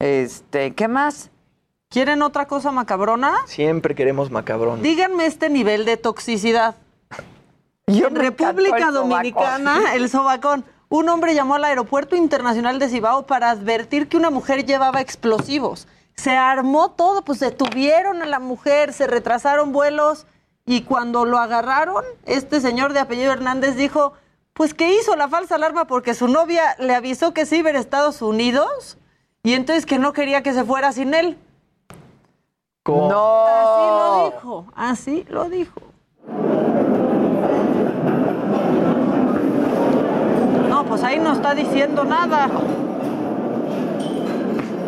[0.00, 1.30] este, ¿qué más?
[1.90, 3.34] ¿Quieren otra cosa macabrona?
[3.46, 4.82] Siempre queremos macabrón.
[4.82, 6.74] Díganme este nivel de toxicidad.
[7.86, 10.66] Yo en República el Dominicana, el sobacón.
[10.90, 15.88] un hombre llamó al Aeropuerto Internacional de Cibao para advertir que una mujer llevaba explosivos.
[16.14, 20.26] Se armó todo, pues detuvieron a la mujer, se retrasaron vuelos
[20.66, 24.12] y cuando lo agarraron, este señor de apellido Hernández dijo,
[24.52, 27.78] pues que hizo la falsa alarma porque su novia le avisó que se iba a
[27.78, 28.98] Estados Unidos
[29.42, 31.38] y entonces que no quería que se fuera sin él.
[32.96, 33.44] No.
[33.46, 35.80] Así lo dijo, así lo dijo.
[40.68, 42.48] No, pues ahí no está diciendo nada.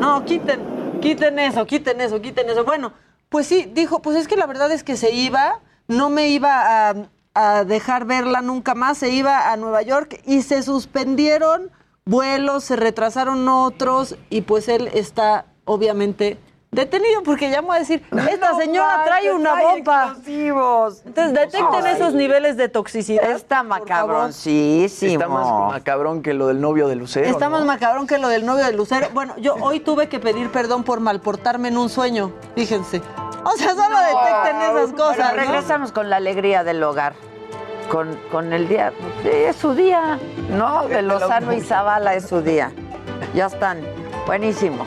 [0.01, 0.61] No, quiten,
[1.03, 2.65] quiten eso, quiten eso, quiten eso.
[2.65, 2.93] Bueno,
[3.29, 6.89] pues sí, dijo, pues es que la verdad es que se iba, no me iba
[6.89, 6.95] a,
[7.35, 11.71] a dejar verla nunca más, se iba a Nueva York y se suspendieron
[12.07, 16.39] vuelos, se retrasaron otros y pues él está obviamente
[16.71, 20.17] detenido porque llamó a decir, esta señora trae una bomba.
[20.27, 21.95] Entonces detecten Ay.
[21.95, 23.31] esos niveles de toxicidad.
[23.31, 25.13] Está macabroncísimo.
[25.13, 27.27] Está más macabrón que lo del novio de Lucero.
[27.27, 27.53] Está ¿no?
[27.53, 29.09] más macabrón que lo del novio de Lucero.
[29.13, 33.03] Bueno, yo hoy tuve que pedir perdón por malportarme en un sueño, fíjense.
[33.43, 35.35] O sea, solo detecten esas cosas.
[35.35, 35.41] ¿no?
[35.41, 37.15] regresamos con la alegría del hogar.
[37.91, 38.93] Con, con el día.
[39.23, 40.19] Sí, es su día.
[40.51, 42.71] No, de Lozano y Zavala es su día.
[43.35, 43.81] Ya están.
[44.27, 44.87] Buenísimo.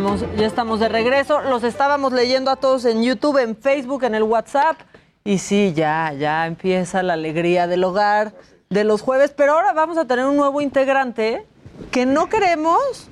[0.00, 1.40] Estamos, ya estamos de regreso.
[1.42, 4.76] Los estábamos leyendo a todos en YouTube, en Facebook, en el WhatsApp.
[5.24, 8.32] Y sí, ya, ya empieza la alegría del hogar
[8.70, 9.32] de los jueves.
[9.36, 11.46] Pero ahora vamos a tener un nuevo integrante
[11.90, 13.10] que no queremos,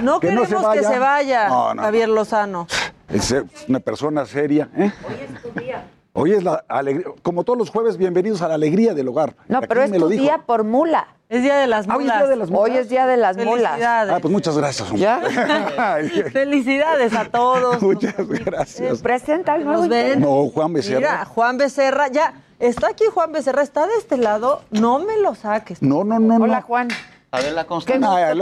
[0.00, 0.88] no Que no se queremos que vaya.
[0.90, 1.82] se vaya, No, no.
[1.82, 2.66] Javier Lozano.
[3.08, 3.34] Es
[3.68, 4.68] una persona seria.
[4.76, 4.92] ¿eh?
[5.04, 5.74] Hoy es
[6.14, 9.34] la alegría, como todos los jueves, bienvenidos a la alegría del hogar.
[9.48, 11.08] No, Aquí pero es me tu día por mula.
[11.28, 12.70] Es día de las Ah, hoy es día de las mulas.
[12.70, 13.72] Hoy es día de las mulas.
[13.72, 14.12] Felicidades.
[14.14, 14.90] Ah, pues muchas gracias.
[14.90, 15.00] hombre.
[15.00, 15.20] ¿Ya?
[16.32, 17.80] Felicidades a todos.
[17.82, 19.00] Muchas gracias.
[19.00, 19.86] Presenta al nuevo.
[20.18, 20.98] No, Juan Becerra.
[20.98, 25.34] Mira, Juan Becerra, ya, está aquí Juan Becerra, está de este lado, no me lo
[25.34, 25.80] saques.
[25.80, 26.36] No, no, no.
[26.36, 26.66] Hola, no.
[26.66, 26.88] Juan.
[27.34, 28.34] Adela Sale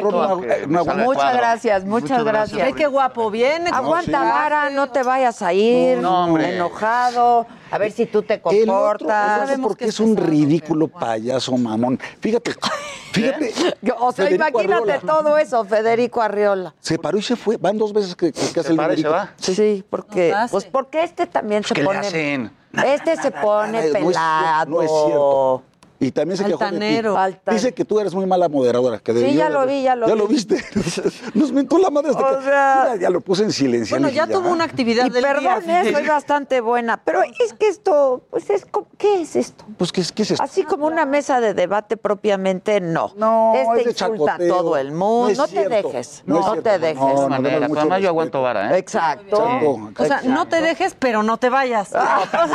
[0.00, 1.38] Muchas cuadro.
[1.38, 2.66] gracias, muchas gracias.
[2.66, 3.68] Ve qué guapo viene.
[3.68, 6.56] con Aguanta, su Mara, no te vayas a ir No, hombre.
[6.56, 7.46] enojado.
[7.70, 9.50] A ver si tú te El el comportas.
[9.50, 12.00] otro porque es un ridículo payaso mamón.
[12.20, 12.54] Fíjate,
[13.12, 13.52] fíjate.
[13.98, 15.12] O sea, Federico imagínate Arriola.
[15.12, 16.74] todo eso, Federico Arriola.
[16.80, 17.58] Se paró y se fue.
[17.58, 19.34] Van dos veces que, que, que hace el va.
[19.36, 21.98] Sí, porque, pues porque este también se ¿Qué le pone.
[21.98, 22.50] hacen?
[22.86, 24.70] Este se pone pelado.
[24.70, 25.62] No es cierto.
[26.02, 26.74] Y también se quejó de ti.
[26.74, 27.16] Altanero.
[27.50, 28.98] Dice que tú eres muy mala moderadora.
[29.00, 30.18] Que Sí, ya lo vi, ya lo ¿Ya vi.
[30.20, 30.64] lo viste?
[31.34, 32.44] Nos mentó la madre hasta O que...
[32.44, 33.94] sea- Mira, ya lo puse en silencio.
[33.98, 35.34] Bueno, ya tuvo una actividad Y del día.
[35.34, 38.66] perdón, eh, soy bastante buena, pero es que esto, pues es,
[38.96, 39.64] ¿qué es esto?
[39.76, 40.42] Pues, ¿qué, es- qué es esto?
[40.42, 43.12] Así como una mesa de debate propiamente, no.
[43.16, 45.34] No, este es de insulta a todo el mundo.
[45.36, 46.96] No te dejes, No te dejes.
[46.98, 48.78] No, no, De no, manera, además yo aguanto vara, ¿eh?
[48.78, 49.36] Exacto.
[49.36, 50.02] Exacto.
[50.02, 51.90] O sea, no te dejes, pero no te vayas.
[51.94, 52.46] Ah, o sea,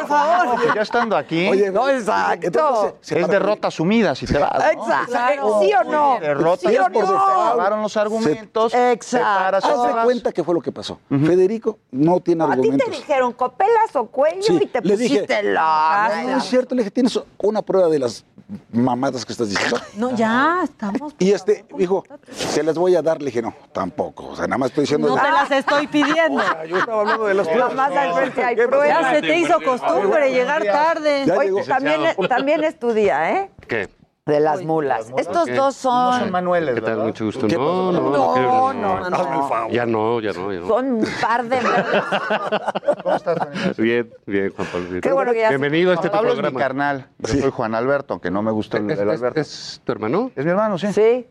[0.00, 0.74] por favor.
[0.74, 2.89] Ya estando aquí, Oye, No, exacto.
[3.00, 4.52] Se- se es derrota asumida si te vas.
[4.52, 4.70] ¿no?
[4.70, 5.10] Exacto.
[5.10, 5.60] Claro.
[5.62, 6.18] ¿Sí o no?
[6.20, 7.00] Derrota ¿Sí ya o por no?
[7.12, 7.46] default.
[7.52, 8.74] acabaron los argumentos.
[8.74, 9.58] Exacto.
[9.58, 10.98] y te Hazte cuenta qué fue lo que pasó.
[11.08, 12.90] Federico no tiene A ti argumentos.
[12.90, 16.10] te dijeron copelas o cuello Sí, y te le dije, pusiste la.
[16.24, 18.24] No, no es cierto, le dije, tienes una prueba de las
[18.72, 19.78] mamadas que estás diciendo.
[19.94, 21.14] No, ya estamos.
[21.20, 22.02] Y este dijo,
[22.32, 23.20] se las voy a dar.
[23.20, 24.26] Le dije, no, tampoco.
[24.28, 25.06] O sea, nada más estoy diciendo.
[25.08, 26.42] No te las estoy pidiendo.
[26.68, 27.74] Yo estaba hablando de las pruebas.
[27.74, 29.10] Más al frente hay Ya pruebas.
[29.14, 31.24] se te hizo costumbre llegar tarde.
[31.26, 31.36] Ya
[31.66, 33.50] también, también es tu día, ¿eh?
[33.68, 33.88] ¿Qué?
[34.26, 35.12] De las mulas.
[35.16, 35.54] Estos Ok.
[35.54, 36.30] dos No son son.
[36.30, 36.90] Manueles, ¿Qué tal?
[36.90, 37.04] ¿verdad?
[37.06, 37.46] Mucho gusto.
[37.48, 38.72] ¿Qué No, no, No, no.
[38.74, 39.68] no, no.
[39.70, 40.68] Ya no, ya no, ya no.
[40.68, 41.58] Son un par de.
[43.02, 43.82] ¿Cómo estás, Juanita?
[43.82, 44.88] Bien, bien, Juan Pablo.
[44.88, 45.00] bien.
[45.00, 46.60] Qué bueno que ya- Bienvenido a este Juan Pablo es mi programa.
[46.60, 47.08] carnal.
[47.18, 49.40] Yo soy Juan Alberto, aunque no me gusta el, ¿Es, el es- Alberto.
[49.40, 50.30] es tu hermano?
[50.36, 50.92] Es mi hermano, sí.
[50.92, 51.26] Sí.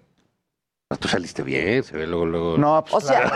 [0.97, 2.57] Tú saliste bien, se ve luego, luego.
[2.57, 3.31] No, pues O sea,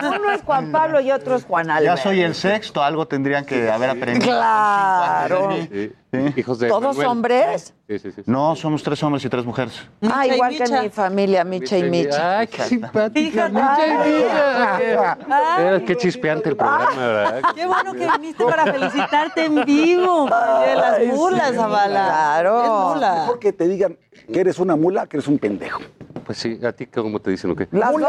[0.16, 1.96] uno es Juan Pablo y otro es Juan Alberto.
[1.96, 4.30] Ya soy el sexto, algo tendrían que haber aprendido.
[4.30, 5.56] Claro.
[5.72, 5.92] Sí.
[6.36, 7.06] Hijos de ¿Todos Manuel.
[7.08, 7.74] hombres?
[7.88, 8.22] Sí, sí, sí.
[8.26, 9.74] No, somos tres hombres y tres mujeres.
[10.02, 12.38] Ah, Micha igual que en mi familia, Micha y Micha.
[12.38, 13.48] Ay, qué simpática.
[13.48, 15.18] Micha y Micha.
[15.56, 17.42] Ay, qué chispeante el programa, ¿verdad?
[17.56, 20.26] Qué bueno que viniste para felicitarte en vivo.
[20.26, 22.04] De las mulas, Zavala.
[22.06, 22.62] Claro.
[22.62, 23.14] Es mula.
[23.22, 23.98] Mejor que te digan
[24.32, 25.80] que eres una mula que eres un pendejo.
[26.28, 27.66] Pues sí, ¿a ti cómo te dicen o qué?
[27.70, 28.02] Las dos.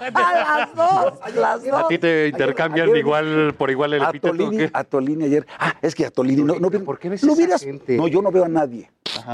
[0.00, 1.12] las dos.
[1.36, 1.72] Las dos.
[1.84, 4.70] ¿A ti te intercambian ayer- igual por igual el A epíteto o Tolini, qué?
[4.72, 5.46] a Tolini ayer.
[5.60, 7.96] Ah, es que a Tolini no, no, ¿Por qué ves no esa vieras- gente?
[7.96, 8.90] No, yo no veo a nadie.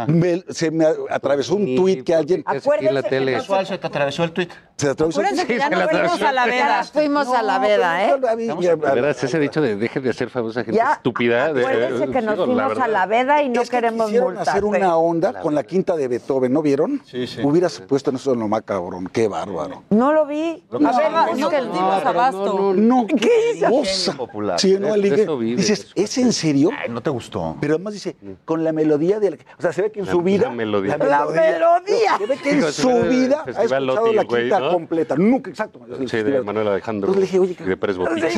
[0.09, 3.01] Me- se me atravesó un Sí, tuit que alguien ¿por qué haces aquí en la
[3.01, 3.33] Acuérdense que tele?
[3.33, 4.51] no Casual se te atravesó el tuit.
[4.77, 5.21] se atravesó.
[5.21, 6.85] Acuérdense que Sí, ya se nos la fuimos a la Ya veda.
[6.85, 8.15] fuimos a la veda, ¿eh?
[8.21, 11.53] De veras, ese dicho de dejen de hacer famosa gente Ya, estúpida.
[11.53, 12.89] de- acuérdense que nos la fuimos a verdad.
[12.89, 14.49] la veda y no Es que queremos multas.
[14.49, 17.03] hacer una onda con la quinta de Beethoven, ¿no vieron?
[17.05, 17.41] Sí, sí.
[17.55, 19.85] Hubieras puesto en eso en lo más cabrón, qué bárbaro.
[19.91, 20.65] No lo vi.
[20.73, 22.75] Lo que A sí ver, no, es no que- nos dimos abasto.
[22.75, 24.13] No, qué cosa.
[24.15, 24.59] popular.
[24.59, 25.93] Sí, no, el ligue- vive, Dices.
[25.95, 26.71] ¿es en serio?
[26.77, 27.57] Ay, ¿no te gustó?
[27.61, 29.39] Pero además dice, con la melodía del.
[29.57, 30.49] O sea, se ve que en La- su vida.
[30.49, 30.97] la melodía.
[30.99, 32.19] La melodía.
[32.19, 34.71] Se ve que en su vida ha escuchado la el quinta ¿no?
[34.73, 35.15] completa.
[35.17, 35.79] Nunca, exacto.
[36.09, 37.13] Sí, de Manuel Alejandro.
[37.13, 38.25] Entonces le dije, oye, de Pérez Botín.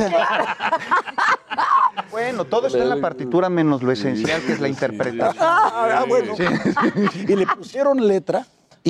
[2.11, 5.35] Bueno, todo está en la partitura menos lo esencial, que es la interpretación.
[5.39, 6.33] Ah, bueno.
[7.27, 8.45] Y le pusieron letra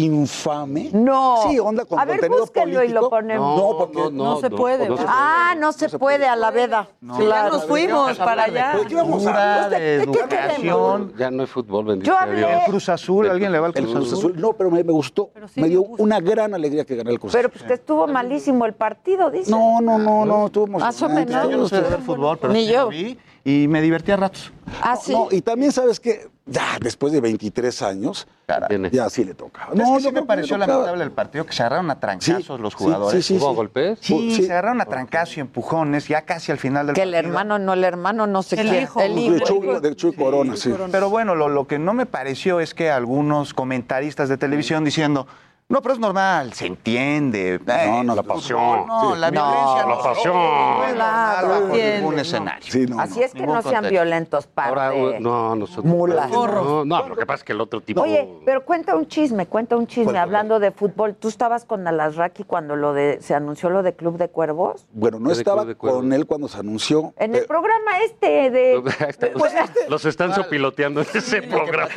[0.06, 0.90] infame.
[0.94, 1.44] No.
[1.48, 3.10] Sí, onda con A ver, contenido búsquenlo y lo político.
[3.10, 3.57] ponemos.
[3.57, 6.88] No, porque No se puede, no se Ah, no se puede a la veda.
[7.18, 8.78] Sí, ya nos fuimos para allá.
[8.78, 11.14] ¿De qué vamos a de ¿De qué educación.
[11.18, 12.60] Ya no hay fútbol, bendito Yo hablé-.
[12.60, 14.34] El Cruz Azul, ¿alguien le va al Cruz Cruz Azul?
[14.40, 15.32] No, pero me, me gustó.
[15.53, 17.60] sí me dio me una gran alegría que ganara el Cruz Pero Azul.
[17.60, 19.52] pues que estuvo malísimo el partido, dice.
[19.52, 21.49] No, no, no, no, estuvo Más o menos.
[21.49, 22.84] Yo no sé de fútbol, pero Ni sí yo.
[22.84, 23.18] lo vi
[23.49, 24.52] y me divertí a ratos.
[24.82, 25.14] Ah, sí.
[25.14, 28.28] No, y también sabes que ya después de 23 años,
[28.68, 28.90] Tiene.
[28.91, 29.74] ya sí le tocaba.
[29.74, 31.98] No, No, es que sí me que pareció lamentable el partido, que se agarraron a
[31.98, 33.26] trancazos Sí, los sí, jugadores.
[33.26, 33.56] sí, sí, ¿Hubo sí.
[33.56, 33.99] golpes?
[34.02, 34.44] Sí, Sí.
[34.44, 37.30] se agarraron a trancazos y empujones ya casi al final del Que el partido.
[37.30, 38.99] hermano, no el hermano, no sé El hijo.
[38.99, 39.45] El De hijo.
[39.45, 40.74] Chuy, de Chuy Corona, sí.
[40.91, 45.26] Pero bueno, lo, lo que no me pareció es que algunos comentaristas de televisión diciendo,
[45.69, 47.60] no, pero es normal, se entiende.
[47.65, 49.19] No, no, eh, la pasión, No, sí.
[49.19, 50.02] la No, violencia la no.
[50.02, 50.34] pasión.
[50.34, 52.22] No es Claro, bajo ningún no.
[52.22, 52.72] escenario.
[52.72, 55.18] Sí, no, Así es que no sean violentos, Ahora, padre.
[55.18, 55.84] uh, no, nosotros.
[55.84, 56.30] Mulas.
[56.31, 58.02] No, no, lo que pasa es que el otro tipo.
[58.02, 61.15] Oye, pero cuenta un chisme, cuenta un chisme, ¿Cuál, cuál, hablando de fútbol.
[61.15, 64.85] ¿Tú estabas con Alasraki cuando lo de, se anunció lo de Club de Cuervos?
[64.94, 67.14] Bueno, no ¿Qué de estaba con él cuando se anunció.
[67.18, 68.81] En el programa este de...
[69.35, 69.52] Los,
[69.89, 71.89] los están sopiloteando en ese programa.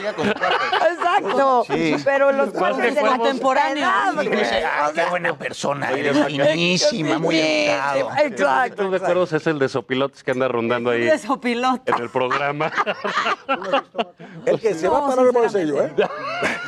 [0.91, 1.95] Exacto, Sí.
[2.05, 3.60] pero los cuervos de la temporada.
[4.23, 8.11] Y dice, ah, qué buena persona, eres finísima, muy educado.
[8.25, 8.77] Exacto.
[8.77, 11.95] Club de acuerdos es el de sopilotes que anda rondando ahí De sopilota.
[11.97, 12.73] en el programa.
[14.47, 15.93] el que se va a parar por sello, ¿eh?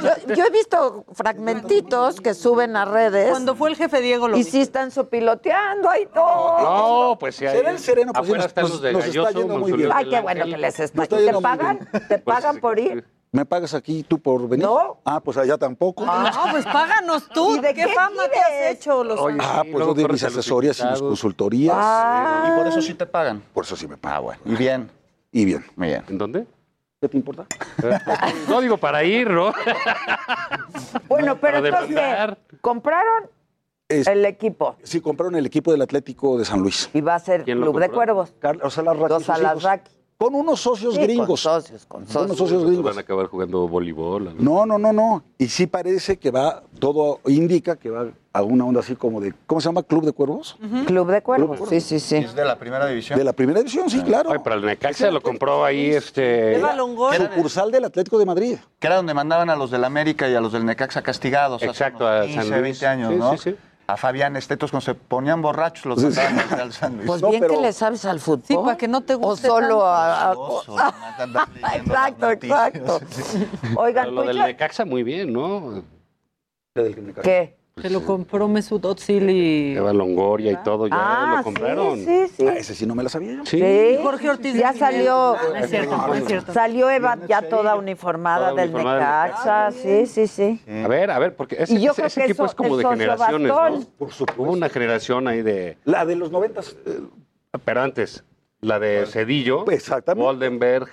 [0.02, 4.36] Yo, yo he visto fragmentitos que suben a redes Cuando fue el jefe Diego lo
[4.36, 6.59] y sí están sopiloteando ahí todo.
[6.60, 7.47] No, pues sí.
[7.47, 9.73] hay- Se ve el sereno, pues, Afuera nos- están los de nos está yendo muy
[9.73, 9.90] bien.
[9.93, 11.02] Ay, qué bueno que les está.
[11.02, 11.89] Está ¿Te pagan?
[12.09, 13.05] ¿Te pagan por ir?
[13.35, 14.67] ¿Me pagas aquí tú por venir?
[14.67, 14.99] No.
[15.07, 16.05] Ah, pues allá tampoco.
[16.05, 17.57] No, pues páganos tú.
[17.57, 19.03] ¿Y de ¿Qué, qué fama te has hecho?
[19.03, 21.75] Los Oye, Ah, sí, pues yo de mis asesorías y mis consultorías.
[21.79, 22.51] Ah.
[22.53, 23.43] Y por eso sí te pagan.
[23.55, 24.19] Por eso sí me pagan.
[24.19, 24.43] Ah, bueno.
[24.45, 24.91] Y bien,
[25.33, 25.65] Y bien.
[25.77, 26.05] muy bien.
[26.09, 26.47] ¿En dónde?
[27.01, 27.47] ¿Qué te importa?
[28.49, 29.51] No digo para ir, ¿no?
[31.09, 32.37] Bueno, pero entonces.
[32.61, 33.31] ¿compraron
[33.89, 34.77] Es- el equipo?
[34.83, 36.91] Sí, compraron el equipo del Atlético de San Luis.
[36.93, 37.97] Y va a ser ¿Quién lo Club de compró?
[37.97, 38.35] Cuervos.
[38.39, 39.15] Carlos Alarraqui.
[39.23, 39.29] Hijos.
[39.31, 39.91] Alasraqui.
[40.18, 41.40] Con unos socios Sí, con gringos.
[41.40, 42.48] socios, con Con unos socios.
[42.51, 42.97] socios Van gringos.
[42.97, 44.28] a acabar jugando voleibol.
[44.28, 44.40] algo.
[44.43, 45.24] No, no, no, no.
[45.36, 49.34] Y sí parece que va, todo indica que va a una onda así como de,
[49.47, 49.82] ¿cómo se llama?
[49.82, 50.56] Club de Cuervos.
[50.86, 52.16] Club de Cuervos, sí, sí, sí.
[52.18, 53.18] ¿Es de la primera división?
[53.18, 54.30] De la primera división, sí, claro.
[54.30, 56.56] Ay, para el Necaxa lo compró ahí este.
[56.56, 57.18] Eva Longoria.
[57.28, 58.56] Sucursal del Atlético de Madrid.
[58.78, 61.60] Que era donde mandaban a los del América y a los del Necaxa castigados.
[61.62, 62.62] hace Exacto, unos a 15, San Luis.
[62.80, 63.32] 20 años, Sí, ¿no?
[63.32, 63.56] sí, sí.
[63.93, 67.06] A Fabián Estetos, cuando se ponían borrachos, los mandaban al Real San Luis.
[67.06, 68.44] Pues No, bien pero- que le sabes al fútbol.
[68.48, 70.62] Sí, para que no te guste O solo tanto.
[70.78, 70.94] a...
[71.77, 73.01] Exacto, exacto.
[73.62, 75.82] Pero Oigan, lo pues del ya- Necaxa muy bien, ¿no?
[77.23, 77.59] ¿Qué?
[77.81, 79.77] Se lo compró Mesut Özil y...
[79.77, 81.97] Eva Longoria y todo, ya Ah, lo compraron.
[81.97, 82.47] sí, sí, sí.
[82.47, 83.47] Ah, ese sí no me la sabía yo.
[83.47, 83.59] Sí.
[83.59, 83.99] Sí.
[84.03, 84.55] Jorge Ortiz.
[84.55, 85.36] Ya salió.
[85.51, 86.53] No es cierto, no es cierto.
[86.53, 90.61] Salió Eva ya toda uniformada Toda del uniformada del Necaxa, sí, sí, sí.
[90.85, 93.86] A ver, a ver, porque ese, ese- equipo eso- es como de generaciones, bastón.
[93.99, 94.07] ¿no?
[94.36, 95.78] Hubo una generación ahí de.
[95.85, 96.77] La de los noventas.
[97.65, 98.23] Pero antes,
[98.61, 100.23] la de Cedillo, Exactamente.
[100.27, 100.89] Goldenberg.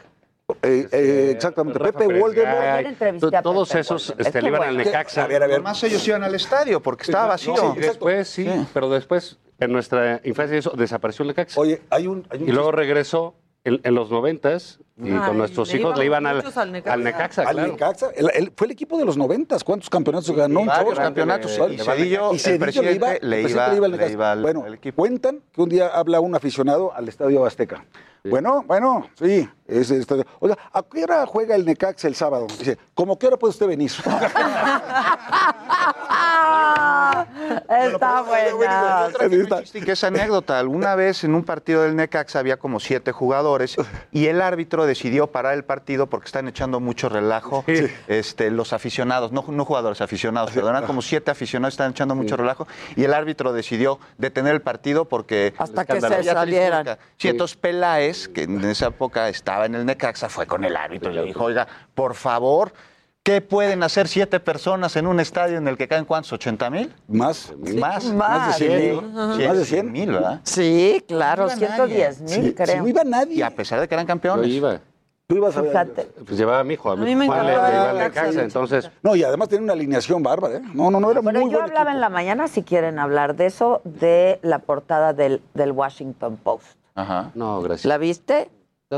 [0.64, 1.80] Eh, eh, exactamente.
[1.80, 3.42] Rafa Pepe Voldemort.
[3.44, 4.78] Todos Pepe esos este, iban al.
[4.78, 5.24] Necaxa.
[5.24, 5.56] A ver, a ver.
[5.56, 7.56] Además ellos iban al estadio porque estaba vacío.
[7.56, 8.68] No, sí, Después sí, Sí.
[8.74, 11.60] pero después, en nuestra infancia, eso desapareció el Necaxa.
[11.60, 12.26] Oye, hay un.
[12.30, 16.26] Hay un y luego regresó en, en los noventas Y con nuestros hijos le iban
[16.26, 16.62] al, Necaxa.
[16.62, 17.72] al Necaxa, Al claro.
[17.74, 19.64] Necaxa, el- el- fue el equipo de los noventas.
[19.64, 20.62] ¿Cuántos campeonatos ganó?
[20.62, 21.58] Un Varios campeonatos.
[21.60, 21.76] Vale.
[21.76, 24.36] Y Cedillo, Y el Cedillo presidente, iba, le el presidente iba- al Necaxa.
[24.42, 24.66] bueno,
[24.96, 27.86] cuentan que un día habla un aficionado al Estadio Azteca.
[28.24, 29.48] Bueno, bueno, sí.
[29.70, 30.26] Ese estadio.
[30.40, 32.48] Oiga, ¿a qué hora juega el Necaxa el sábado?
[32.58, 33.92] Dice, ¿cómo qué hora puede usted venir?
[37.70, 39.08] Está buena.
[39.18, 40.58] Que no es chiste y que es anécdota.
[40.58, 43.76] Alguna vez en un partido del Necaxa había como siete jugadores
[44.12, 47.64] y el árbitro decidió parar el partido porque están echando mucho relajo
[48.08, 52.38] este, los aficionados, no, no jugadores, aficionados, perdón, eran como siete aficionados, están echando mucho
[52.38, 55.54] relajo y el árbitro decidió detener el partido porque...
[55.58, 56.98] Hasta que se salieran.
[57.18, 61.12] Sí, entonces Peláez, que en esa época estaba en el Necaxa, fue con el árbitro
[61.12, 62.74] y le dijo, oiga, por favor...
[63.22, 66.32] ¿Qué pueden hacer siete personas en un estadio en el que caen cuántos?
[66.34, 66.96] ¿80 mil?
[67.10, 67.54] Más.
[67.78, 68.06] Más.
[68.14, 69.00] Más de 100 Sí, mil.
[69.38, 70.40] sí, Más de 100 mil, ¿verdad?
[70.44, 72.38] Sí, claro, No iba 110 nadie.
[72.38, 72.68] mil, Sí, creo.
[72.68, 73.36] sí, no iba nadie.
[73.36, 74.48] Y a pesar de que eran Yo campeones.
[74.48, 74.80] iba.
[75.28, 75.70] Tú ibas a ver.
[75.72, 76.04] Fíjate.
[76.26, 78.00] Pues llevaba a mi hijo, a, A mí me le, encantaba le.
[78.00, 80.62] Necaxa, entonces No, y además tiene una alineación bárbara, ¿eh?
[80.74, 83.36] No, no, no, era Pero muy yo buen hablaba en la mañana, si quieren hablar
[83.36, 86.79] de eso, de la portada del, del Washington Post.
[87.02, 87.32] Ajá.
[87.36, 87.86] no, gracias.
[87.86, 88.50] ¿La viste?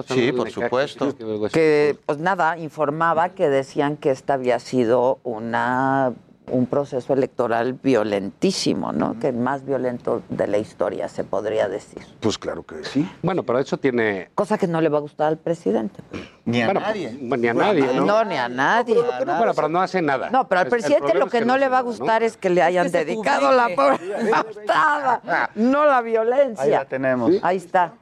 [0.07, 1.13] Sí, por supuesto.
[1.51, 6.13] Que, pues nada, informaba que decían que esta había sido una
[6.47, 9.17] un proceso electoral violentísimo, ¿no?
[9.19, 12.01] Que el más violento de la historia, se podría decir.
[12.19, 13.09] Pues claro que sí.
[13.21, 14.29] Bueno, pero eso tiene...
[14.35, 16.01] Cosa que no le va a gustar al presidente.
[16.45, 17.17] Ni a bueno, nadie.
[17.29, 18.05] pues, Ni a nadie, ¿no?
[18.05, 18.95] No, ni a nadie.
[18.95, 20.29] Bueno, pero no hace nada.
[20.29, 21.87] No, pero al presidente lo es que no le va a ¿no?
[21.87, 26.63] gustar es que le hayan dedicado la portada, no la violencia.
[26.63, 27.31] Ahí la tenemos.
[27.41, 27.93] Ahí está.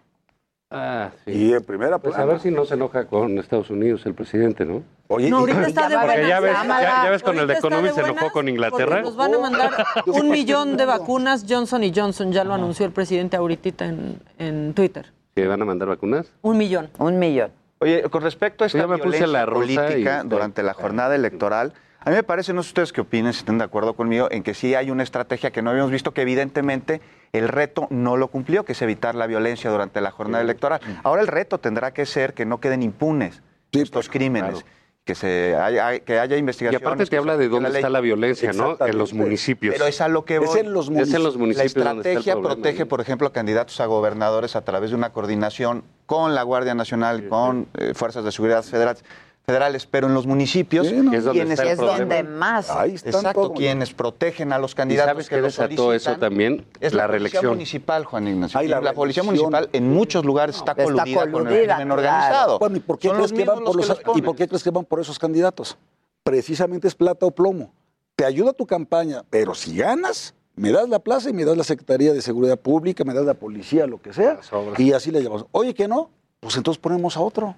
[0.71, 1.31] Ah, sí.
[1.31, 4.65] Y en primera Pues a ver si no se enoja con Estados Unidos el presidente,
[4.65, 4.83] ¿no?
[5.07, 6.27] Oye, No, y- ahorita está de buenas.
[6.27, 9.01] ya ves, ya, ya ves con el de Economy se enojó con Inglaterra.
[9.01, 9.71] Nos van a mandar
[10.05, 14.73] un millón de vacunas Johnson y Johnson, ya lo anunció el presidente ahorita en, en
[14.75, 15.11] Twitter.
[15.35, 16.31] ¿Que van a mandar vacunas?
[16.43, 16.89] Un millón.
[16.99, 17.51] Un millón.
[17.79, 20.73] Oye, con respecto a esta Yo me puse violencia la rusa y política durante la
[20.73, 21.73] jornada electoral,
[22.09, 24.41] a mí me parece, no sé ustedes qué opinen, si estén de acuerdo conmigo, en
[24.41, 27.01] que sí hay una estrategia que no habíamos visto, que evidentemente
[27.33, 30.81] el reto no lo cumplió, que es evitar la violencia durante la jornada electoral.
[31.03, 34.49] Ahora el reto tendrá que ser que no queden impunes Sí, estos pues, crímenes.
[34.61, 34.65] claro.
[35.05, 36.85] Que, se haya, que haya Y investigaciones.
[36.85, 38.77] aparte te habla de dónde está la violencia, ¿no?
[38.79, 39.73] En los municipios.
[39.73, 40.59] Pero es a lo que Es voy.
[40.59, 41.23] en los Es en municipios.
[41.23, 42.87] los La municipios donde está el estrategia problema, protege, ¿no?
[42.87, 47.27] por ejemplo, a candidatos a gobernadores a través de una coordinación con la Guardia Nacional,
[47.27, 48.97] con eh, fuerzas de seguridad federal-
[49.45, 51.11] federales, pero en los municipios, Sí, no.
[51.11, 52.69] Que es donde quienes, está el Es donde más.
[52.69, 56.65] Ahí exacto, quienes protegen a los ¿Y candidatos sabes que qué lo desató eso también?
[56.79, 57.41] es la la, reelección.
[57.41, 58.59] policía municipal, Juan Ignacio.
[58.59, 61.87] Ay, la la policía municipal en muchos lugares está, Está coludida, con el coludida, crimen
[61.87, 61.93] claro.
[61.93, 62.59] organizado.
[62.59, 64.47] Bueno, ¿y por qué, crees que van por los los, que los ¿y por qué
[64.47, 65.77] crees que van por esos candidatos?
[66.23, 67.73] Precisamente es plata o plomo.
[68.15, 71.63] Te ayuda tu campaña, pero si ganas, me das la plaza y me das la
[71.63, 74.39] Secretaría de Seguridad Pública, me das la policía, lo que sea.
[74.77, 75.45] Y así le llamamos.
[75.51, 76.09] Oye, que no,
[76.41, 77.55] pues entonces ponemos a otro.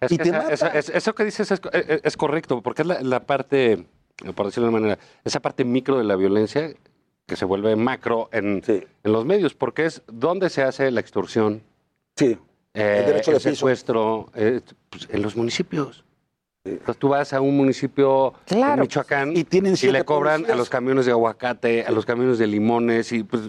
[0.00, 0.52] Es Y que te esa- mata.
[0.52, 3.86] esa- es- eso que dices es, es- es correcto, porque es la, la parte,
[4.34, 6.72] por decirlo de una manera, esa parte micro de la violencia
[7.26, 8.84] que se vuelve macro en, Sí.
[9.02, 11.62] en los medios, porque es donde se hace la extorsión,
[12.16, 12.38] Sí.
[12.74, 14.60] eh, El derecho el de secuestro, eh,
[14.90, 16.04] pues, en los municipios.
[16.64, 18.74] Entonces tú vas a un municipio Claro.
[18.74, 20.54] en Michoacán Y tienen y le cobran policías.
[20.54, 23.42] a los camiones de aguacate, a los camiones de limones y pues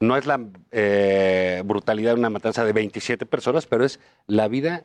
[0.00, 0.40] no es la
[0.72, 4.82] eh, brutalidad de una matanza de 27 personas, pero es la vida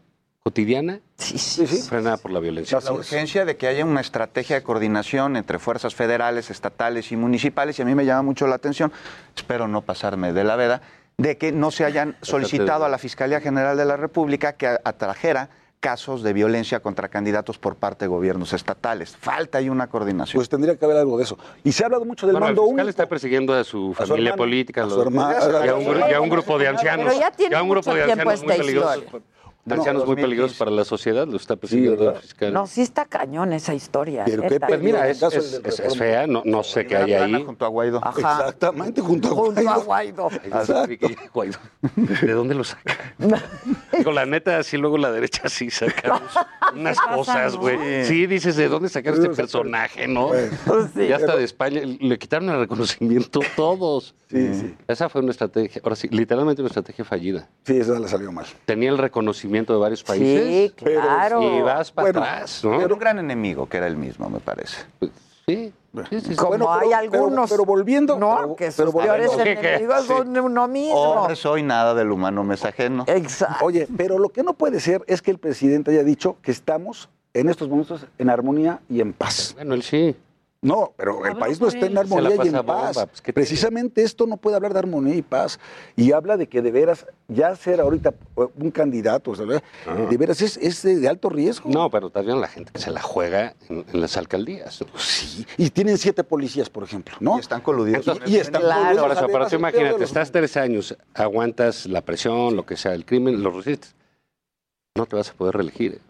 [0.53, 1.65] cotidiana Sí, sí.
[1.87, 2.79] frenada por la violencia.
[2.83, 7.77] La urgencia de que haya una estrategia de coordinación entre fuerzas federales, estatales y municipales,
[7.77, 8.91] y a mí me llama mucho la atención,
[9.35, 10.81] espero no pasarme de la veda,
[11.17, 15.49] de que no se hayan solicitado a la Fiscalía General de la República que atrajera
[15.81, 19.15] casos de violencia contra candidatos por parte de gobiernos estatales.
[19.15, 20.39] Falta ahí una coordinación.
[20.39, 21.37] Pues tendría que haber algo de eso.
[21.63, 22.89] Y se ha hablado mucho del Bueno, el mando fiscal único.
[22.89, 25.85] está persiguiendo a su A su familia hermano, política, a su hermano, y, a un,
[25.85, 27.05] gru- y a un grupo de ancianos.
[27.07, 29.21] Pero ya tiene y a un grupo mucho de tiempo ancianos muy esta peligrosos.
[29.65, 30.21] De ancianos muy 2015.
[30.21, 32.53] peligrosos para la sociedad, lo está persiguiendo el fiscal.
[32.53, 34.23] No, sí está cañón esa historia.
[34.25, 35.19] Pero qué pues mira, es,
[35.97, 37.43] fea, no, no sé qué hay ahí.
[37.43, 37.99] junto a Guaidó.
[38.03, 38.39] Ajá.
[38.39, 40.29] Exactamente, junto a Junto a Guaidó.
[40.29, 41.09] Guaidó.
[41.33, 41.57] Guaidó.
[42.21, 43.15] ¿De dónde lo saca?
[43.97, 46.21] Digo, la neta, así luego la derecha sí saca
[46.73, 47.61] unas cosas, ¿no?
[47.61, 48.05] güey.
[48.05, 50.31] Sí, dices, ¿de dónde sacar este personaje, no?
[50.95, 54.15] Ya hasta de España, le quitaron el reconocimiento todos.
[54.29, 54.75] Sí, sí.
[54.87, 57.49] Esa fue una estrategia, ahora sí, literalmente una estrategia fallida.
[57.65, 58.45] Sí, esa le salió mal.
[58.65, 60.43] Tenía el reconocimiento de varios países.
[60.47, 61.41] Sí, claro.
[61.41, 62.81] Y vas para Bueno, atrás, ¿no?
[62.81, 64.77] Era un gran enemigo, que era el mismo, me parece.
[65.01, 65.09] Sí,
[65.47, 65.73] sí,
[66.09, 66.35] sí, sí.
[66.35, 67.49] Como Bueno, hay pero- algunos.
[67.49, 70.07] pero- pero volviendo- No, pero- que sus pero peores enemigos Sí.
[70.07, 70.95] son uno mismo.
[70.95, 73.03] Hombre soy, nada del humano me es ajeno.
[73.07, 73.65] Exacto.
[73.65, 77.09] Oye, pero lo que no puede ser es que el presidente haya dicho que estamos
[77.33, 79.53] en estos momentos en armonía y en paz.
[79.55, 80.15] Bueno, él sí.
[80.61, 82.95] No, pero el Habla país no por está en armonía y en paz.
[82.95, 83.21] bomba, pues.
[83.33, 85.57] Precisamente esto no puede hablar de armonía y paz.
[85.95, 89.61] Y habla de que de veras, ya ser ahorita un candidato, ¿sabes?
[90.09, 91.69] de veras es, es de, alto riesgo.
[91.69, 94.83] No, pero también la gente que se la juega en, en las alcaldías.
[94.97, 97.37] Sí, y tienen siete policías, por ejemplo, ¿no?
[97.37, 98.05] Y están coludidos.
[98.25, 102.57] Y, están Por coludidos, eso, pero tú imagínate, los- estás tres años, aguantas la presión,
[102.57, 103.95] lo que sea, el crimen, lo resistes.
[104.95, 106.01] No te vas a poder reelegir.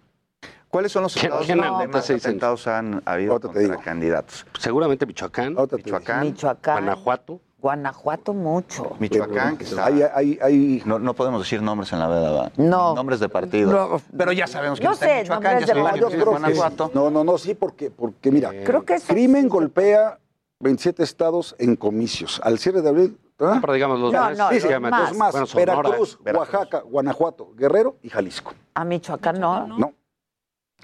[0.70, 0.72] ¿Eh?
[0.72, 2.26] ¿Cuáles son los ¿Quién- estados aguanta más años?
[2.26, 4.46] atentados han habido contra candidatos?
[4.60, 6.76] Seguramente Michoacán, Michoacán, Michoacán.
[6.86, 7.42] Guanajuato.
[7.62, 8.96] Guanajuato mucho.
[9.00, 10.82] Michoacán, que está- Hay, hay, hay...
[10.86, 12.52] No, no podemos decir nombres en la veda, ¿va?
[12.56, 12.96] No.
[12.96, 13.70] Nombres de partido.
[13.72, 14.02] No.
[14.18, 16.08] Pero ya sabemos que No está sé, en Michoacán, ya de sabemos partido.
[16.08, 16.92] que es Yo creo que- Guanajuato.
[16.94, 20.20] No, no, no, sí, porque, porque mira, Creo que eso crimen golpea
[20.62, 22.40] 27 estados en comicios.
[22.44, 23.18] Al cierre de abril.
[23.42, 23.58] ¿ah?
[23.62, 24.38] pero digamos los No, más.
[24.38, 25.16] no, Sí, sí, los dos más.
[25.16, 25.32] más.
[25.34, 26.54] Bueno, Veracruz, Veracruz.
[26.54, 28.54] Oaxaca, Guanajuato, Guerrero y Jalisco.
[28.74, 29.66] A Michoacán no.
[29.68, 29.94] No.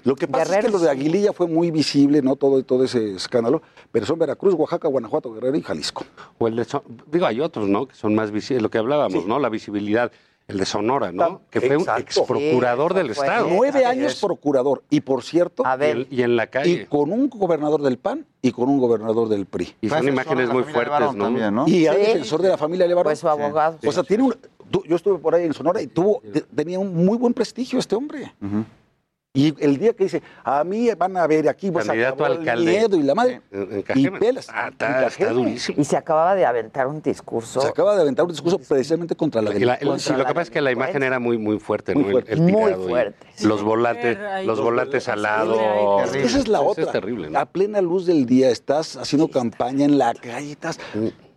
[0.04, 0.88] Lo que pasa es que lo de.
[0.90, 2.36] Aguililla fue muy visible, ¿no?
[2.36, 3.60] Todo, todo ese escándalo.
[3.90, 6.04] Pero son Veracruz, Oaxaca, Guanajuato, Guerrero y Jalisco.
[6.38, 7.86] O el de Son- digo, hay otros, ¿no?
[7.88, 9.38] Que son más visibles, lo que hablábamos, ¿no?
[9.38, 10.12] La visibilidad.
[10.48, 11.40] El de Sonora, ¿no?
[11.50, 13.10] Que fue un ex procurador Sí, del.
[13.10, 13.48] Estado.
[13.50, 14.84] Nueve años procurador.
[14.90, 16.86] Y por cierto, A Y, ver, en- y en la y calle.
[16.86, 19.74] con un gobernador del PAN y con un gobernador del PRI.
[19.80, 21.24] Y son asesor imágenes muy fuertes, ¿no?
[21.24, 21.66] también, ¿no?
[21.66, 22.02] Y al Sí.
[22.02, 23.10] defensor de la familia Levarón.
[23.10, 23.78] fue su abogado.
[23.84, 24.36] O sea, tiene un,
[24.86, 27.96] yo estuve por ahí en Sonora y tuvo, te- tenía un muy buen prestigio este
[27.96, 28.32] hombre.
[28.40, 28.64] Ujú.
[29.36, 32.32] Y el día que dice, a mí van a ver aquí, vas a Candidato acabar
[32.32, 32.70] el alcalde.
[32.70, 33.42] miedo y la madre.
[33.52, 34.48] En, en Y pelas.
[34.50, 35.80] Ah, está, durísimo.
[35.80, 37.60] Y se acababa de aventar un discurso.
[37.60, 40.32] Se acaba de aventar un discurso precisamente contra la Y la- el- sí, lo que
[40.32, 42.08] pasa es que la imagen era muy muy fuerte, Muy ¿no?
[42.08, 42.32] El- fuerte.
[42.32, 43.26] El, Muy tirado y fuerte.
[43.42, 44.46] Los volantes, ahí.
[44.46, 45.56] los volantes al lado.
[46.04, 46.24] Terrible.
[46.26, 46.84] Esa es la otra.
[46.84, 47.38] Es terrible, ¿no?
[47.38, 50.78] A plena luz del día estás haciendo campaña en la calle, estás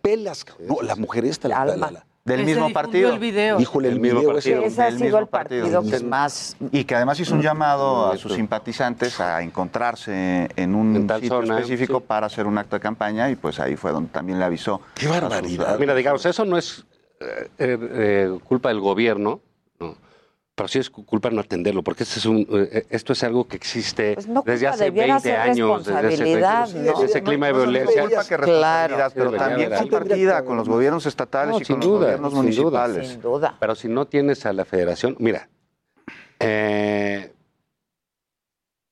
[0.00, 0.46] pelas.
[0.60, 3.12] No, la mujer esta, la, la- Del mismo partido.
[3.12, 3.58] el video.
[3.60, 4.58] híjole, el, El mismo video partido.
[4.60, 4.66] ese.
[4.66, 5.98] Ese ha del sido mismo el partido, partido.
[5.98, 6.56] que más.
[6.70, 11.28] Y que además hizo un llamado a sus simpatizantes a encontrarse en un En sitio
[11.28, 12.04] zona, específico sí.
[12.06, 14.80] para hacer un acto de campaña y pues ahí fue donde también le avisó.
[14.94, 15.78] Qué sus- barbaridad.
[15.78, 16.84] Mira, digamos, eso no es
[17.20, 19.49] eh, eh, culpa del gobierno, no.
[20.60, 23.48] Pero sí es cu- culpa no atenderlo, porque este es un, eh, esto es algo
[23.48, 27.02] que existe Pues no desde hace debiera 20 ser años, desde desde ¿no?
[27.02, 28.02] ese clima de No, no, no, violencia.
[28.02, 28.96] no, Culpa que Claro.
[29.14, 33.08] pero también compartida con los gobiernos estatales No, y con los duda, gobiernos municipales.
[33.08, 33.56] Sin duda.
[33.58, 35.48] Pero si no tienes a la federación, mira,
[36.40, 37.32] eh,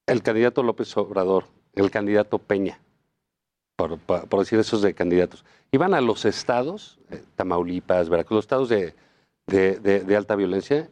[0.06, 2.78] el candidato López Obrador, el candidato Peña,
[3.76, 8.44] por, por- por decir esos de candidatos, iban a los estados, eh, Tamaulipas, Veracruz, los
[8.44, 8.94] estados de,
[9.46, 10.88] de- de- de alta violencia,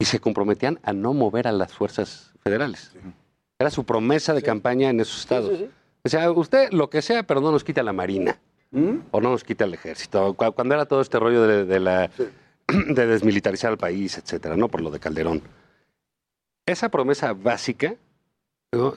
[0.00, 2.90] y se comprometían a no mover a las fuerzas federales.
[3.60, 5.60] Era su promesa de campaña en esos estados.
[6.02, 8.40] O sea, usted lo que sea, pero no nos quita la marina
[8.72, 8.96] ¿Mm?
[9.10, 10.34] o no nos quita el ejército.
[10.34, 12.10] Cu- Cuando era todo este rollo de, de la,
[12.88, 14.68] de desmilitarizar el país, etcétera, ¿no?
[14.68, 15.42] Por lo de Calderón.
[16.66, 17.94] Esa promesa básica
[18.72, 18.94] ¿no?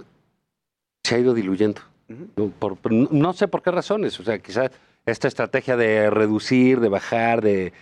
[1.04, 1.82] se ha ido diluyendo.
[2.08, 2.48] ¿no?
[2.48, 4.18] Por- por- no- no sé por qué razones.
[4.20, 4.72] O sea, quizás
[5.06, 7.74] esta estrategia de reducir, de bajar, de,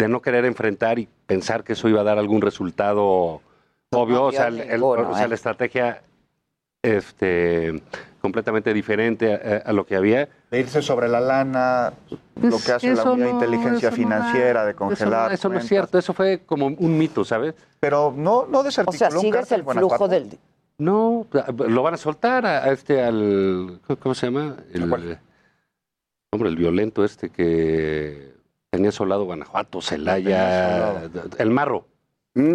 [0.00, 3.40] de no querer enfrentar y pensar que eso iba a dar algún resultado
[3.90, 4.24] obvio.
[4.24, 5.28] O sea, el- el- ninguno, o sea, ¿eh?
[5.28, 6.02] la estrategia
[6.82, 7.82] este,
[8.20, 10.28] completamente diferente a, a lo que había.
[10.50, 11.92] De irse sobre la lana,
[12.40, 15.32] lo que hace la Eso unidad de no, inteligencia no financiera, de Eso no- congelar.
[15.32, 17.54] Eso no, es cierto, eso fue como un mito, ¿sabes?
[17.78, 20.08] Pero no, no O sea, sigues el flujo Guanajuato.
[20.08, 20.38] del.
[20.78, 21.26] No,
[21.68, 23.80] lo van a soltar a, a este, al.
[24.00, 24.56] ¿Cómo se llama?
[24.72, 25.18] El, hombre,
[26.48, 28.32] el violento este que
[28.70, 31.02] tenía solado Guanajuato, Celaya,
[31.38, 31.86] el marro.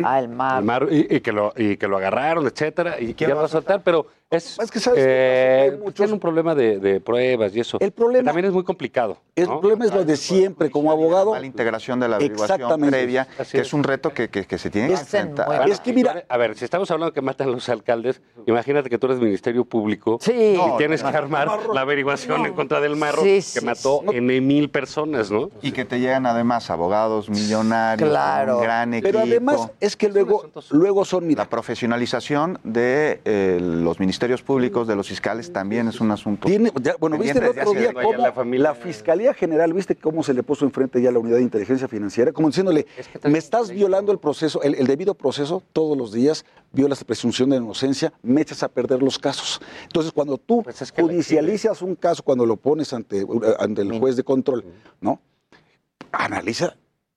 [0.03, 0.59] Ah, el mar.
[0.59, 3.45] El marro, y, y que lo, y que lo agarraron, etcétera, y ya lo va
[3.45, 7.55] a soltar, pero es, Es que sabes eh, que muchos- un problema de, de pruebas
[7.55, 7.77] y eso.
[7.79, 9.17] El problema- que también es muy complicado.
[9.35, 9.59] El ¿no?
[9.59, 11.35] problema es lo de siempre, como abogado.
[11.35, 13.67] La integración de la averiguación previa, Así que es.
[13.67, 15.45] es un reto que, que- que se tiene que Es en enfrentar.
[15.45, 18.97] Bueno, Es que mira- a ver, si estamos hablando que matan los alcaldes, imagínate que
[18.97, 20.31] tú eres Ministerio Público Sí.
[20.33, 24.17] y No, tienes que armar la averiguación en contra del marro Sí, que mató sí.
[24.17, 25.49] N mil personas, ¿no?
[25.61, 28.57] Y que te llegan además abogados millonarios, Claro.
[28.57, 29.07] un gran equipo.
[29.11, 34.87] Pero además es que luego, luego son, mira, La profesionalización de eh, los ministerios públicos,
[34.87, 36.47] de los fiscales, también es un asunto.
[36.47, 40.23] Tiene, ya- bueno, viste el otro día cómo la la, familia- Fiscalía General, viste cómo
[40.23, 43.33] se le puso enfrente ya la unidad de inteligencia financiera, como diciéndole, Es que también-
[43.33, 47.49] me estás violando el proceso, el, el debido proceso todos los días, violas la presunción
[47.49, 49.61] de inocencia, me echas a perder los casos.
[49.83, 53.25] Entonces, cuando tú Pues es que la judicializas un caso, cuando lo pones ante,
[53.59, 54.63] ante el juez de control,
[55.01, 55.19] ¿no?
[56.11, 56.75] Analiza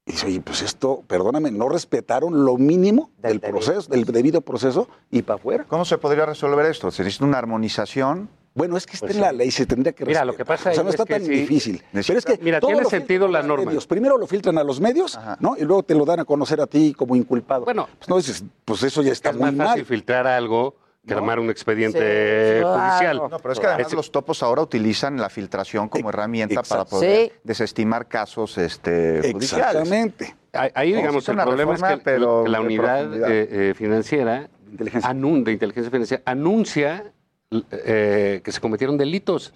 [0.08, 4.04] y dice, oye, pues esto, perdóname, no respetaron lo mínimo Del del, debido proceso, del
[4.06, 5.64] debido proceso y para afuera.
[5.68, 6.90] ¿Cómo se podría resolver esto?
[6.90, 8.30] Se necesita una armonización.
[8.54, 10.26] Bueno, es que está Pues en la ley, se tendría que Mira, respetar.
[10.26, 11.30] lo que pasa o sea, no es está que tan sí.
[11.30, 11.82] difícil.
[11.92, 13.66] Pero es que Mira, tiene sentido la norma.
[13.66, 13.86] medios.
[13.86, 15.36] Primero lo filtran a los medios, Ajá.
[15.40, 15.56] ¿no?
[15.56, 17.64] Y luego te lo dan a conocer a ti como inculpado.
[17.66, 19.86] Bueno, pues no dices, pues eso ya está es muy más fácil mal.
[19.86, 20.74] filtrar algo
[21.08, 23.16] que armar un expediente judicial.
[23.16, 27.26] No, pero es que además los topos ahora utilizan la filtración como herramienta para poder
[27.26, 27.32] Sí.
[27.42, 29.42] desestimar casos este, judiciales.
[29.82, 30.36] Exactamente.
[30.52, 33.74] Ahí, ahí, digamos, el una problema reforma, es que, pero que la unidad eh, eh,
[33.74, 34.48] financiera
[35.02, 37.12] anun- de inteligencia financiera anuncia
[37.70, 39.52] eh, que se cometieron delitos.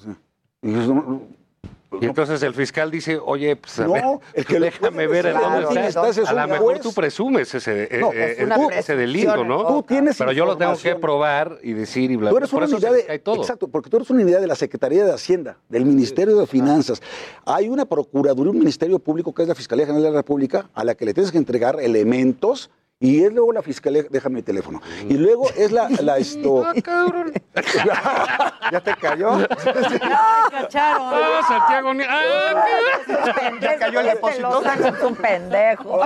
[2.01, 4.05] Y entonces el fiscal dice, oye, pues a No, ver,
[4.35, 6.23] el que déjame ver en dónde presentar está.
[6.23, 6.81] es A lo mejor juez.
[6.81, 8.37] tú presumes ese, eh, No, eh,
[8.73, 9.67] es ese delito, ¿no?
[9.67, 12.59] Tú tienes Pero yo lo tengo que probar y decir y bla, Tú eres Por
[12.59, 13.37] una eso unidad de, todo.
[13.37, 17.03] exacto, porque tú eres una unidad de la Secretaría de Hacienda, del Ministerio de Finanzas.
[17.45, 20.85] Hay una procuraduría, un ministerio público que es la Fiscalía General de la República, a
[20.85, 22.71] la que le tienes que entregar elementos.
[23.03, 24.81] Y es luego la fiscalía, déjame mi teléfono.
[25.09, 26.65] Y luego es la, la esto.
[28.71, 29.39] ¿Ya te cayó?
[30.51, 31.03] cacharon.
[31.13, 31.95] Ah, Santiago.
[31.95, 32.65] ni- ah,
[33.61, 34.63] Ya cayó el depósito.
[34.65, 36.01] Es un pendejo.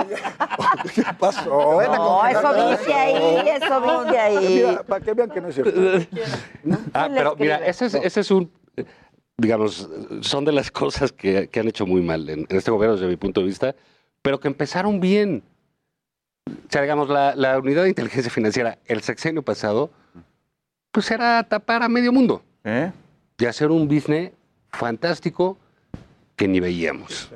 [0.95, 1.81] ¿Qué pasó?
[1.83, 4.63] No, eso viste ahí, eso viste ahí.
[4.67, 5.79] Mira, para que vean que no es cierto.
[6.93, 8.51] Ah, ¿Quién le pero mira, ese es, ese es un,
[9.37, 9.87] digamos,
[10.21, 13.07] son de las cosas que, que han hecho muy mal en, en este gobierno desde
[13.07, 13.75] mi punto de vista,
[14.23, 15.43] pero que empezaron bien.
[16.47, 19.91] O sea, digamos, la, la unidad de inteligencia financiera, el sexenio pasado,
[20.91, 22.41] pues era tapar a medio mundo.
[22.63, 22.91] ¿Eh?
[23.37, 24.31] Y hacer un business
[24.71, 25.57] fantástico
[26.35, 27.29] que ni veíamos.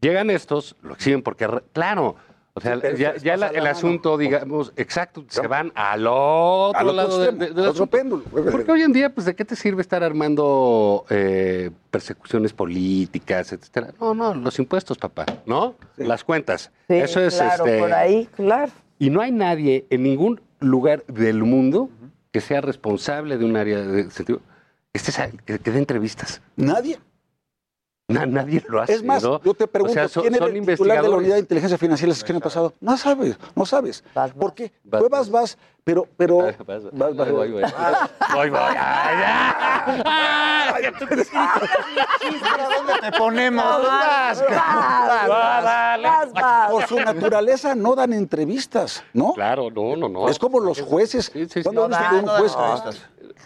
[0.00, 2.16] Llegan estos, lo exhiben porque, claro,
[2.56, 6.78] o sea, Sí, ya, ya la- la el asunto, digamos, exacto, se van al otro,
[6.78, 7.90] Al otro lado de- extremo, de- del otro asunto.
[7.96, 8.22] péndulo.
[8.52, 13.92] Porque hoy en día, pues, ¿de qué te sirve estar armando eh, persecuciones políticas, etcétera?
[14.00, 15.74] No, no, los impuestos, papá, ¿no?
[15.96, 16.70] Las cuentas.
[16.86, 17.78] Sí, Eso es claro, este.
[17.80, 18.70] por ahí, claro.
[19.00, 21.90] Y no hay nadie en ningún lugar del mundo
[22.30, 24.40] que sea responsable de un área de sentido.
[24.92, 26.40] Este es el que, que dé entrevistas.
[26.54, 26.98] Nadie.
[28.06, 28.92] Na- nadie lo hace.
[28.94, 29.40] Es más, ¿no?
[29.40, 31.78] yo te O pregunto, sea, son- ¿quién era el titular de la unidad de inteligencia
[31.78, 32.74] financiera el sexenio pasado?
[32.80, 34.04] No sabes, no sabes.
[34.38, 34.72] ¿Por qué?
[34.90, 36.36] Fue vas, vas, pero, pero...
[36.38, 36.82] Vas, vas.
[36.92, 37.30] vas, vas.
[37.30, 37.64] Voy, voy, voy.
[40.04, 40.84] Ay.
[40.94, 41.24] ¿Dónde
[43.00, 43.64] te ponemos?
[43.64, 46.70] Vas, vas, vas, vas.
[46.70, 49.32] Por su naturaleza no dan entrevistas, ¿no?
[49.32, 50.28] Claro, no, no, no.
[50.28, 51.32] Es como los jueces.
[51.62, 52.52] ¿Cuándo viste un juez?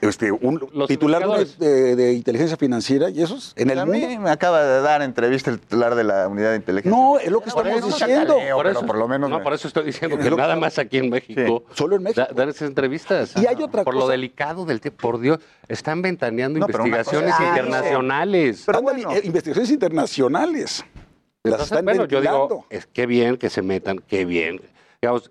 [0.01, 1.27] Este, un Los titular
[1.59, 4.07] de, inteligencia financiera y esos en el a mundo.
[4.09, 6.97] mí me acaba de dar entrevista el titular de la unidad de inteligencia.
[6.97, 8.35] No, es lo que Por estamos eso diciendo.
[8.35, 10.31] chacaleo, Por pero eso, por lo menos no, me- por eso estoy diciendo Es que
[10.31, 11.65] nada más aquí en México.
[11.75, 12.21] Solo en México.
[12.21, 13.35] da- dan esas entrevistas.
[13.37, 14.99] Y hay otra Por lo delicado del tiempo.
[15.01, 15.39] Por Dios,
[15.69, 18.63] están ventaneando No, investigaciones cosa es- internacionales.
[18.67, 20.85] Pero ándale, eh, investigaciones internacionales.
[21.43, 24.61] Las están bueno, yo digo, es qué bien que se metan, qué bien.
[25.01, 25.31] Digamos,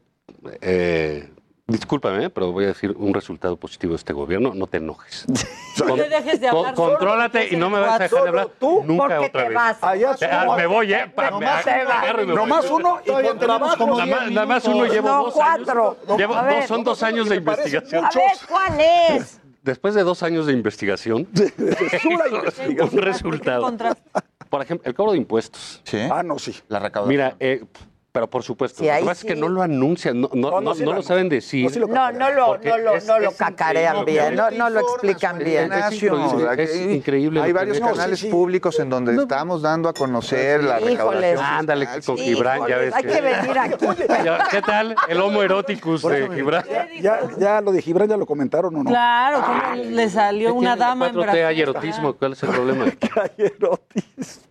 [0.61, 1.29] eh,
[1.67, 4.53] discúlpame, pero voy a decir un resultado positivo de este gobierno.
[4.55, 5.25] No te enojes.
[5.77, 8.29] No te dejes de Con- hablar solo contrólate y no me vas a dejar de
[8.29, 9.53] hablar tú, nunca otra te vez.
[9.53, 9.77] vas.
[9.83, 11.05] Allá Ah, somos- me voy, ¿eh?
[11.13, 11.97] Pa- Nomás me te vas.
[12.03, 12.41] agarro y me voy.
[12.41, 13.77] Nomás uno y Todavía contra tenemos abajo.
[13.83, 15.97] como Nada más, nada más uno llevo No, dos cuatro.
[16.07, 16.17] años.
[16.17, 16.55] Llevo ver.
[16.61, 18.05] dos, son dos años de investigación.
[18.05, 19.39] A ver, ¿cuál es?
[19.61, 21.27] Después de dos años de investigación,
[22.79, 23.71] un resultado.
[24.49, 25.81] Por ejemplo, el cobro de impuestos.
[25.83, 25.99] Sí.
[26.11, 26.55] Ah, no, sí.
[26.69, 27.09] La recaudación.
[27.09, 27.63] Mira, eh,
[28.17, 29.39] pero por supuesto, Sí, lo que pasa es que sí.
[29.39, 31.65] no lo anuncian, no, no, No, no, no- sí no lo lo saben decir.
[31.65, 34.79] No, sí lo No, no lo, lo, es- no lo cacarean bien, no, no lo
[34.79, 35.71] explican bien.
[35.71, 38.31] Es increíble, es increíble Hay varios canales Sí, sí.
[38.31, 41.37] públicos en donde estamos dando a conocer la recaudación.
[41.45, 42.93] Ándale, con Gibran, ya ves.
[42.95, 43.85] Hay que venir aquí.
[44.25, 44.95] Ya, ¿Qué tal?
[45.07, 46.63] El homo eroticus de Gibran.
[46.99, 48.89] Ya, ya lo de Gibran ya lo comentaron o no.
[48.89, 51.61] Claro, ¿cómo le salió una dama en 4T hay Brasil?
[51.61, 52.85] erotismo, ¿cuál es el problema?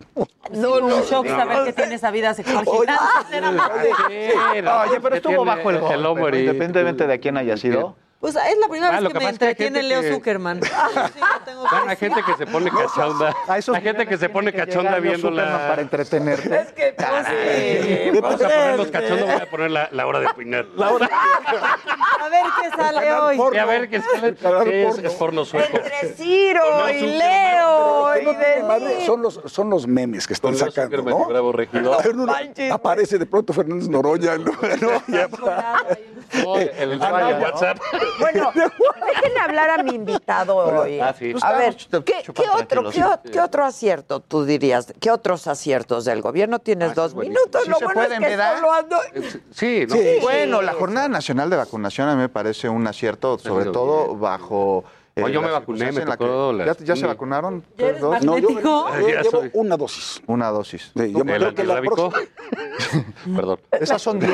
[0.51, 2.93] No, un shock saber que tiene esa vida sexual gigante.
[4.89, 6.11] Oye, pero estuvo bajo el el ¿no?
[6.11, 6.39] eroticus.
[6.39, 7.95] independientemente de quién haya sido.
[8.19, 10.59] Pues es la primera Ah, vez que que me entretiene Leo que- Zuckerman.
[10.73, 13.35] Ah, sí, tengo que hay gente que se pone cachonda.
[13.47, 15.67] A esos Hay gente que se pone cachonda viéndola.
[15.69, 16.59] Para entretenerte.
[16.61, 18.19] Es que, pues, sí.
[18.19, 20.65] Vamos a ponernos cachondos, voy a poner la, la hora de opinar.
[20.75, 21.09] La hora.
[22.19, 23.39] A ver qué sale hoy.
[23.53, 24.35] Y a ver qué sale.
[24.87, 25.77] Es, es porno sueco.
[25.77, 31.25] Entre Ciro y Leo y son los, son los memes que están Leo sacando, ¿no?
[31.25, 31.53] Bravo
[32.71, 34.37] aparece de pronto Fernández Noroña.
[34.37, 34.51] ¿no?
[36.43, 36.57] ¿no?
[36.57, 37.77] El WhatsApp.
[38.19, 40.99] Bueno, déjenme hablar a mi invitado hoy.
[40.99, 41.33] Ah, sí.
[41.41, 42.89] A ver, ¿qué, qué otro,
[43.31, 44.93] qué, otro acierto tú dirías?
[44.99, 46.59] ¿Qué otros aciertos del gobierno?
[46.59, 47.39] Tienes dos buenísimo.
[47.45, 47.63] minutos.
[47.63, 48.55] Sí Lo se bueno es pueden, que ¿verdad?
[48.55, 48.97] solo ando...
[49.51, 49.95] Sí, ¿no?
[49.95, 50.17] Sí.
[50.21, 54.19] Bueno, la Jornada Nacional de Vacunación a mí me parece un acierto, sobre todo bien.
[54.21, 54.83] bajo...
[55.17, 57.63] eh, Oye, yo me las vacuné, me la tocó que- las- ¿Ya, ya se vacunaron?
[57.77, 58.23] ¿Ya eres ¿Dos?
[58.23, 58.87] No, yo, ¿Magnético?
[59.01, 59.49] yo Ya llevo soy.
[59.53, 60.21] una dosis.
[60.27, 60.91] Una dosis.
[60.95, 62.09] Sí, yo me ¿El creo que la antirrábico?
[62.11, 62.31] próxima.
[63.35, 63.59] Perdón.
[63.71, 64.31] Esas son 10.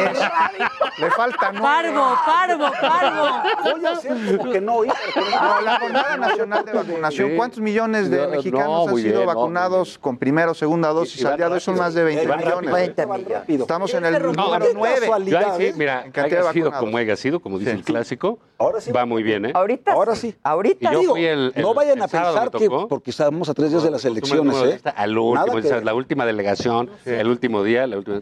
[1.00, 1.64] Le falta nueve.
[1.94, 3.76] Parvo, parvo, parvo.
[3.76, 4.88] Voy a hacer como que no oí.
[4.88, 7.36] No, la Jornada Nacional de Vacunación, Sí.
[7.38, 10.90] ¿cuántos millones de No, mexicanos no, han sido bien, no, vacunados con primera o segunda
[10.90, 11.60] dosis Y van al día de hoy?
[11.62, 12.60] Son más de 20 Van rápido.
[12.62, 12.96] millones.
[12.96, 13.62] 20 millones.
[13.62, 15.00] Estamos en el Este número qué 9.
[15.00, 15.74] casualidad, Yo ahí sí, ¿eh?
[15.78, 18.92] mira, En cantidad de haya sido como haya sido, como dice el clásico, Ahora sí.
[18.92, 19.52] va muy bien, ¿eh?
[19.56, 20.32] Ahorita Ahora sí.
[20.32, 20.38] sí.
[20.74, 21.08] Ahorita Y yo sí.
[21.08, 22.88] fui el- el- no vayan a pensar que tocó.
[22.88, 24.82] porque estamos a tres días de las elecciones, ¿eh?
[24.96, 28.22] Al último, que la última delegación, el último día, la última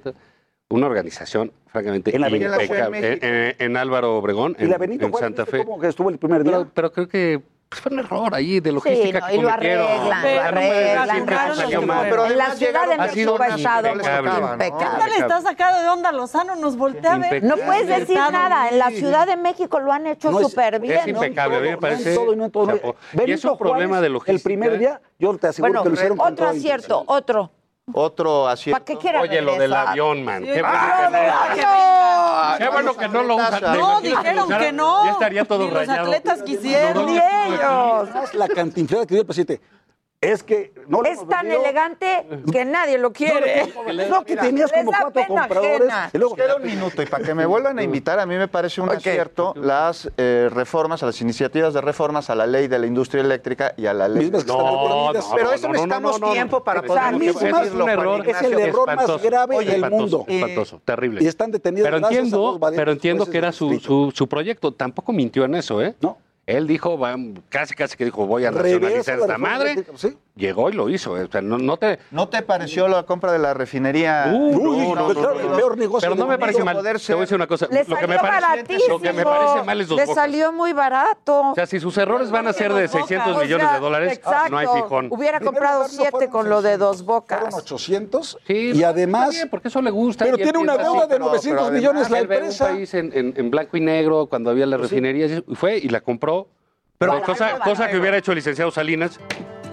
[0.69, 3.13] una organización francamente En la impecable.
[3.13, 5.65] En, en- en Álvaro Obregón, Y en, la Benito en Juárez, Santa ¿viste Fe.
[5.65, 6.51] cómo que estuvo el primer día?
[6.53, 7.41] Pero, pero creo que
[7.71, 9.87] pues, fue un error ahí de Sí, logística no, que y lo cometieron.
[9.87, 11.99] arreglan, lo arreglan.
[12.09, 14.29] pero en la Ciudad de México sido ha estado impecable.
[14.31, 14.73] impecable.
[14.77, 16.55] ¿Qué tal está sacado de onda Lozano?
[16.57, 17.43] Nos voltea a ver.
[17.43, 18.67] No puedes decir nada.
[18.69, 20.97] En la Ciudad de México lo han hecho No es- súper bien.
[20.99, 22.13] Es impecable, a mí me parece.
[22.13, 22.67] todo y no en todo.
[22.67, 22.95] chapo.
[23.25, 24.31] Y es un problema Juárez, de logística.
[24.35, 27.51] El primer día, yo te aseguro Bueno, que lo hicieron con otro acierto, otro.
[27.93, 28.75] Otro acierto.
[28.83, 30.43] ¿Para qué quiera Oye, lo ver del avión, man.
[30.43, 32.57] Qué ¡Ah, bueno que no.
[32.57, 33.59] Qué bueno que no lo usan.
[33.59, 35.05] ¿Te No, dijeron lo que no.
[35.05, 36.03] Ya estaría todo Ni los rayado.
[36.07, 37.05] atletas quisieron.
[37.05, 38.33] Ni ellos.
[38.35, 39.61] La cantinflada que dio el presidente
[40.21, 41.63] es que no lo Es tan vendido.
[41.63, 43.73] elegante que nadie lo quiere.
[44.07, 45.91] No, que tenías Les como cuatro compradores.
[46.13, 48.47] Y luego, Queda un minuto y para que me vuelvan a invitar, a mí me
[48.47, 48.97] parece un Ok.
[48.97, 53.73] acierto las eh, reformas, las iniciativas de reformas a la ley de la industria eléctrica
[53.77, 54.29] y a la ley.
[54.29, 55.31] Que están reprimidas.
[55.35, 57.63] Pero eso necesitamos tiempo para poder decirlo, es Juan
[58.29, 60.25] es el error más grave Oye, del espantoso, mundo.
[60.27, 61.23] Espantoso, terrible.
[61.23, 64.71] Y están detenidos Pero entiendo, pero entiendo que era su, su, su proyecto.
[64.71, 65.95] Tampoco mintió en eso, ¿eh?
[65.99, 66.17] No.
[66.45, 67.15] Él dijo, va,
[67.49, 69.85] casi casi que dijo, voy a Reversa nacionalizar esta madre.
[69.95, 70.17] sí.
[70.35, 71.11] Llegó y lo hizo.
[71.11, 71.99] O sea, no, no te...
[72.09, 74.31] ¿No te pareció la compra de la refinería?
[74.33, 75.55] Uh, Uy, no, no, pues no, claro, no, el no.
[75.57, 76.65] peor negocio Pero no me parece mundo.
[76.73, 76.77] mal.
[76.77, 77.67] poder Te voy a decir una cosa.
[77.69, 78.87] Le Lo que, salió me parece, baratísimo.
[78.95, 80.15] lo que me parece mal es dos Le bocas.
[80.23, 81.51] salió muy barato.
[81.51, 84.13] O sea, si sus errores van a ser de 600 O millones sea, de dólares,
[84.13, 84.49] exacto.
[84.51, 85.07] no hay fijón.
[85.11, 87.39] Hubiera comprado siete con lo de 600, dos bocas.
[87.41, 89.31] Fueron 800 Sí, y además...
[89.31, 90.23] bien, porque eso le gusta.
[90.23, 92.65] Pero tiene una deuda así, de pero- 900 pero millones la empresa.
[92.67, 95.89] un país en, en- en blanco y negro cuando había las refinerías y fue y
[95.89, 96.47] la compró.
[96.97, 99.19] Pero cosa, cosa que hubiera hecho el licenciado Salinas,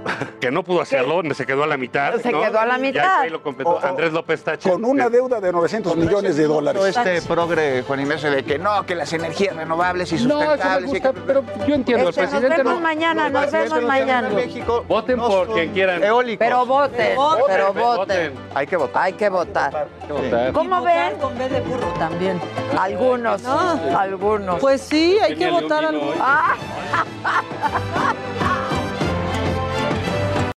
[0.40, 2.14] que no pudo hacerlo, se quedó a la mitad.
[2.20, 2.40] Se ¿no?
[2.40, 3.20] quedó a la Y mitad.
[3.20, 4.74] ahí lo completó Andrés López Táchira.
[4.74, 6.96] Con una deuda de 900 millones de dólares.
[6.96, 10.46] Este progre, Juan Ignacio, de que no, que las energías renovables y No, eso me
[10.46, 10.88] sustentables.
[10.88, 12.80] y gusta, que- pero yo entiendo, Este, el nos presidente vemos no...
[12.80, 14.28] mañana, nos vemos mañana.
[14.28, 16.02] México, Voten no por quien quieran.
[16.04, 16.46] Eólicos.
[16.46, 17.96] Pero voten, Voten, pero voten.
[17.96, 18.32] voten.
[18.54, 19.02] Hay que votar.
[19.02, 19.76] Hay que votar.
[19.76, 20.52] Hay que votar.
[20.52, 21.16] ¿Cómo Y ven?
[21.18, 22.40] Con B de burro también.
[22.78, 24.60] Algunos, algunos.
[24.60, 25.98] Pues sí, hay que votar León